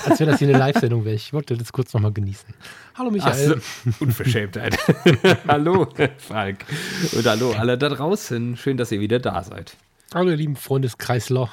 [0.05, 1.15] als wäre das hier eine Live-Sendung wäre.
[1.15, 2.53] Ich wollte das kurz nochmal genießen.
[2.95, 3.61] Hallo Michael.
[3.85, 4.77] So, Unverschämtheit.
[5.47, 6.65] hallo Falk
[7.11, 8.55] und hallo alle da draußen.
[8.55, 9.75] Schön, dass ihr wieder da seid.
[10.13, 11.49] Hallo ihr lieben Freundeskreisler.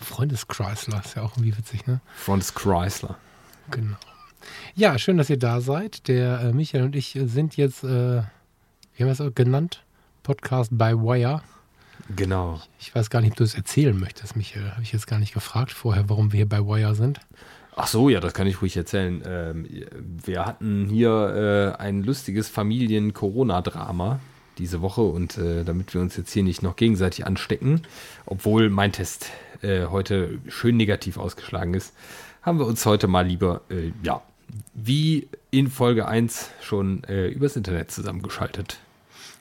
[0.00, 2.00] Freundeskreisler ist ja auch irgendwie witzig, ne?
[2.16, 3.16] Freundeskreisler.
[3.70, 3.96] Genau.
[4.74, 6.08] Ja, schön, dass ihr da seid.
[6.08, 8.22] Der äh, Michael und ich sind jetzt, äh,
[8.94, 9.82] wie haben wir es genannt?
[10.22, 11.42] Podcast by Wire.
[12.14, 12.60] Genau.
[12.78, 14.70] Ich, ich weiß gar nicht, ob du es erzählen möchtest, Michael.
[14.72, 17.20] Habe ich jetzt gar nicht gefragt vorher, warum wir hier bei Wire sind.
[17.74, 19.22] Ach so, ja, das kann ich ruhig erzählen.
[19.26, 19.66] Ähm,
[20.24, 24.20] wir hatten hier äh, ein lustiges Familien-Corona-Drama
[24.58, 27.82] diese Woche und äh, damit wir uns jetzt hier nicht noch gegenseitig anstecken,
[28.24, 31.94] obwohl mein Test äh, heute schön negativ ausgeschlagen ist,
[32.40, 34.22] haben wir uns heute mal lieber, äh, ja,
[34.74, 38.78] wie in Folge 1 schon äh, übers Internet zusammengeschaltet.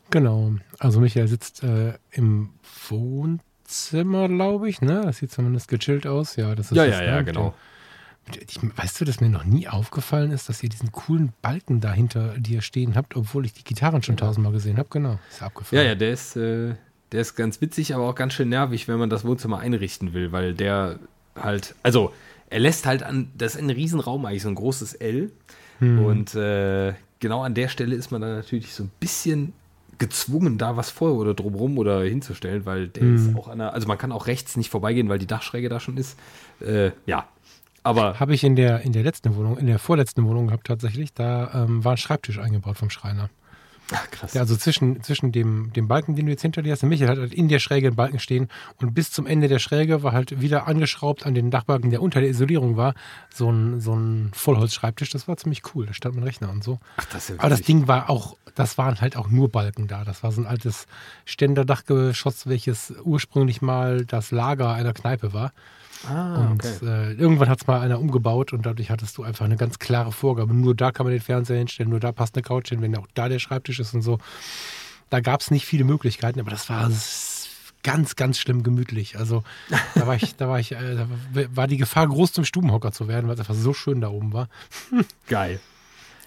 [0.10, 0.53] Genau.
[0.80, 2.49] Also Michael sitzt äh, im
[2.90, 5.02] Wohnzimmer, glaube ich, ne?
[5.03, 6.36] Das sieht zumindest gechillt aus.
[6.36, 7.07] Ja, das ist Ja, das, ja, ne?
[7.07, 7.53] ja, genau.
[8.48, 11.94] Ich, weißt du, dass mir noch nie aufgefallen ist, dass ihr diesen coolen Balken da
[11.94, 14.90] hinter dir stehen habt, obwohl ich die Gitarren schon tausendmal gesehen habe?
[14.90, 15.84] Genau, ist abgefallen.
[15.84, 16.73] Ja, ja, der ist, äh,
[17.11, 20.32] der ist ganz witzig, aber auch ganz schön nervig, wenn man das Wohnzimmer einrichten will,
[20.32, 20.98] weil der
[21.36, 22.14] halt, also
[22.49, 25.31] er lässt halt an, das ist ein Riesenraum eigentlich, so ein großes L.
[25.81, 29.51] Und äh, genau an der Stelle ist man dann natürlich so ein bisschen
[29.97, 33.15] gezwungen, da was vor oder drumrum oder hinzustellen, weil der Hm.
[33.15, 35.80] ist auch an der, also man kann auch rechts nicht vorbeigehen, weil die Dachschräge da
[35.80, 36.17] schon ist.
[36.61, 37.27] Äh, ja,
[37.84, 41.13] aber Habe ich in der, in der letzten Wohnung, in der vorletzten Wohnung gehabt tatsächlich,
[41.13, 43.30] da ähm, war ein Schreibtisch eingebaut vom Schreiner.
[43.94, 44.34] Ach, krass.
[44.34, 47.10] Ja, also zwischen, zwischen dem, dem Balken, den du jetzt hinter dir hast, der Michael
[47.10, 48.49] hat halt in der Schräge einen Balken stehen
[48.82, 52.20] und bis zum Ende der Schräge war halt wieder angeschraubt an den Dachbalken, der unter
[52.20, 52.94] der Isolierung war,
[53.34, 55.10] so ein, so ein Vollholzschreibtisch.
[55.10, 55.86] Das war ziemlich cool.
[55.86, 56.80] Da stand mein Rechner und so.
[56.98, 57.62] ach, das ist ja Aber das.
[57.62, 60.03] Ding war auch, das waren halt auch nur Balken da.
[60.03, 60.86] Das war so ein altes
[61.26, 65.52] Ständerdachgeschoss, welches ursprünglich mal das Lager einer Kneipe war.
[66.10, 66.86] Ah, Und okay.
[66.86, 70.11] äh, irgendwann hat es mal einer umgebaut und dadurch hattest du einfach eine ganz klare
[70.11, 70.53] Vorgabe.
[70.53, 73.07] Nur da kann man den Fernseher hinstellen, nur da passt eine Couch hin, wenn auch
[73.14, 74.19] da der Schreibtisch ist und so.
[75.10, 76.90] Da gab es nicht viele Möglichkeiten, aber das war
[77.84, 79.18] ganz, ganz schlimm gemütlich.
[79.18, 79.44] Also
[79.94, 81.07] da war ich, da war ich, äh, da
[81.56, 84.34] war die Gefahr groß, zum Stubenhocker zu werden, weil es einfach so schön da oben
[84.34, 84.49] war.
[85.27, 85.60] Geil.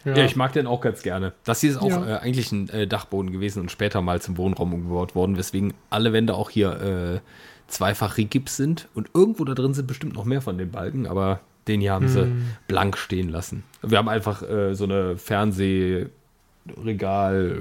[0.05, 0.17] Ja.
[0.25, 1.33] ich mag den auch ganz gerne.
[1.45, 2.07] Das hier ist auch Ja.
[2.17, 6.13] äh, eigentlich ein äh, Dachboden gewesen und später mal zum Wohnraum umgebaut worden, weswegen alle
[6.13, 7.21] Wände auch hier äh,
[7.69, 8.89] zweifach Rigips sind.
[8.95, 12.09] Und irgendwo da drin sind bestimmt noch mehr von den Balken, aber den hier haben
[12.09, 12.47] sie Hm.
[12.67, 13.63] blank stehen lassen.
[13.83, 16.11] Wir haben einfach äh, so eine Fernsehregal,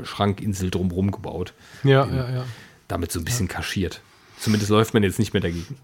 [0.04, 1.54] Schrankinsel drumherum gebaut.
[1.84, 2.46] Ja, ja, ja.
[2.88, 4.02] Damit so ein bisschen kaschiert.
[4.40, 5.78] Zumindest läuft man jetzt nicht mehr dagegen.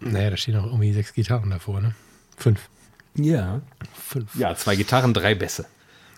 [0.00, 1.94] Naja, da stehen auch irgendwie sechs Gitarren davor, ne?
[2.36, 2.68] Fünf.
[3.14, 3.60] Ja.
[3.94, 4.34] Fünf.
[4.34, 5.66] Ja, zwei Gitarren, drei Bässe.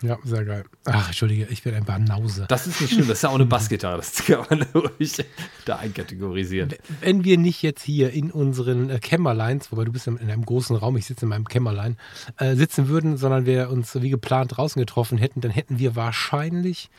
[0.01, 0.63] Ja, sehr geil.
[0.85, 2.45] Ach, Entschuldige, ich bin ein Banause.
[2.49, 5.23] Das ist nicht schlimm, das ist ja auch eine Bassgitarre, das kann man ruhig
[5.65, 6.73] da einkategorisieren.
[7.01, 10.75] Wenn wir nicht jetzt hier in unseren äh, Kämmerleins, wobei du bist in einem großen
[10.75, 11.97] Raum, ich sitze in meinem Kämmerlein,
[12.37, 16.89] äh, sitzen würden, sondern wir uns wie geplant draußen getroffen hätten, dann hätten wir wahrscheinlich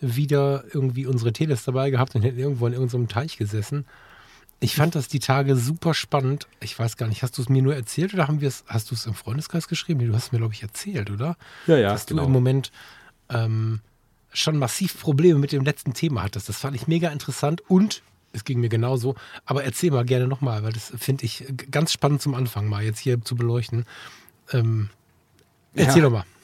[0.00, 3.84] wieder irgendwie unsere Teles dabei gehabt und hätten irgendwo in irgendeinem Teich gesessen.
[4.60, 6.48] Ich fand das die Tage super spannend.
[6.60, 8.90] Ich weiß gar nicht, hast du es mir nur erzählt oder haben wir es, hast
[8.90, 10.04] du es im Freundeskreis geschrieben?
[10.04, 11.36] Du hast es mir, glaube ich, erzählt, oder?
[11.68, 12.22] Ja, ja, Dass genau.
[12.22, 12.72] du im Moment
[13.28, 13.80] ähm,
[14.32, 16.48] schon massiv Probleme mit dem letzten Thema hattest.
[16.48, 18.02] Das fand ich mega interessant und
[18.32, 19.14] es ging mir genauso.
[19.46, 22.98] Aber erzähl mal gerne nochmal, weil das finde ich ganz spannend zum Anfang mal jetzt
[22.98, 23.86] hier zu beleuchten.
[24.52, 24.90] Ähm,
[25.74, 26.08] erzähl Ja.
[26.08, 26.24] doch mal.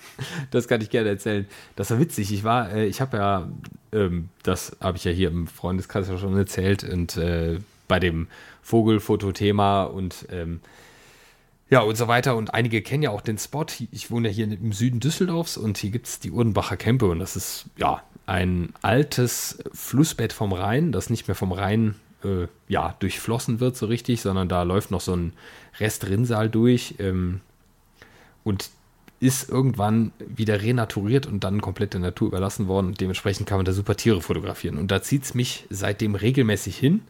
[0.53, 1.45] Das kann ich gerne erzählen.
[1.74, 2.32] Das war witzig.
[2.32, 3.49] Ich war, äh, ich habe ja,
[3.91, 7.59] ähm, das habe ich ja hier im Freundeskreis schon erzählt und äh,
[7.89, 8.28] bei dem
[8.62, 10.61] Vogelfotothema und ähm,
[11.70, 12.36] ja und so weiter.
[12.36, 13.66] Und einige kennen ja auch den Spot.
[13.90, 17.19] Ich wohne ja hier im Süden Düsseldorfs und hier gibt es die Urdenbacher Kempe und
[17.19, 21.94] das ist ja ein altes Flussbett vom Rhein, das nicht mehr vom Rhein
[22.24, 25.32] äh, ja, durchflossen wird so richtig, sondern da läuft noch so ein
[25.78, 26.94] Rest Rinnsal durch.
[26.98, 27.40] Ähm,
[28.44, 28.70] und
[29.20, 32.94] ist irgendwann wieder renaturiert und dann komplett der Natur überlassen worden.
[32.94, 34.77] Dementsprechend kann man da super Tiere fotografieren.
[34.77, 37.01] Und da zieht es mich seitdem regelmäßig hin.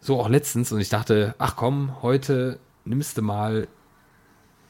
[0.00, 0.72] So auch letztens.
[0.72, 3.68] Und ich dachte, ach komm, heute nimmst du mal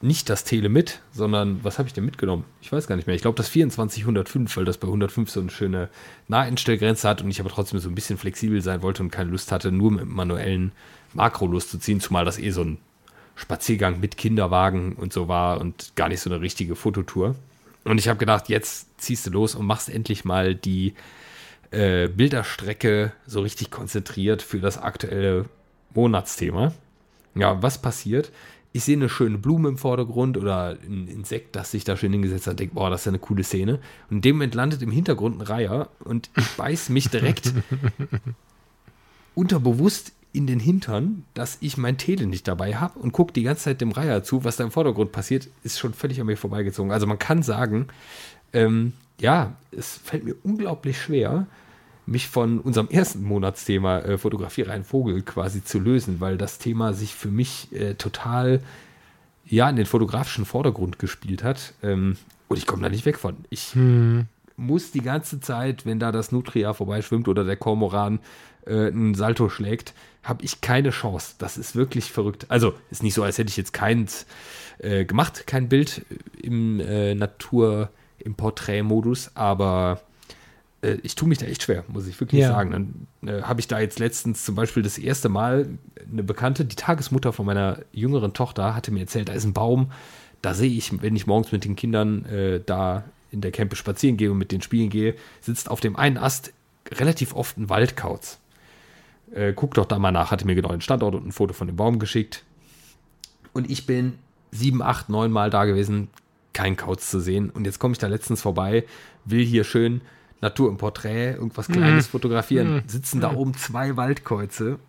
[0.00, 2.44] nicht das Tele mit, sondern was habe ich denn mitgenommen?
[2.60, 3.16] Ich weiß gar nicht mehr.
[3.16, 5.88] Ich glaube das 2405, weil das bei 105 so eine schöne
[6.28, 9.50] Naheinstellgrenze hat und ich aber trotzdem so ein bisschen flexibel sein wollte und keine Lust
[9.50, 10.72] hatte, nur mit manuellen
[11.14, 12.78] Makro loszuziehen, zumal das eh so ein
[13.34, 17.34] Spaziergang mit Kinderwagen und so war und gar nicht so eine richtige Fototour.
[17.84, 20.94] Und ich habe gedacht, jetzt ziehst du los und machst endlich mal die
[21.70, 25.46] äh, Bilderstrecke so richtig konzentriert für das aktuelle
[25.94, 26.72] Monatsthema.
[27.34, 28.32] Ja, was passiert?
[28.72, 32.46] Ich sehe eine schöne Blume im Vordergrund oder ein Insekt, das sich da schön hingesetzt
[32.46, 33.80] hat, denke, boah, das ist ja eine coole Szene.
[34.10, 37.52] Und in dem Moment landet im Hintergrund ein Reiher und ich beiß mich direkt
[39.34, 43.64] unterbewusst in den Hintern, dass ich mein Tele nicht dabei habe und gucke die ganze
[43.64, 44.44] Zeit dem Reiher zu.
[44.44, 46.92] Was da im Vordergrund passiert, ist schon völlig an mir vorbeigezogen.
[46.92, 47.88] Also man kann sagen,
[48.52, 51.46] ähm, ja, es fällt mir unglaublich schwer,
[52.06, 56.92] mich von unserem ersten Monatsthema äh, Fotografiere einen Vogel quasi zu lösen, weil das Thema
[56.94, 58.60] sich für mich äh, total
[59.44, 61.74] ja in den fotografischen Vordergrund gespielt hat.
[61.82, 62.16] Ähm,
[62.48, 63.36] und ich komme da nicht weg von.
[63.50, 63.74] Ich
[64.56, 68.20] muss die ganze Zeit, wenn da das Nutria vorbeischwimmt oder der Kormoran
[68.66, 71.34] äh, einen Salto schlägt, habe ich keine Chance.
[71.38, 72.46] Das ist wirklich verrückt.
[72.48, 74.26] Also ist nicht so, als hätte ich jetzt keins
[74.78, 76.04] äh, gemacht, kein Bild
[76.42, 80.00] im äh, Natur, im Porträtmodus, aber
[80.82, 82.48] äh, ich tue mich da echt schwer, muss ich wirklich Ja.
[82.48, 83.06] sagen.
[83.22, 85.68] Dann äh, habe ich da jetzt letztens zum Beispiel das erste Mal
[86.10, 89.92] eine Bekannte, die Tagesmutter von meiner jüngeren Tochter, hatte mir erzählt, da ist ein Baum,
[90.42, 94.16] da sehe ich, wenn ich morgens mit den Kindern äh, da in der Campe spazieren
[94.16, 96.52] gehe und mit denen spielen gehe, sitzt auf dem einen Ast
[96.92, 98.38] relativ oft ein Waldkauz.
[99.34, 101.66] Äh, guck doch da mal nach, hatte mir genau den Standort und ein Foto von
[101.66, 102.44] dem Baum geschickt.
[103.52, 104.14] Und ich bin
[104.50, 106.08] sieben, acht, neun Mal da gewesen,
[106.58, 107.50] kein Kauz zu sehen.
[107.50, 108.84] Und jetzt komme ich da letztens vorbei,
[109.24, 110.00] will hier schön
[110.40, 112.82] Natur im Porträt, irgendwas Kleines fotografieren.
[112.88, 114.80] Sitzen da oben zwei Waldkäuze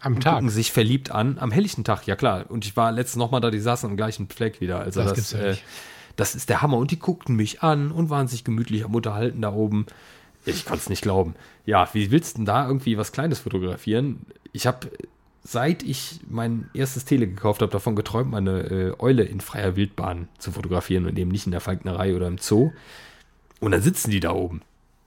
[0.00, 0.34] Am Tag.
[0.36, 1.36] gucken sich verliebt an.
[1.38, 2.46] Am helllichten Tag, ja klar.
[2.48, 4.80] Und ich war letztens nochmal da, die saßen am gleichen Fleck wieder.
[4.80, 5.64] Also Das das, gibt's ja äh, nicht.
[6.16, 6.78] das ist der Hammer.
[6.78, 9.84] Und die guckten mich an und waren sich gemütlich am Unterhalten da oben.
[10.46, 11.34] Ich konnte es nicht glauben.
[11.66, 14.24] Ja, wie willst du denn da irgendwie was Kleines fotografieren?
[14.52, 14.88] Ich habe,
[15.50, 20.28] seit ich mein erstes Tele gekauft habe, davon geträumt, meine äh, Eule in freier Wildbahn
[20.38, 22.72] zu fotografieren und eben nicht in der Falknerei oder im Zoo.
[23.58, 24.60] Und dann sitzen die da oben.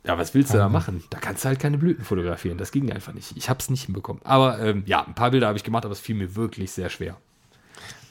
[0.04, 1.04] Ja, was willst du da machen?
[1.12, 2.58] Da kannst du halt keine Blüten fotografieren.
[2.58, 3.38] Das ging einfach nicht.
[3.38, 4.20] Ich habe es nicht hinbekommen.
[4.26, 6.90] Aber ähm, ja, ein paar Bilder habe ich gemacht, aber es fiel mir wirklich sehr
[6.90, 7.18] schwer.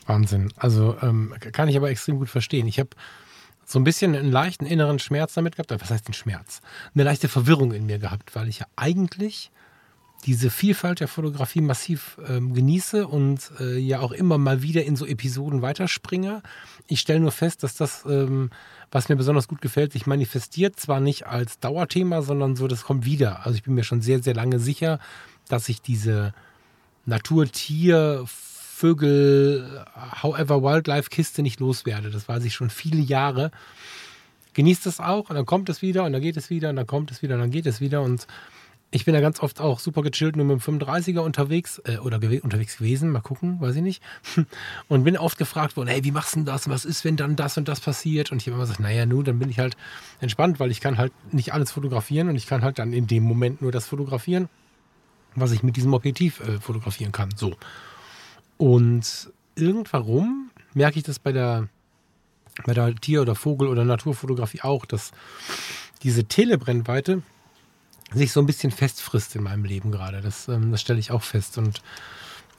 [0.06, 0.52] Wahnsinn.
[0.56, 2.68] Also ähm, kann ich aber extrem gut verstehen.
[2.68, 2.90] Ich habe
[3.64, 5.72] so ein bisschen einen leichten inneren Schmerz damit gehabt.
[5.72, 6.60] Was heißt ein Schmerz?
[6.94, 9.50] Eine leichte Verwirrung in mir gehabt, weil ich ja eigentlich
[10.26, 14.96] diese Vielfalt der Fotografie massiv ähm, genieße und äh, ja auch immer mal wieder in
[14.96, 16.42] so Episoden weiterspringe.
[16.86, 18.50] Ich stelle nur fest, dass das, ähm,
[18.90, 23.04] was mir besonders gut gefällt, sich manifestiert, zwar nicht als Dauerthema, sondern so, das kommt
[23.04, 23.46] wieder.
[23.46, 24.98] Also ich bin mir schon sehr, sehr lange sicher,
[25.48, 26.34] dass ich diese
[27.06, 29.84] Natur, Tier, Vögel,
[30.22, 32.10] however Wildlife-Kiste nicht loswerde.
[32.10, 33.50] Das weiß ich schon viele Jahre.
[34.54, 36.86] Genießt es auch und dann kommt es wieder und dann geht es wieder und dann
[36.86, 38.26] kommt es wieder und dann geht es wieder und
[38.92, 42.18] ich bin ja ganz oft auch super gechillt nur mit dem 35er unterwegs äh, oder
[42.18, 44.02] gew unterwegs gewesen, mal gucken, weiß ich nicht.
[44.88, 46.68] Und bin oft gefragt worden, hey, wie machst du denn das?
[46.68, 48.32] Was ist, wenn dann das und das passiert?
[48.32, 49.76] Und ich habe immer gesagt, naja, nun, dann bin ich halt
[50.20, 53.22] entspannt, weil ich kann halt nicht alles fotografieren und ich kann halt dann in dem
[53.22, 54.48] Moment nur das fotografieren,
[55.36, 57.30] was ich mit diesem Objektiv äh, fotografieren kann.
[57.36, 57.54] So.
[58.56, 61.68] Und irgendwann merke ich das bei der,
[62.66, 65.12] bei der Tier- oder Vogel- oder Naturfotografie auch, dass
[66.02, 67.22] diese Telebrennweite
[68.12, 70.20] sich so ein bisschen festfrisst in meinem Leben gerade.
[70.20, 71.58] Das, ähm, das stelle ich auch fest.
[71.58, 71.82] Und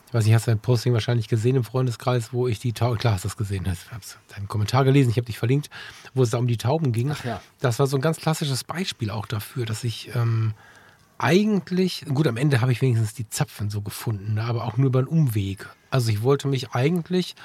[0.08, 2.98] ich weiß nicht, hast du dein Posting wahrscheinlich gesehen im Freundeskreis, wo ich die Tauben,
[2.98, 4.04] klar hast du das gesehen, ich habe
[4.36, 5.70] deinen Kommentar gelesen, ich habe dich verlinkt,
[6.14, 7.12] wo es da um die Tauben ging.
[7.12, 7.42] Ach ja.
[7.60, 10.54] Das war so ein ganz klassisches Beispiel auch dafür, dass ich ähm,
[11.18, 14.88] eigentlich, gut, am Ende habe ich wenigstens die Zapfen so gefunden, ne, aber auch nur
[14.88, 15.70] über einen Umweg.
[15.92, 17.36] Also ich wollte mich eigentlich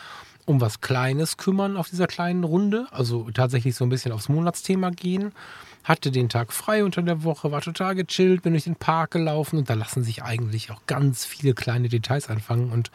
[0.44, 4.90] um was Kleines kümmern auf dieser kleinen Runde, also tatsächlich so ein bisschen aufs Monatsthema
[4.90, 5.32] gehen
[5.86, 9.56] hatte den Tag frei unter der Woche, war total gechillt, bin durch den Park gelaufen
[9.58, 12.90] und da lassen sich eigentlich auch ganz viele kleine Details anfangen und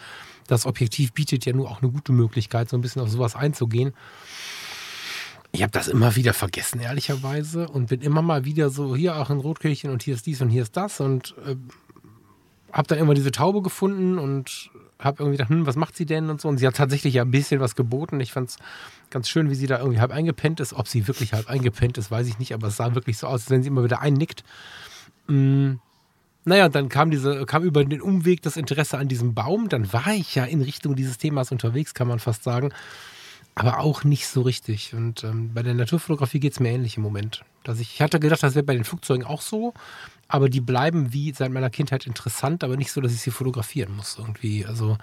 [0.48, 3.94] das Objektiv bietet ja nur auch eine gute Möglichkeit, so ein bisschen auf sowas einzugehen.
[5.54, 9.30] Ich habe das immer wieder vergessen, ehrlicherweise, und bin immer mal wieder so, hier auch
[9.30, 11.56] ein Rotkirchen und hier ist dies und hier ist das und äh,
[12.74, 14.70] habe dann immer diese Taube gefunden und
[15.00, 16.48] habe irgendwie gedacht, hm, was macht sie denn und so.
[16.48, 18.20] Und sie hat tatsächlich ja ein bisschen was geboten.
[18.20, 18.58] Ich fand es
[19.12, 20.74] ganz schön, wie sie da irgendwie halb eingepennt ist.
[20.74, 23.42] Ob sie wirklich halb eingepennt ist, weiß ich nicht, aber es sah wirklich so aus,
[23.42, 24.44] als wenn sie immer wieder einnickt.
[25.28, 25.74] Mm.
[26.44, 29.70] Naja, dann kam diese, kam über den Umweg das Interesse an diesem Baum.
[29.70, 32.74] Dann war ich ja in Richtung dieses Themas unterwegs, kann man fast sagen.
[33.54, 34.96] Aber auch nicht so richtig.
[34.96, 37.44] Und ähm, bei der Naturfotografie geht es mir ähnlich im Moment.
[37.64, 39.74] Dass ich, ich hatte gedacht, das wäre bei den Flugzeugen auch so
[40.32, 43.96] aber die bleiben wie seit meiner Kindheit interessant, aber nicht so, dass ich sie fotografieren
[43.96, 44.66] muss irgendwie.
[44.66, 44.98] Also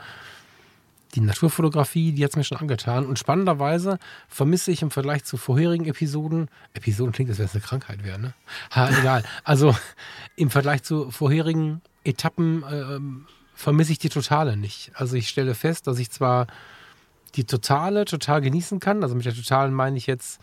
[1.15, 3.07] die Naturfotografie, die hat es mir schon angetan.
[3.07, 3.99] Und spannenderweise
[4.29, 8.19] vermisse ich im Vergleich zu vorherigen Episoden, Episoden klingt, als wäre es eine Krankheit wäre,
[8.19, 8.35] ne?
[8.73, 9.25] Ha, egal.
[9.45, 9.75] Also
[10.37, 14.93] im Vergleich zu vorherigen Etappen ähm, vermisse ich die Totale nicht.
[14.95, 16.47] Also ich stelle fest, dass ich zwar
[17.35, 19.03] die Totale total genießen kann.
[19.03, 20.41] Also mit der Totalen meine ich jetzt,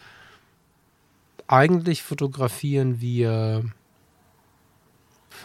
[1.47, 3.65] eigentlich fotografieren wir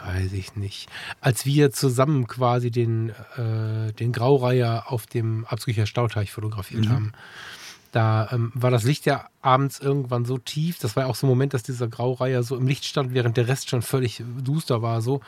[0.04, 0.88] weiß ich nicht.
[1.20, 6.90] Als wir zusammen quasi den, äh, den Graureiher auf dem Abzücher Stauteich fotografiert mhm.
[6.90, 7.12] haben,
[7.92, 10.78] da ähm, war das Licht ja abends irgendwann so tief.
[10.78, 13.36] Das war ja auch so ein Moment, dass dieser Graureiher so im Licht stand, während
[13.36, 15.02] der Rest schon völlig duster war.
[15.02, 15.20] So.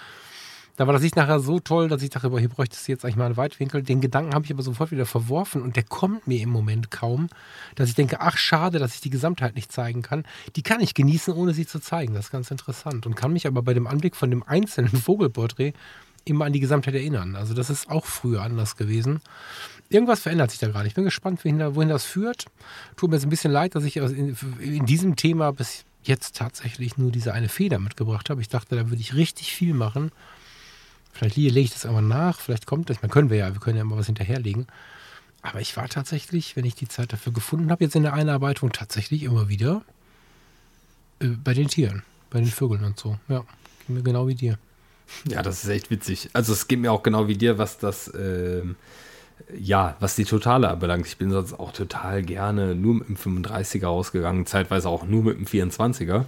[0.76, 3.04] Da war das Licht nachher so toll, dass ich dachte, boah, hier bräuchtest du jetzt
[3.04, 3.82] eigentlich mal einen Weitwinkel.
[3.82, 7.28] Den Gedanken habe ich aber sofort wieder verworfen und der kommt mir im Moment kaum,
[7.74, 10.24] dass ich denke, ach schade, dass ich die Gesamtheit nicht zeigen kann.
[10.56, 12.14] Die kann ich genießen, ohne sie zu zeigen.
[12.14, 15.74] Das ist ganz interessant und kann mich aber bei dem Anblick von dem einzelnen Vogelporträt
[16.24, 17.36] immer an die Gesamtheit erinnern.
[17.36, 19.20] Also das ist auch früher anders gewesen.
[19.90, 20.88] Irgendwas verändert sich da gerade.
[20.88, 22.46] Ich bin gespannt, wohin, wohin das führt.
[22.96, 26.96] Tut mir jetzt ein bisschen leid, dass ich in, in diesem Thema bis jetzt tatsächlich
[26.96, 28.40] nur diese eine Feder mitgebracht habe.
[28.40, 30.10] Ich dachte, da würde ich richtig viel machen.
[31.12, 33.02] Vielleicht lege ich das aber nach, vielleicht kommt das.
[33.02, 34.66] Man können wir ja, wir können ja immer was hinterherlegen.
[35.42, 38.72] Aber ich war tatsächlich, wenn ich die Zeit dafür gefunden habe, jetzt in der Einarbeitung
[38.72, 39.82] tatsächlich immer wieder
[41.20, 43.18] äh, bei den Tieren, bei den Vögeln und so.
[43.28, 43.44] Ja,
[43.86, 44.58] geht mir genau wie dir.
[45.28, 46.30] Ja, das ist echt witzig.
[46.32, 48.62] Also es geht mir auch genau wie dir, was das, äh,
[49.58, 51.06] ja, was die Totale anbelangt.
[51.06, 55.36] Ich bin sonst auch total gerne nur mit dem 35er rausgegangen, zeitweise auch nur mit
[55.36, 56.24] dem 24er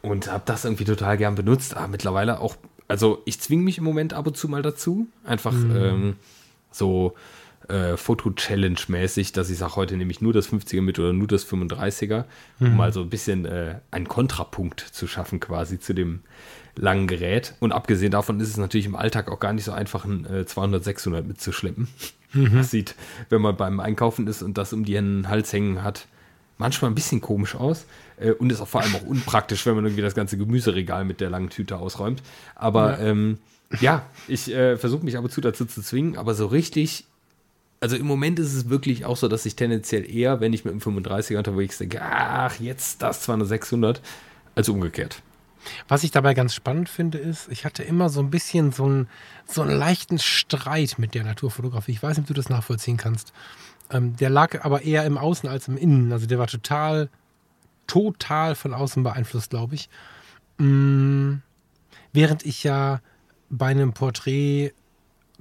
[0.00, 1.76] und habe das irgendwie total gern benutzt.
[1.76, 2.56] Aber mittlerweile auch
[2.92, 5.06] also ich zwinge mich im Moment ab und zu mal dazu.
[5.24, 5.76] Einfach mhm.
[5.76, 6.16] ähm,
[6.70, 7.14] so
[7.68, 11.50] äh, Foto-Challenge-mäßig, dass ich sage, heute nehme ich nur das 50er mit oder nur das
[11.50, 12.26] 35er,
[12.58, 12.66] mhm.
[12.66, 16.20] um mal so ein bisschen äh, einen Kontrapunkt zu schaffen quasi zu dem
[16.76, 17.54] langen Gerät.
[17.60, 20.44] Und abgesehen davon ist es natürlich im Alltag auch gar nicht so einfach, ein äh,
[20.44, 21.88] 200, 600 mitzuschleppen.
[22.34, 22.50] Mhm.
[22.58, 22.94] Das sieht,
[23.30, 26.08] wenn man beim Einkaufen ist und das um den Hals hängen hat,
[26.58, 27.86] manchmal ein bisschen komisch aus
[28.30, 31.30] und ist auch vor allem auch unpraktisch, wenn man irgendwie das ganze Gemüseregal mit der
[31.30, 32.22] langen Tüte ausräumt.
[32.54, 33.38] Aber ja, ähm,
[33.80, 37.06] ja ich äh, versuche mich ab und zu dazu zu zwingen, aber so richtig
[37.82, 40.72] also im Moment ist es wirklich auch so, dass ich tendenziell eher, wenn ich mit
[40.72, 44.00] dem 35er unterwegs denke, ach, jetzt das 200,
[44.54, 45.20] als umgekehrt.
[45.88, 49.08] Was ich dabei ganz spannend finde, ist, ich hatte immer so ein bisschen so einen,
[49.46, 51.92] so einen leichten Streit mit der Naturfotografie.
[51.92, 53.32] Ich weiß nicht, ob du das nachvollziehen kannst.
[53.90, 56.12] Ähm, der lag aber eher im Außen als im Innen.
[56.12, 57.08] Also der war total,
[57.92, 59.90] total von außen beeinflusst, glaube ich.
[60.56, 61.42] Mhm.
[62.14, 63.00] Während ich ja
[63.50, 64.72] bei einem Porträt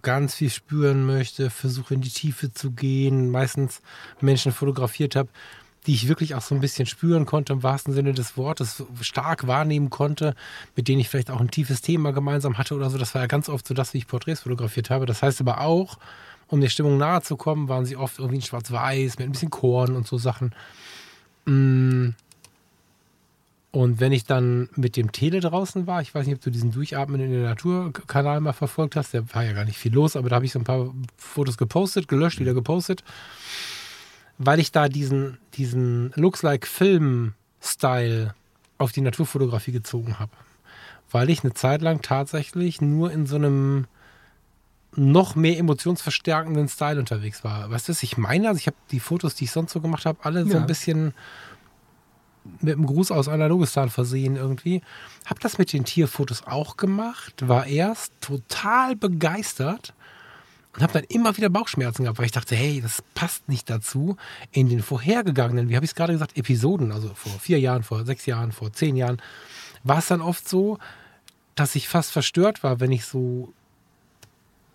[0.01, 3.81] ganz viel spüren möchte, versuche in die Tiefe zu gehen, meistens
[4.19, 5.29] Menschen fotografiert habe,
[5.87, 9.47] die ich wirklich auch so ein bisschen spüren konnte, im wahrsten Sinne des Wortes, stark
[9.47, 10.35] wahrnehmen konnte,
[10.75, 12.97] mit denen ich vielleicht auch ein tiefes Thema gemeinsam hatte oder so.
[12.97, 15.05] Das war ja ganz oft so das, wie ich Porträts fotografiert habe.
[15.05, 15.97] Das heißt aber auch,
[16.47, 19.51] um der Stimmung nahe zu kommen, waren sie oft irgendwie in schwarz-weiß, mit ein bisschen
[19.51, 20.53] Korn und so Sachen.
[23.71, 26.71] Und wenn ich dann mit dem Tele draußen war, ich weiß nicht, ob du diesen
[26.71, 30.27] Durchatmen in der Natur-Kanal mal verfolgt hast, der war ja gar nicht viel los, aber
[30.27, 33.01] da habe ich so ein paar Fotos gepostet, gelöscht, wieder gepostet,
[34.37, 38.35] weil ich da diesen, diesen Looks-like Film-Style
[38.77, 40.31] auf die Naturfotografie gezogen habe.
[41.09, 43.85] Weil ich eine Zeit lang tatsächlich nur in so einem
[44.95, 47.69] noch mehr emotionsverstärkenden Style unterwegs war.
[47.71, 48.49] Weißt du, was ich meine?
[48.49, 50.47] Also ich habe die Fotos, die ich sonst so gemacht habe, alle ja.
[50.47, 51.13] so ein bisschen
[52.59, 54.81] mit einem Gruß aus Analogistan versehen irgendwie.
[55.25, 59.93] Hab das mit den Tierfotos auch gemacht, war erst total begeistert
[60.73, 64.15] und habe dann immer wieder Bauchschmerzen gehabt, weil ich dachte, hey, das passt nicht dazu.
[64.51, 68.05] In den vorhergegangenen, wie habe ich es gerade gesagt, Episoden, also vor vier Jahren, vor
[68.05, 69.21] sechs Jahren, vor zehn Jahren,
[69.83, 70.77] war es dann oft so,
[71.55, 73.53] dass ich fast verstört war, wenn ich so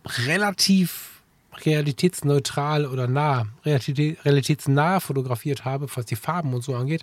[0.05, 1.16] relativ
[1.65, 7.03] realitätsneutral oder nah, realitätsnah fotografiert habe, was die Farben und so angeht,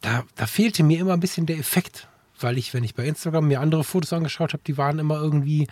[0.00, 2.08] da, da fehlte mir immer ein bisschen der Effekt,
[2.40, 5.66] weil ich, wenn ich bei Instagram mir andere Fotos angeschaut habe, die waren immer irgendwie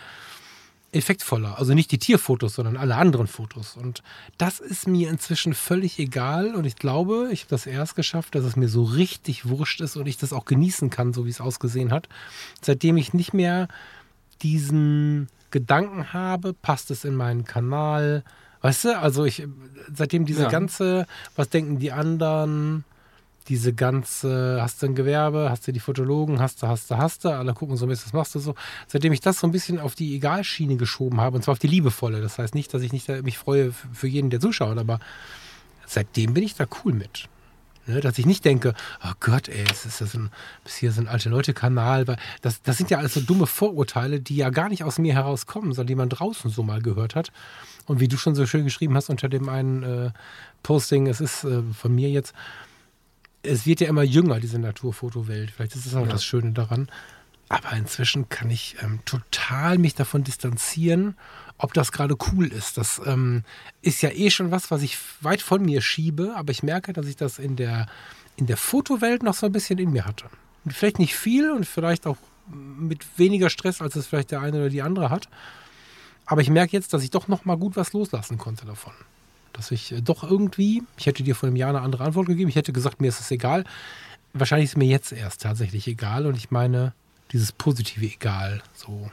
[0.91, 1.57] effektvoller.
[1.57, 3.75] Also nicht die Tierfotos, sondern alle anderen Fotos.
[3.75, 4.03] Und
[4.37, 6.55] das ist mir inzwischen völlig egal.
[6.55, 9.97] Und ich glaube, ich habe das erst geschafft, dass es mir so richtig wurscht ist
[9.97, 12.07] und ich das auch genießen kann, so wie es ausgesehen hat.
[12.61, 13.67] Seitdem ich nicht mehr
[14.41, 18.23] diesen Gedanken habe, passt es in meinen Kanal.
[18.61, 19.47] Weißt du, also ich,
[19.93, 20.49] seitdem diese ja.
[20.49, 21.05] ganze,
[21.35, 22.83] was denken die anderen,
[23.47, 27.23] diese ganze, hast du ein Gewerbe, hast du die Fotologen, hast du, hast du, hast
[27.23, 28.55] du, alle gucken so ein bisschen, was machst du so.
[28.87, 31.67] Seitdem ich das so ein bisschen auf die Egalschiene geschoben habe, und zwar auf die
[31.67, 34.99] liebevolle, das heißt nicht, dass ich nicht mich freue für jeden, der zuschaut, aber
[35.85, 37.29] seitdem bin ich da cool mit.
[37.87, 40.29] Ne, dass ich nicht denke, oh Gott, ey, es ist das ein,
[40.65, 42.03] bis hier sind alte Leute-Kanal.
[42.41, 45.71] Das, das sind ja alles so dumme Vorurteile, die ja gar nicht aus mir herauskommen,
[45.71, 47.31] sondern die man draußen so mal gehört hat.
[47.85, 50.11] Und wie du schon so schön geschrieben hast unter dem einen äh,
[50.63, 52.33] Posting, es ist äh, von mir jetzt,
[53.41, 55.51] es wird ja immer jünger, diese Naturfotowelt.
[55.51, 56.11] Vielleicht ist das auch ja.
[56.11, 56.89] das Schöne daran.
[57.47, 61.15] Aber inzwischen kann ich ähm, total mich davon distanzieren
[61.57, 62.77] ob das gerade cool ist.
[62.77, 63.43] Das ähm,
[63.81, 67.07] ist ja eh schon was, was ich weit von mir schiebe, aber ich merke, dass
[67.07, 67.87] ich das in der,
[68.35, 70.25] in der Fotowelt noch so ein bisschen in mir hatte.
[70.67, 72.17] Vielleicht nicht viel und vielleicht auch
[72.47, 75.27] mit weniger Stress, als es vielleicht der eine oder die andere hat.
[76.25, 78.93] Aber ich merke jetzt, dass ich doch noch mal gut was loslassen konnte davon.
[79.53, 82.49] Dass ich äh, doch irgendwie, ich hätte dir vor einem Jahr eine andere Antwort gegeben,
[82.49, 83.63] ich hätte gesagt, mir ist es egal.
[84.33, 86.93] Wahrscheinlich ist mir jetzt erst tatsächlich egal und ich meine
[87.31, 88.61] dieses positive Egal.
[88.73, 89.09] So,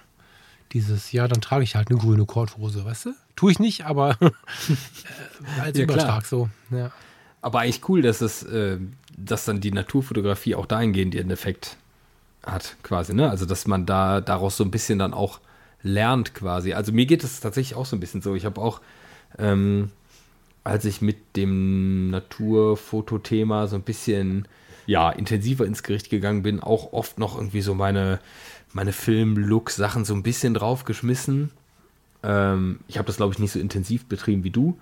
[0.72, 3.14] dieses, ja, dann trage ich halt eine grüne Korthose, weißt du?
[3.36, 6.22] Tue ich nicht, aber äh, als ja, Übertrag klar.
[6.24, 6.48] so.
[6.70, 6.92] Ja.
[7.40, 8.78] Aber eigentlich cool, dass es, äh,
[9.16, 11.76] dass dann die Naturfotografie auch dahingehend ihren Effekt
[12.42, 13.30] hat, quasi, ne?
[13.30, 15.40] Also, dass man da daraus so ein bisschen dann auch
[15.82, 16.72] lernt, quasi.
[16.72, 18.34] Also, mir geht es tatsächlich auch so ein bisschen so.
[18.34, 18.80] Ich habe auch,
[19.38, 19.90] ähm,
[20.62, 24.48] als ich mit dem Naturfotothema so ein bisschen,
[24.86, 28.20] ja, intensiver ins Gericht gegangen bin, auch oft noch irgendwie so meine
[28.74, 31.50] meine Film-Look-Sachen so ein bisschen draufgeschmissen.
[32.22, 34.78] Ähm, ich habe das, glaube ich, nicht so intensiv betrieben wie du.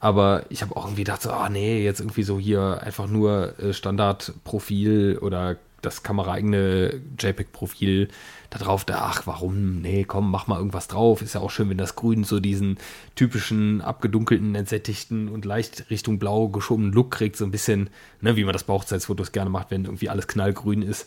[0.00, 3.58] Aber ich habe auch irgendwie gedacht, so, ah nee, jetzt irgendwie so hier einfach nur
[3.58, 8.08] äh, Standardprofil oder das kameraeigene JPEG-Profil
[8.50, 8.84] da drauf.
[8.84, 9.80] Da, ach, warum?
[9.82, 11.22] Nee, komm, mach mal irgendwas drauf.
[11.22, 12.78] Ist ja auch schön, wenn das Grün so diesen
[13.14, 17.36] typischen, abgedunkelten, entsättigten und leicht Richtung Blau geschobenen Look kriegt.
[17.36, 17.90] So ein bisschen,
[18.20, 21.06] ne, wie man das bei Hochzeitsfotos gerne macht, wenn irgendwie alles knallgrün ist.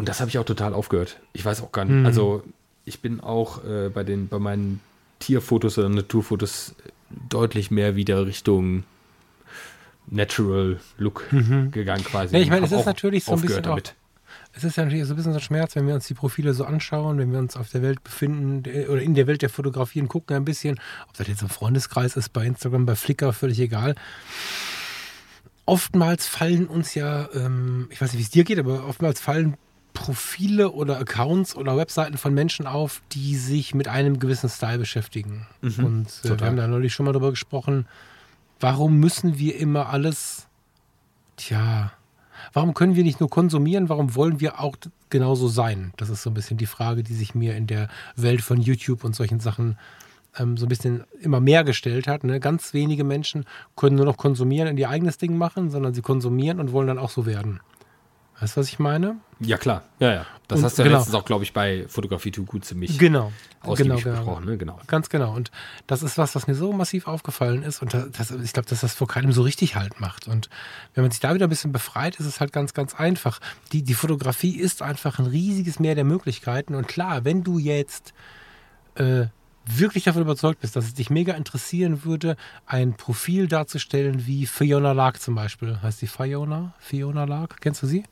[0.00, 1.18] Und das habe ich auch total aufgehört.
[1.32, 1.94] Ich weiß auch gar nicht.
[1.94, 2.06] Mhm.
[2.06, 2.42] Also
[2.84, 4.80] ich bin auch äh, bei den, bei meinen
[5.18, 6.74] Tierfotos oder Naturfotos
[7.28, 8.84] deutlich mehr wieder Richtung
[10.06, 11.70] Natural Look mhm.
[11.70, 12.34] gegangen quasi.
[12.34, 13.66] Ja, ich meine, es ist natürlich so ein bisschen.
[13.66, 13.78] Auch,
[14.52, 16.54] es ist ja natürlich so ein bisschen so ein Schmerz, wenn wir uns die Profile
[16.54, 20.08] so anschauen, wenn wir uns auf der Welt befinden oder in der Welt der Fotografien
[20.08, 23.94] gucken ein bisschen, ob das jetzt im Freundeskreis ist, bei Instagram, bei Flickr, völlig egal
[25.70, 29.56] oftmals fallen uns ja, ähm, ich weiß nicht, wie es dir geht, aber oftmals fallen
[29.92, 35.46] Profile oder Accounts oder Webseiten von Menschen auf, die sich mit einem gewissen Style beschäftigen.
[35.60, 37.86] Mhm, Und äh, wir haben da neulich schon mal darüber gesprochen,
[38.60, 40.46] warum müssen wir immer alles,
[41.36, 41.92] tja,
[42.52, 44.76] warum können wir nicht nur konsumieren, warum wollen wir auch
[45.08, 45.92] genauso sein?
[45.96, 49.04] Das ist so ein bisschen die Frage, die sich mir in der Welt von YouTube
[49.04, 49.76] und solchen Sachen
[50.38, 52.24] ähm, so ein bisschen immer mehr gestellt hat.
[52.24, 52.40] Ne?
[52.40, 53.44] Ganz wenige Menschen
[53.76, 56.98] können nur noch konsumieren und ihr eigenes Ding machen, sondern sie konsumieren und wollen dann
[56.98, 57.60] auch so werden.
[58.40, 59.16] Weißt du, was ich meine?
[59.38, 59.84] Ja, klar.
[59.98, 60.26] Ja, ja.
[60.48, 60.98] Das Und hast du ja genau.
[60.98, 63.32] letztens auch, glaube ich, bei Fotografie Too Good ziemlich Genau.
[63.60, 64.46] ausgiebig genau, besprochen.
[64.46, 64.56] Ne?
[64.56, 64.80] Genau.
[64.86, 65.34] Ganz genau.
[65.34, 65.50] Und
[65.86, 67.82] das ist was, was mir so massiv aufgefallen ist.
[67.82, 70.26] Und das, ich glaube, dass das vor keinem so richtig halt macht.
[70.26, 70.48] Und
[70.94, 73.40] wenn man sich da wieder ein bisschen befreit, ist es halt ganz, ganz einfach.
[73.72, 76.74] Die, die Fotografie ist einfach ein riesiges Meer der Möglichkeiten.
[76.74, 78.12] Und klar, wenn du jetzt
[78.94, 79.26] äh,
[79.66, 82.36] wirklich davon überzeugt bist, dass es dich mega interessieren würde,
[82.66, 85.80] ein Profil darzustellen wie Fiona Lark zum Beispiel.
[85.82, 86.72] Heißt die Fiona?
[86.78, 87.60] Fiona Lark?
[87.60, 88.04] Kennst du sie?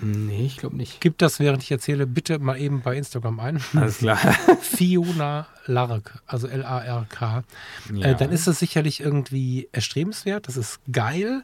[0.00, 1.00] Nee, ich glaube nicht.
[1.00, 3.60] Gib das, während ich erzähle, bitte mal eben bei Instagram ein.
[3.74, 4.16] Alles klar.
[4.62, 7.44] Fiona Lark, also L-A-R-K,
[7.92, 8.06] Ja.
[8.06, 11.42] äh, dann ist das sicherlich irgendwie erstrebenswert, das ist geil,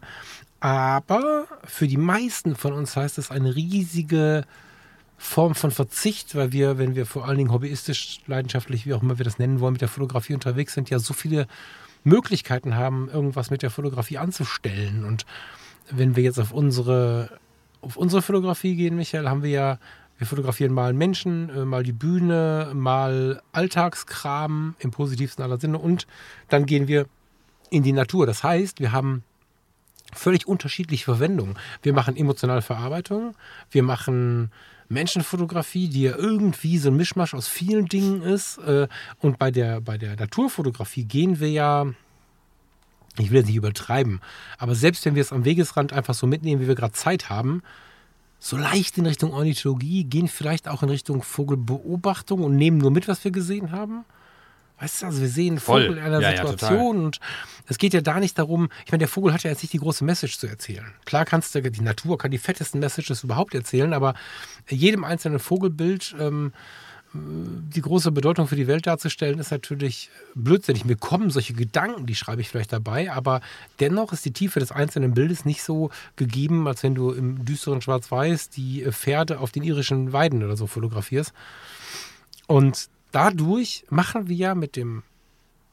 [0.60, 4.44] aber für die meisten von uns heißt es eine riesige
[5.16, 9.18] Form von Verzicht, weil wir, wenn wir vor allen Dingen hobbyistisch, leidenschaftlich, wie auch immer
[9.18, 11.46] wir das nennen wollen, mit der Fotografie unterwegs sind, ja so viele
[12.04, 15.04] Möglichkeiten haben, irgendwas mit der Fotografie anzustellen.
[15.04, 15.26] Und
[15.90, 17.38] wenn wir jetzt auf unsere,
[17.80, 19.78] auf unsere Fotografie gehen, Michael, haben wir ja,
[20.18, 26.06] wir fotografieren mal Menschen, äh, mal die Bühne, mal Alltagskram im positivsten aller Sinne und
[26.48, 27.06] dann gehen wir
[27.70, 28.26] in die Natur.
[28.26, 29.22] Das heißt, wir haben
[30.12, 31.59] völlig unterschiedliche Verwendungen.
[31.82, 33.34] Wir machen emotionale Verarbeitung,
[33.70, 34.50] wir machen
[34.88, 38.59] Menschenfotografie, die ja irgendwie so ein Mischmasch aus vielen Dingen ist.
[38.59, 38.88] äh,
[39.20, 41.86] Und bei der, bei der Naturfotografie gehen wir ja,
[43.24, 44.20] ich will jetzt nicht übertreiben,
[44.59, 47.62] aber selbst wenn wir es am Wegesrand einfach so mitnehmen, wie wir gerade Zeit haben,
[48.39, 53.09] so leicht in Richtung Ornithologie, gehen vielleicht auch in Richtung Vogelbeobachtung und nehmen nur mit,
[53.09, 54.05] was wir gesehen haben.
[54.81, 55.86] Weißt du, also wir sehen einen Voll.
[55.86, 57.19] Vogel in einer Ja, ja, Situation und
[57.66, 59.78] es geht ja da nicht darum, ich meine, der Vogel hat ja jetzt nicht die
[59.78, 60.86] große Message zu erzählen.
[61.05, 64.15] Klar kannst du, die Natur kann die fettesten Messages überhaupt erzählen, aber
[64.69, 66.53] jedem einzelnen Vogelbild ähm,
[67.14, 70.85] die große Bedeutung für die Welt darzustellen, ist natürlich blödsinnig.
[70.85, 73.40] Mir kommen solche Gedanken, die schreibe ich vielleicht dabei, aber
[73.80, 77.80] dennoch ist die Tiefe des einzelnen Bildes nicht so gegeben, als wenn du im düsteren
[77.80, 81.32] Schwarz-Weiß die Pferde auf den irischen Weiden oder so fotografierst.
[82.47, 85.02] Und dadurch machen wir ja mit dem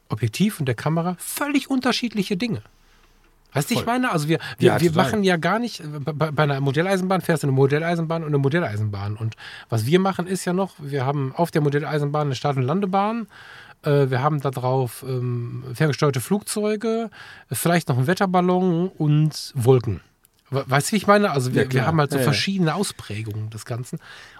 [0.08, 2.62] Objektiv und der Kamera völlig unterschiedliche Dinge.
[3.52, 4.12] Weißt du, ich meine?
[4.12, 5.04] Also wir, wir, Ja, wir total.
[5.04, 8.38] machen ja gar nicht, bei, bei bei einer Modelleisenbahn fährst du eine Modelleisenbahn und eine
[8.38, 9.16] Modelleisenbahn.
[9.16, 9.34] Und
[9.70, 13.28] was wir machen ist ja noch, wir haben auf der Modelleisenbahn eine Start- und Landebahn.
[13.82, 17.08] Äh, wir haben da drauf ähm, ferngesteuerte Flugzeuge,
[17.50, 20.00] äh, vielleicht noch einen Wetterballon und Wolken.
[20.50, 21.30] We- Weißt du, wie ich meine?
[21.30, 22.24] Also wir, Ja, wir haben halt so ja.
[22.24, 23.98] verschiedene Ausprägungen des Ganzen.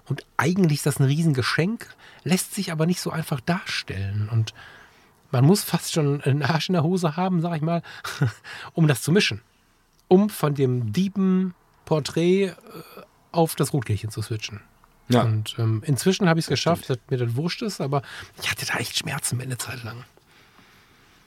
[0.09, 1.87] Und eigentlich ist das ein Riesengeschenk,
[2.23, 4.29] lässt sich aber nicht so einfach darstellen.
[4.31, 4.53] Und
[5.37, 7.83] man muss fast schon einen Arsch in der Hose haben, sag ich mal,
[8.73, 9.43] um das zu mischen.
[10.09, 11.55] Um von dem Diepen
[11.85, 12.53] Porträt äh,
[13.33, 14.61] auf das Rotkehlchen zu switchen.
[15.09, 15.23] Ja.
[15.23, 18.03] Und ähm, inzwischen habe ich es geschafft, dass mir das wurscht ist, aber
[18.41, 20.05] ich hatte da echt Schmerzen eine Zeit lang.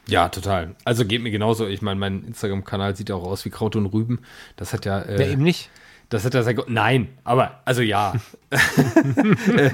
[0.07, 0.76] Ja, total.
[0.86, 1.68] Also geht mir genauso.
[1.68, 4.22] Ich meine, mein Instagram-Kanal sieht ja auch aus wie Kraut und Rüben.
[4.56, 4.99] Das hat ja.
[4.99, 5.69] Äh, Ja, eben nicht.
[6.10, 6.69] Das hat er sehr gut.
[6.69, 8.14] Nein, aber, also ja.
[8.49, 9.72] äh,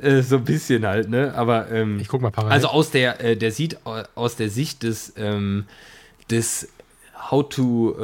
[0.00, 1.34] äh, so ein bisschen halt, ne?
[1.36, 2.54] Aber, ähm, Ich guck mal parallel.
[2.54, 5.66] Also aus der, äh, der sieht au- aus der Sicht des, ähm,
[6.30, 6.68] des
[7.30, 7.96] How to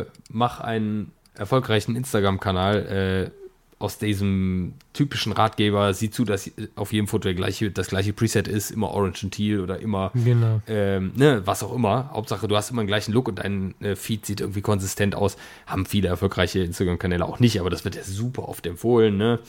[0.00, 3.41] äh, mach einen erfolgreichen Instagram-Kanal, äh,
[3.82, 8.70] aus diesem typischen Ratgeber, sieh zu, dass auf jedem Foto gleiche, das gleiche Preset ist,
[8.70, 10.60] immer Orange und Teal oder immer Genau.
[10.68, 12.10] ähm, ne, was auch immer.
[12.12, 15.36] Hauptsache, du hast immer den gleichen Look und dein äh, Feed sieht irgendwie konsistent aus.
[15.66, 19.16] Haben viele erfolgreiche Instagram-Kanäle auch nicht, aber das wird ja super oft empfohlen.
[19.16, 19.40] Ne?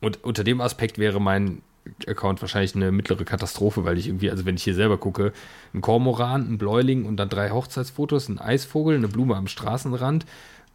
[0.00, 1.62] Und unter dem Aspekt wäre mein
[2.06, 5.32] Account wahrscheinlich eine mittlere Katastrophe, weil ich irgendwie, also wenn ich hier selber gucke,
[5.72, 10.26] ein Kormoran, ein Bläuling und dann drei Hochzeitsfotos, ein Eisvogel, eine Blume am Straßenrand,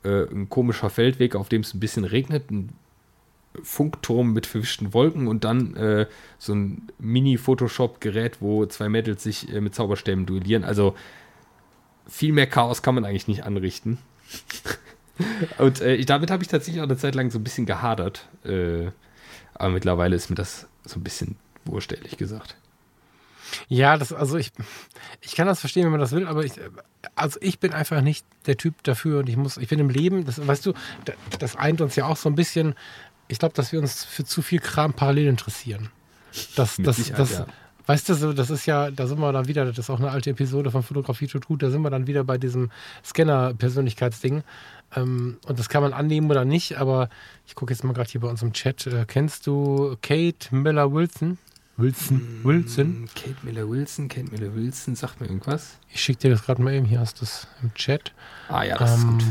[0.03, 2.69] äh, ein komischer Feldweg, auf dem es ein bisschen regnet, ein
[3.61, 6.07] Funkturm mit verwischten Wolken und dann äh,
[6.39, 10.63] so ein Mini-Photoshop-Gerät, wo zwei Mädels sich äh, mit Zauberstäben duellieren.
[10.63, 10.95] Also
[12.07, 13.99] viel mehr Chaos kann man eigentlich nicht anrichten.
[15.59, 18.27] und äh, damit habe ich tatsächlich auch eine Zeit lang so ein bisschen gehadert.
[18.43, 18.91] Äh,
[19.53, 22.57] aber mittlerweile ist mir das so ein bisschen wurscht, ehrlich gesagt.
[23.67, 24.51] Ja, das, also ich,
[25.21, 26.53] ich kann das verstehen, wenn man das will, aber ich,
[27.15, 30.25] also ich bin einfach nicht der Typ dafür und ich muss, ich bin im Leben,
[30.25, 30.73] das, weißt du,
[31.39, 32.73] das eint uns ja auch so ein bisschen,
[33.27, 35.89] ich glaube, dass wir uns für zu viel Kram parallel interessieren.
[36.55, 37.45] Das, das, Sicherheit, das, ja.
[37.85, 40.09] Weißt du, so, das ist ja, da sind wir dann wieder, das ist auch eine
[40.09, 42.71] alte Episode von Fotografie tut gut, da sind wir dann wieder bei diesem
[43.03, 44.43] Scanner-Persönlichkeitsding.
[44.95, 47.09] Ähm, und das kann man annehmen oder nicht, aber
[47.45, 48.87] ich gucke jetzt mal gerade hier bei uns im Chat.
[48.87, 51.37] Äh, kennst du Kate Miller-Wilson?
[51.75, 52.39] Wilson?
[52.43, 53.09] Wilson?
[53.15, 55.79] Kate Miller Wilson, Kate Miller Wilson, sagt mir irgendwas.
[55.89, 58.13] Ich schicke dir das gerade mal eben, hier hast du es im Chat.
[58.47, 59.23] Ah ja, das ist Ähm, gut.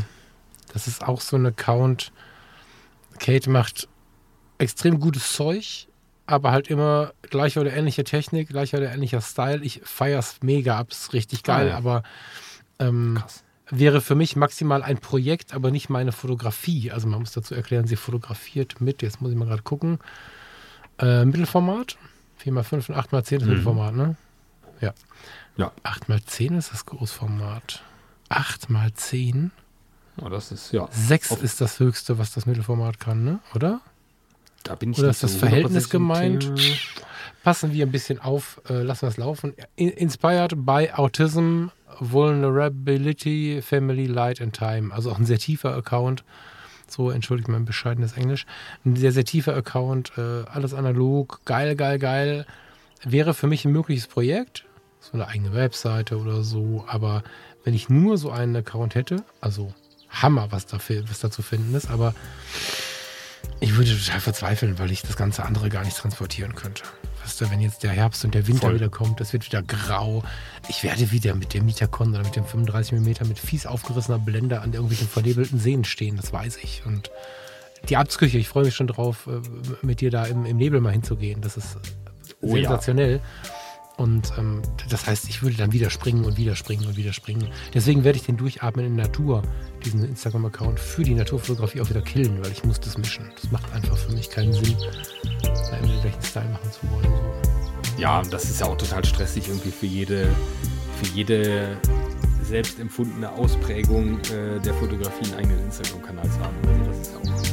[0.73, 2.11] Das ist auch so ein Account.
[3.19, 3.87] Kate macht
[4.57, 5.87] extrem gutes Zeug,
[6.25, 9.61] aber halt immer gleiche oder ähnliche Technik, gleicher oder ähnlicher Style.
[9.63, 11.77] Ich feier's mega ab, ist richtig geil, Ah, ja.
[11.77, 12.03] aber
[12.79, 13.21] ähm,
[13.69, 16.91] wäre für mich maximal ein Projekt, aber nicht meine Fotografie.
[16.91, 19.99] Also man muss dazu erklären, sie fotografiert mit, jetzt muss ich mal gerade gucken,
[20.99, 21.97] äh, Mittelformat,
[22.43, 23.49] 4x5 und 8x10 ist Mhm.
[23.49, 24.15] Mittelformat, ne?
[24.81, 24.93] Ja.
[25.57, 25.71] Ja.
[25.83, 27.83] 8x10 ist das Großformat.
[28.29, 29.49] 8x10?
[30.21, 30.87] Oh, das ist, ja.
[30.91, 33.39] 6 Auf- ist das höchste, was das Mittelformat kann, ne?
[33.55, 33.81] Oder?
[34.63, 36.51] Da bin ich Oder ist das so Verhältnis 100% gemeint?
[37.43, 39.53] Passen wir ein bisschen auf, äh, lassen wir es laufen.
[39.75, 41.67] In inspired by Autism,
[41.99, 44.93] Vulnerability, Family, Light and Time.
[44.93, 46.23] Also auch ein sehr tiefer Account.
[46.87, 48.45] So, entschuldigt mein bescheidenes Englisch.
[48.85, 52.45] Ein sehr, sehr tiefer Account, äh, alles analog, geil, geil, geil.
[53.03, 54.65] Wäre für mich ein mögliches Projekt.
[54.99, 56.85] So eine eigene Webseite oder so.
[56.87, 57.23] Aber
[57.65, 59.73] wenn ich nur so einen Account hätte, also
[60.21, 62.13] Hammer, was, dafür, was da zu finden ist, aber
[63.59, 66.83] ich würde total verzweifeln, weil ich das ganze andere gar nicht transportieren könnte.
[67.23, 68.75] Weißt du, wenn jetzt der Herbst und der Winter Voll.
[68.75, 70.23] wieder kommt, das wird wieder grau.
[70.67, 74.61] Ich werde wieder mit dem Mitakon oder mit dem 35 mm mit fies aufgerissener Blende
[74.61, 76.83] an irgendwelchen vernebelten Seen stehen, das weiß ich.
[76.85, 77.11] Und
[77.89, 80.91] die Abzküche, ich freue mich schon drauf, äh, mit dir da im, im Nebel mal
[80.91, 81.41] hinzugehen.
[81.41, 81.77] Das ist
[82.43, 82.69] Oh ja.
[83.97, 87.47] Und ähm, das heißt, ich würde dann wieder springen und wieder springen und wieder springen.
[87.73, 89.43] Deswegen werde ich den Durchatmen in Natur,
[89.85, 93.29] diesen Instagram-Account für die Naturfotografie auch wieder killen, weil ich muss das mischen.
[93.39, 94.75] Das macht einfach für mich keinen Sinn,
[95.43, 97.03] da immer den gleichen Style machen zu wollen.
[97.03, 98.01] So.
[98.01, 100.27] Ja, das ist ja auch total stressig irgendwie für jede,
[101.01, 101.77] für jede
[102.41, 106.55] selbst empfundene Ausprägung äh, der Fotografie einen eigenen Instagram-Kanal zu haben.
[106.67, 107.52] Also das ist ja auch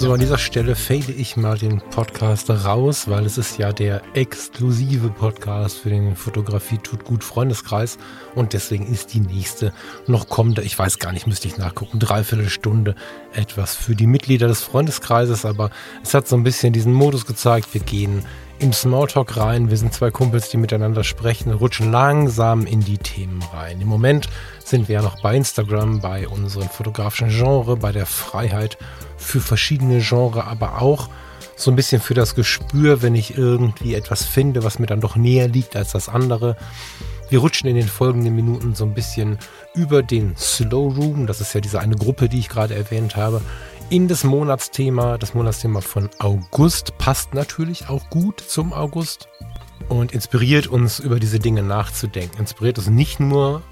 [0.00, 4.00] So, an dieser Stelle fade ich mal den Podcast raus, weil es ist ja der
[4.14, 7.98] exklusive Podcast für den Fotografie tut gut Freundeskreis.
[8.34, 9.74] Und deswegen ist die nächste
[10.06, 12.94] noch kommende, ich weiß gar nicht, müsste ich nachgucken, dreiviertel Stunde
[13.34, 15.68] etwas für die Mitglieder des Freundeskreises, aber
[16.02, 18.24] es hat so ein bisschen diesen Modus gezeigt, wir gehen
[18.60, 19.70] im Smalltalk rein.
[19.70, 23.80] Wir sind zwei Kumpels, die miteinander sprechen, rutschen langsam in die Themen rein.
[23.80, 24.28] Im Moment
[24.62, 28.76] sind wir ja noch bei Instagram, bei unseren fotografischen Genre, bei der Freiheit
[29.16, 31.08] für verschiedene Genre, aber auch
[31.56, 35.16] so ein bisschen für das Gespür, wenn ich irgendwie etwas finde, was mir dann doch
[35.16, 36.56] näher liegt als das andere.
[37.30, 39.38] Wir rutschen in den folgenden Minuten so ein bisschen
[39.74, 43.40] über den Slow Room, das ist ja diese eine Gruppe, die ich gerade erwähnt habe,
[43.90, 45.18] in das Monatsthema.
[45.18, 49.28] Das Monatsthema von August passt natürlich auch gut zum August
[49.88, 52.38] und inspiriert uns, über diese Dinge nachzudenken.
[52.38, 53.62] Inspiriert uns nicht nur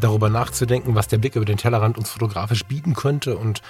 [0.00, 3.62] darüber nachzudenken, was der Blick über den Tellerrand uns fotografisch bieten könnte und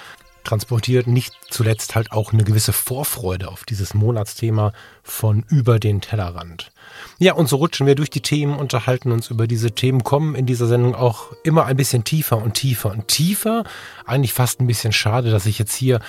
[0.43, 6.71] transportiert nicht zuletzt halt auch eine gewisse Vorfreude auf dieses Monatsthema von über den Tellerrand.
[7.17, 10.45] Ja, und so rutschen wir durch die Themen, unterhalten uns über diese Themen, kommen in
[10.45, 13.63] dieser Sendung auch immer ein bisschen tiefer und tiefer und tiefer.
[14.05, 16.01] Eigentlich fast ein bisschen schade, dass ich jetzt hier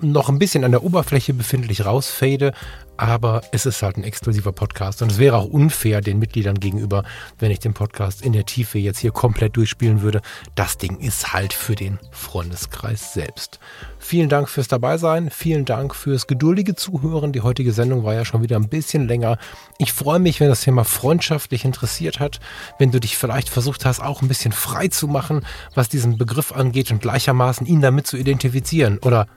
[0.00, 2.52] noch ein bisschen an der Oberfläche befindlich rausfade,
[2.96, 7.04] aber es ist halt ein exklusiver Podcast und es wäre auch unfair den Mitgliedern gegenüber,
[7.38, 10.20] wenn ich den Podcast in der Tiefe jetzt hier komplett durchspielen würde.
[10.56, 13.60] Das Ding ist halt für den Freundeskreis selbst.
[14.00, 17.32] Vielen Dank fürs Dabeisein, vielen Dank fürs geduldige Zuhören.
[17.32, 19.38] Die heutige Sendung war ja schon wieder ein bisschen länger.
[19.78, 22.40] Ich freue mich, wenn das Thema Freundschaft dich interessiert hat,
[22.78, 26.50] wenn du dich vielleicht versucht hast, auch ein bisschen frei zu machen, was diesen Begriff
[26.50, 29.28] angeht und gleichermaßen ihn damit zu identifizieren oder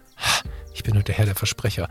[0.73, 1.89] ich bin heute der Herr der Versprecher,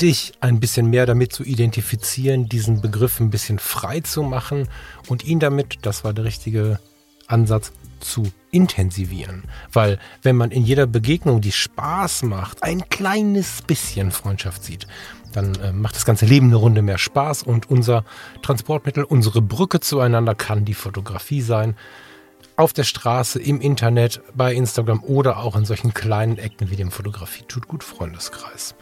[0.00, 4.68] dich ein bisschen mehr damit zu identifizieren, diesen Begriff ein bisschen frei zu machen
[5.08, 6.80] und ihn damit, das war der richtige
[7.26, 9.44] Ansatz, zu intensivieren.
[9.72, 14.86] Weil wenn man in jeder Begegnung, die Spaß macht, ein kleines bisschen Freundschaft sieht,
[15.32, 18.04] dann äh, macht das ganze Leben eine Runde mehr Spaß und unser
[18.42, 21.76] Transportmittel, unsere Brücke zueinander kann die Fotografie sein
[22.60, 26.90] auf der Straße, im Internet, bei Instagram oder auch in solchen kleinen Ecken wie dem
[26.90, 28.74] Fotografie tut gut Freundeskreis.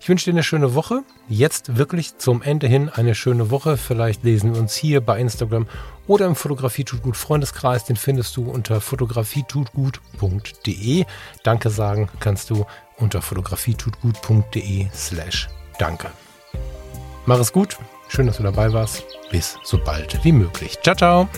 [0.00, 1.02] Ich wünsche dir eine schöne Woche.
[1.28, 3.76] Jetzt wirklich zum Ende hin eine schöne Woche.
[3.76, 5.68] Vielleicht lesen wir uns hier bei Instagram
[6.06, 7.84] oder im Fotografie tut gut Freundeskreis.
[7.84, 11.04] Den findest du unter fotografietutgut.de.
[11.42, 12.64] Danke sagen kannst du
[12.96, 16.10] unter fotografietutgut.de slash danke.
[17.26, 17.76] Mach es gut.
[18.08, 19.04] Schön, dass du dabei warst.
[19.30, 20.78] Bis so bald wie möglich.
[20.82, 21.28] Ciao, ciao.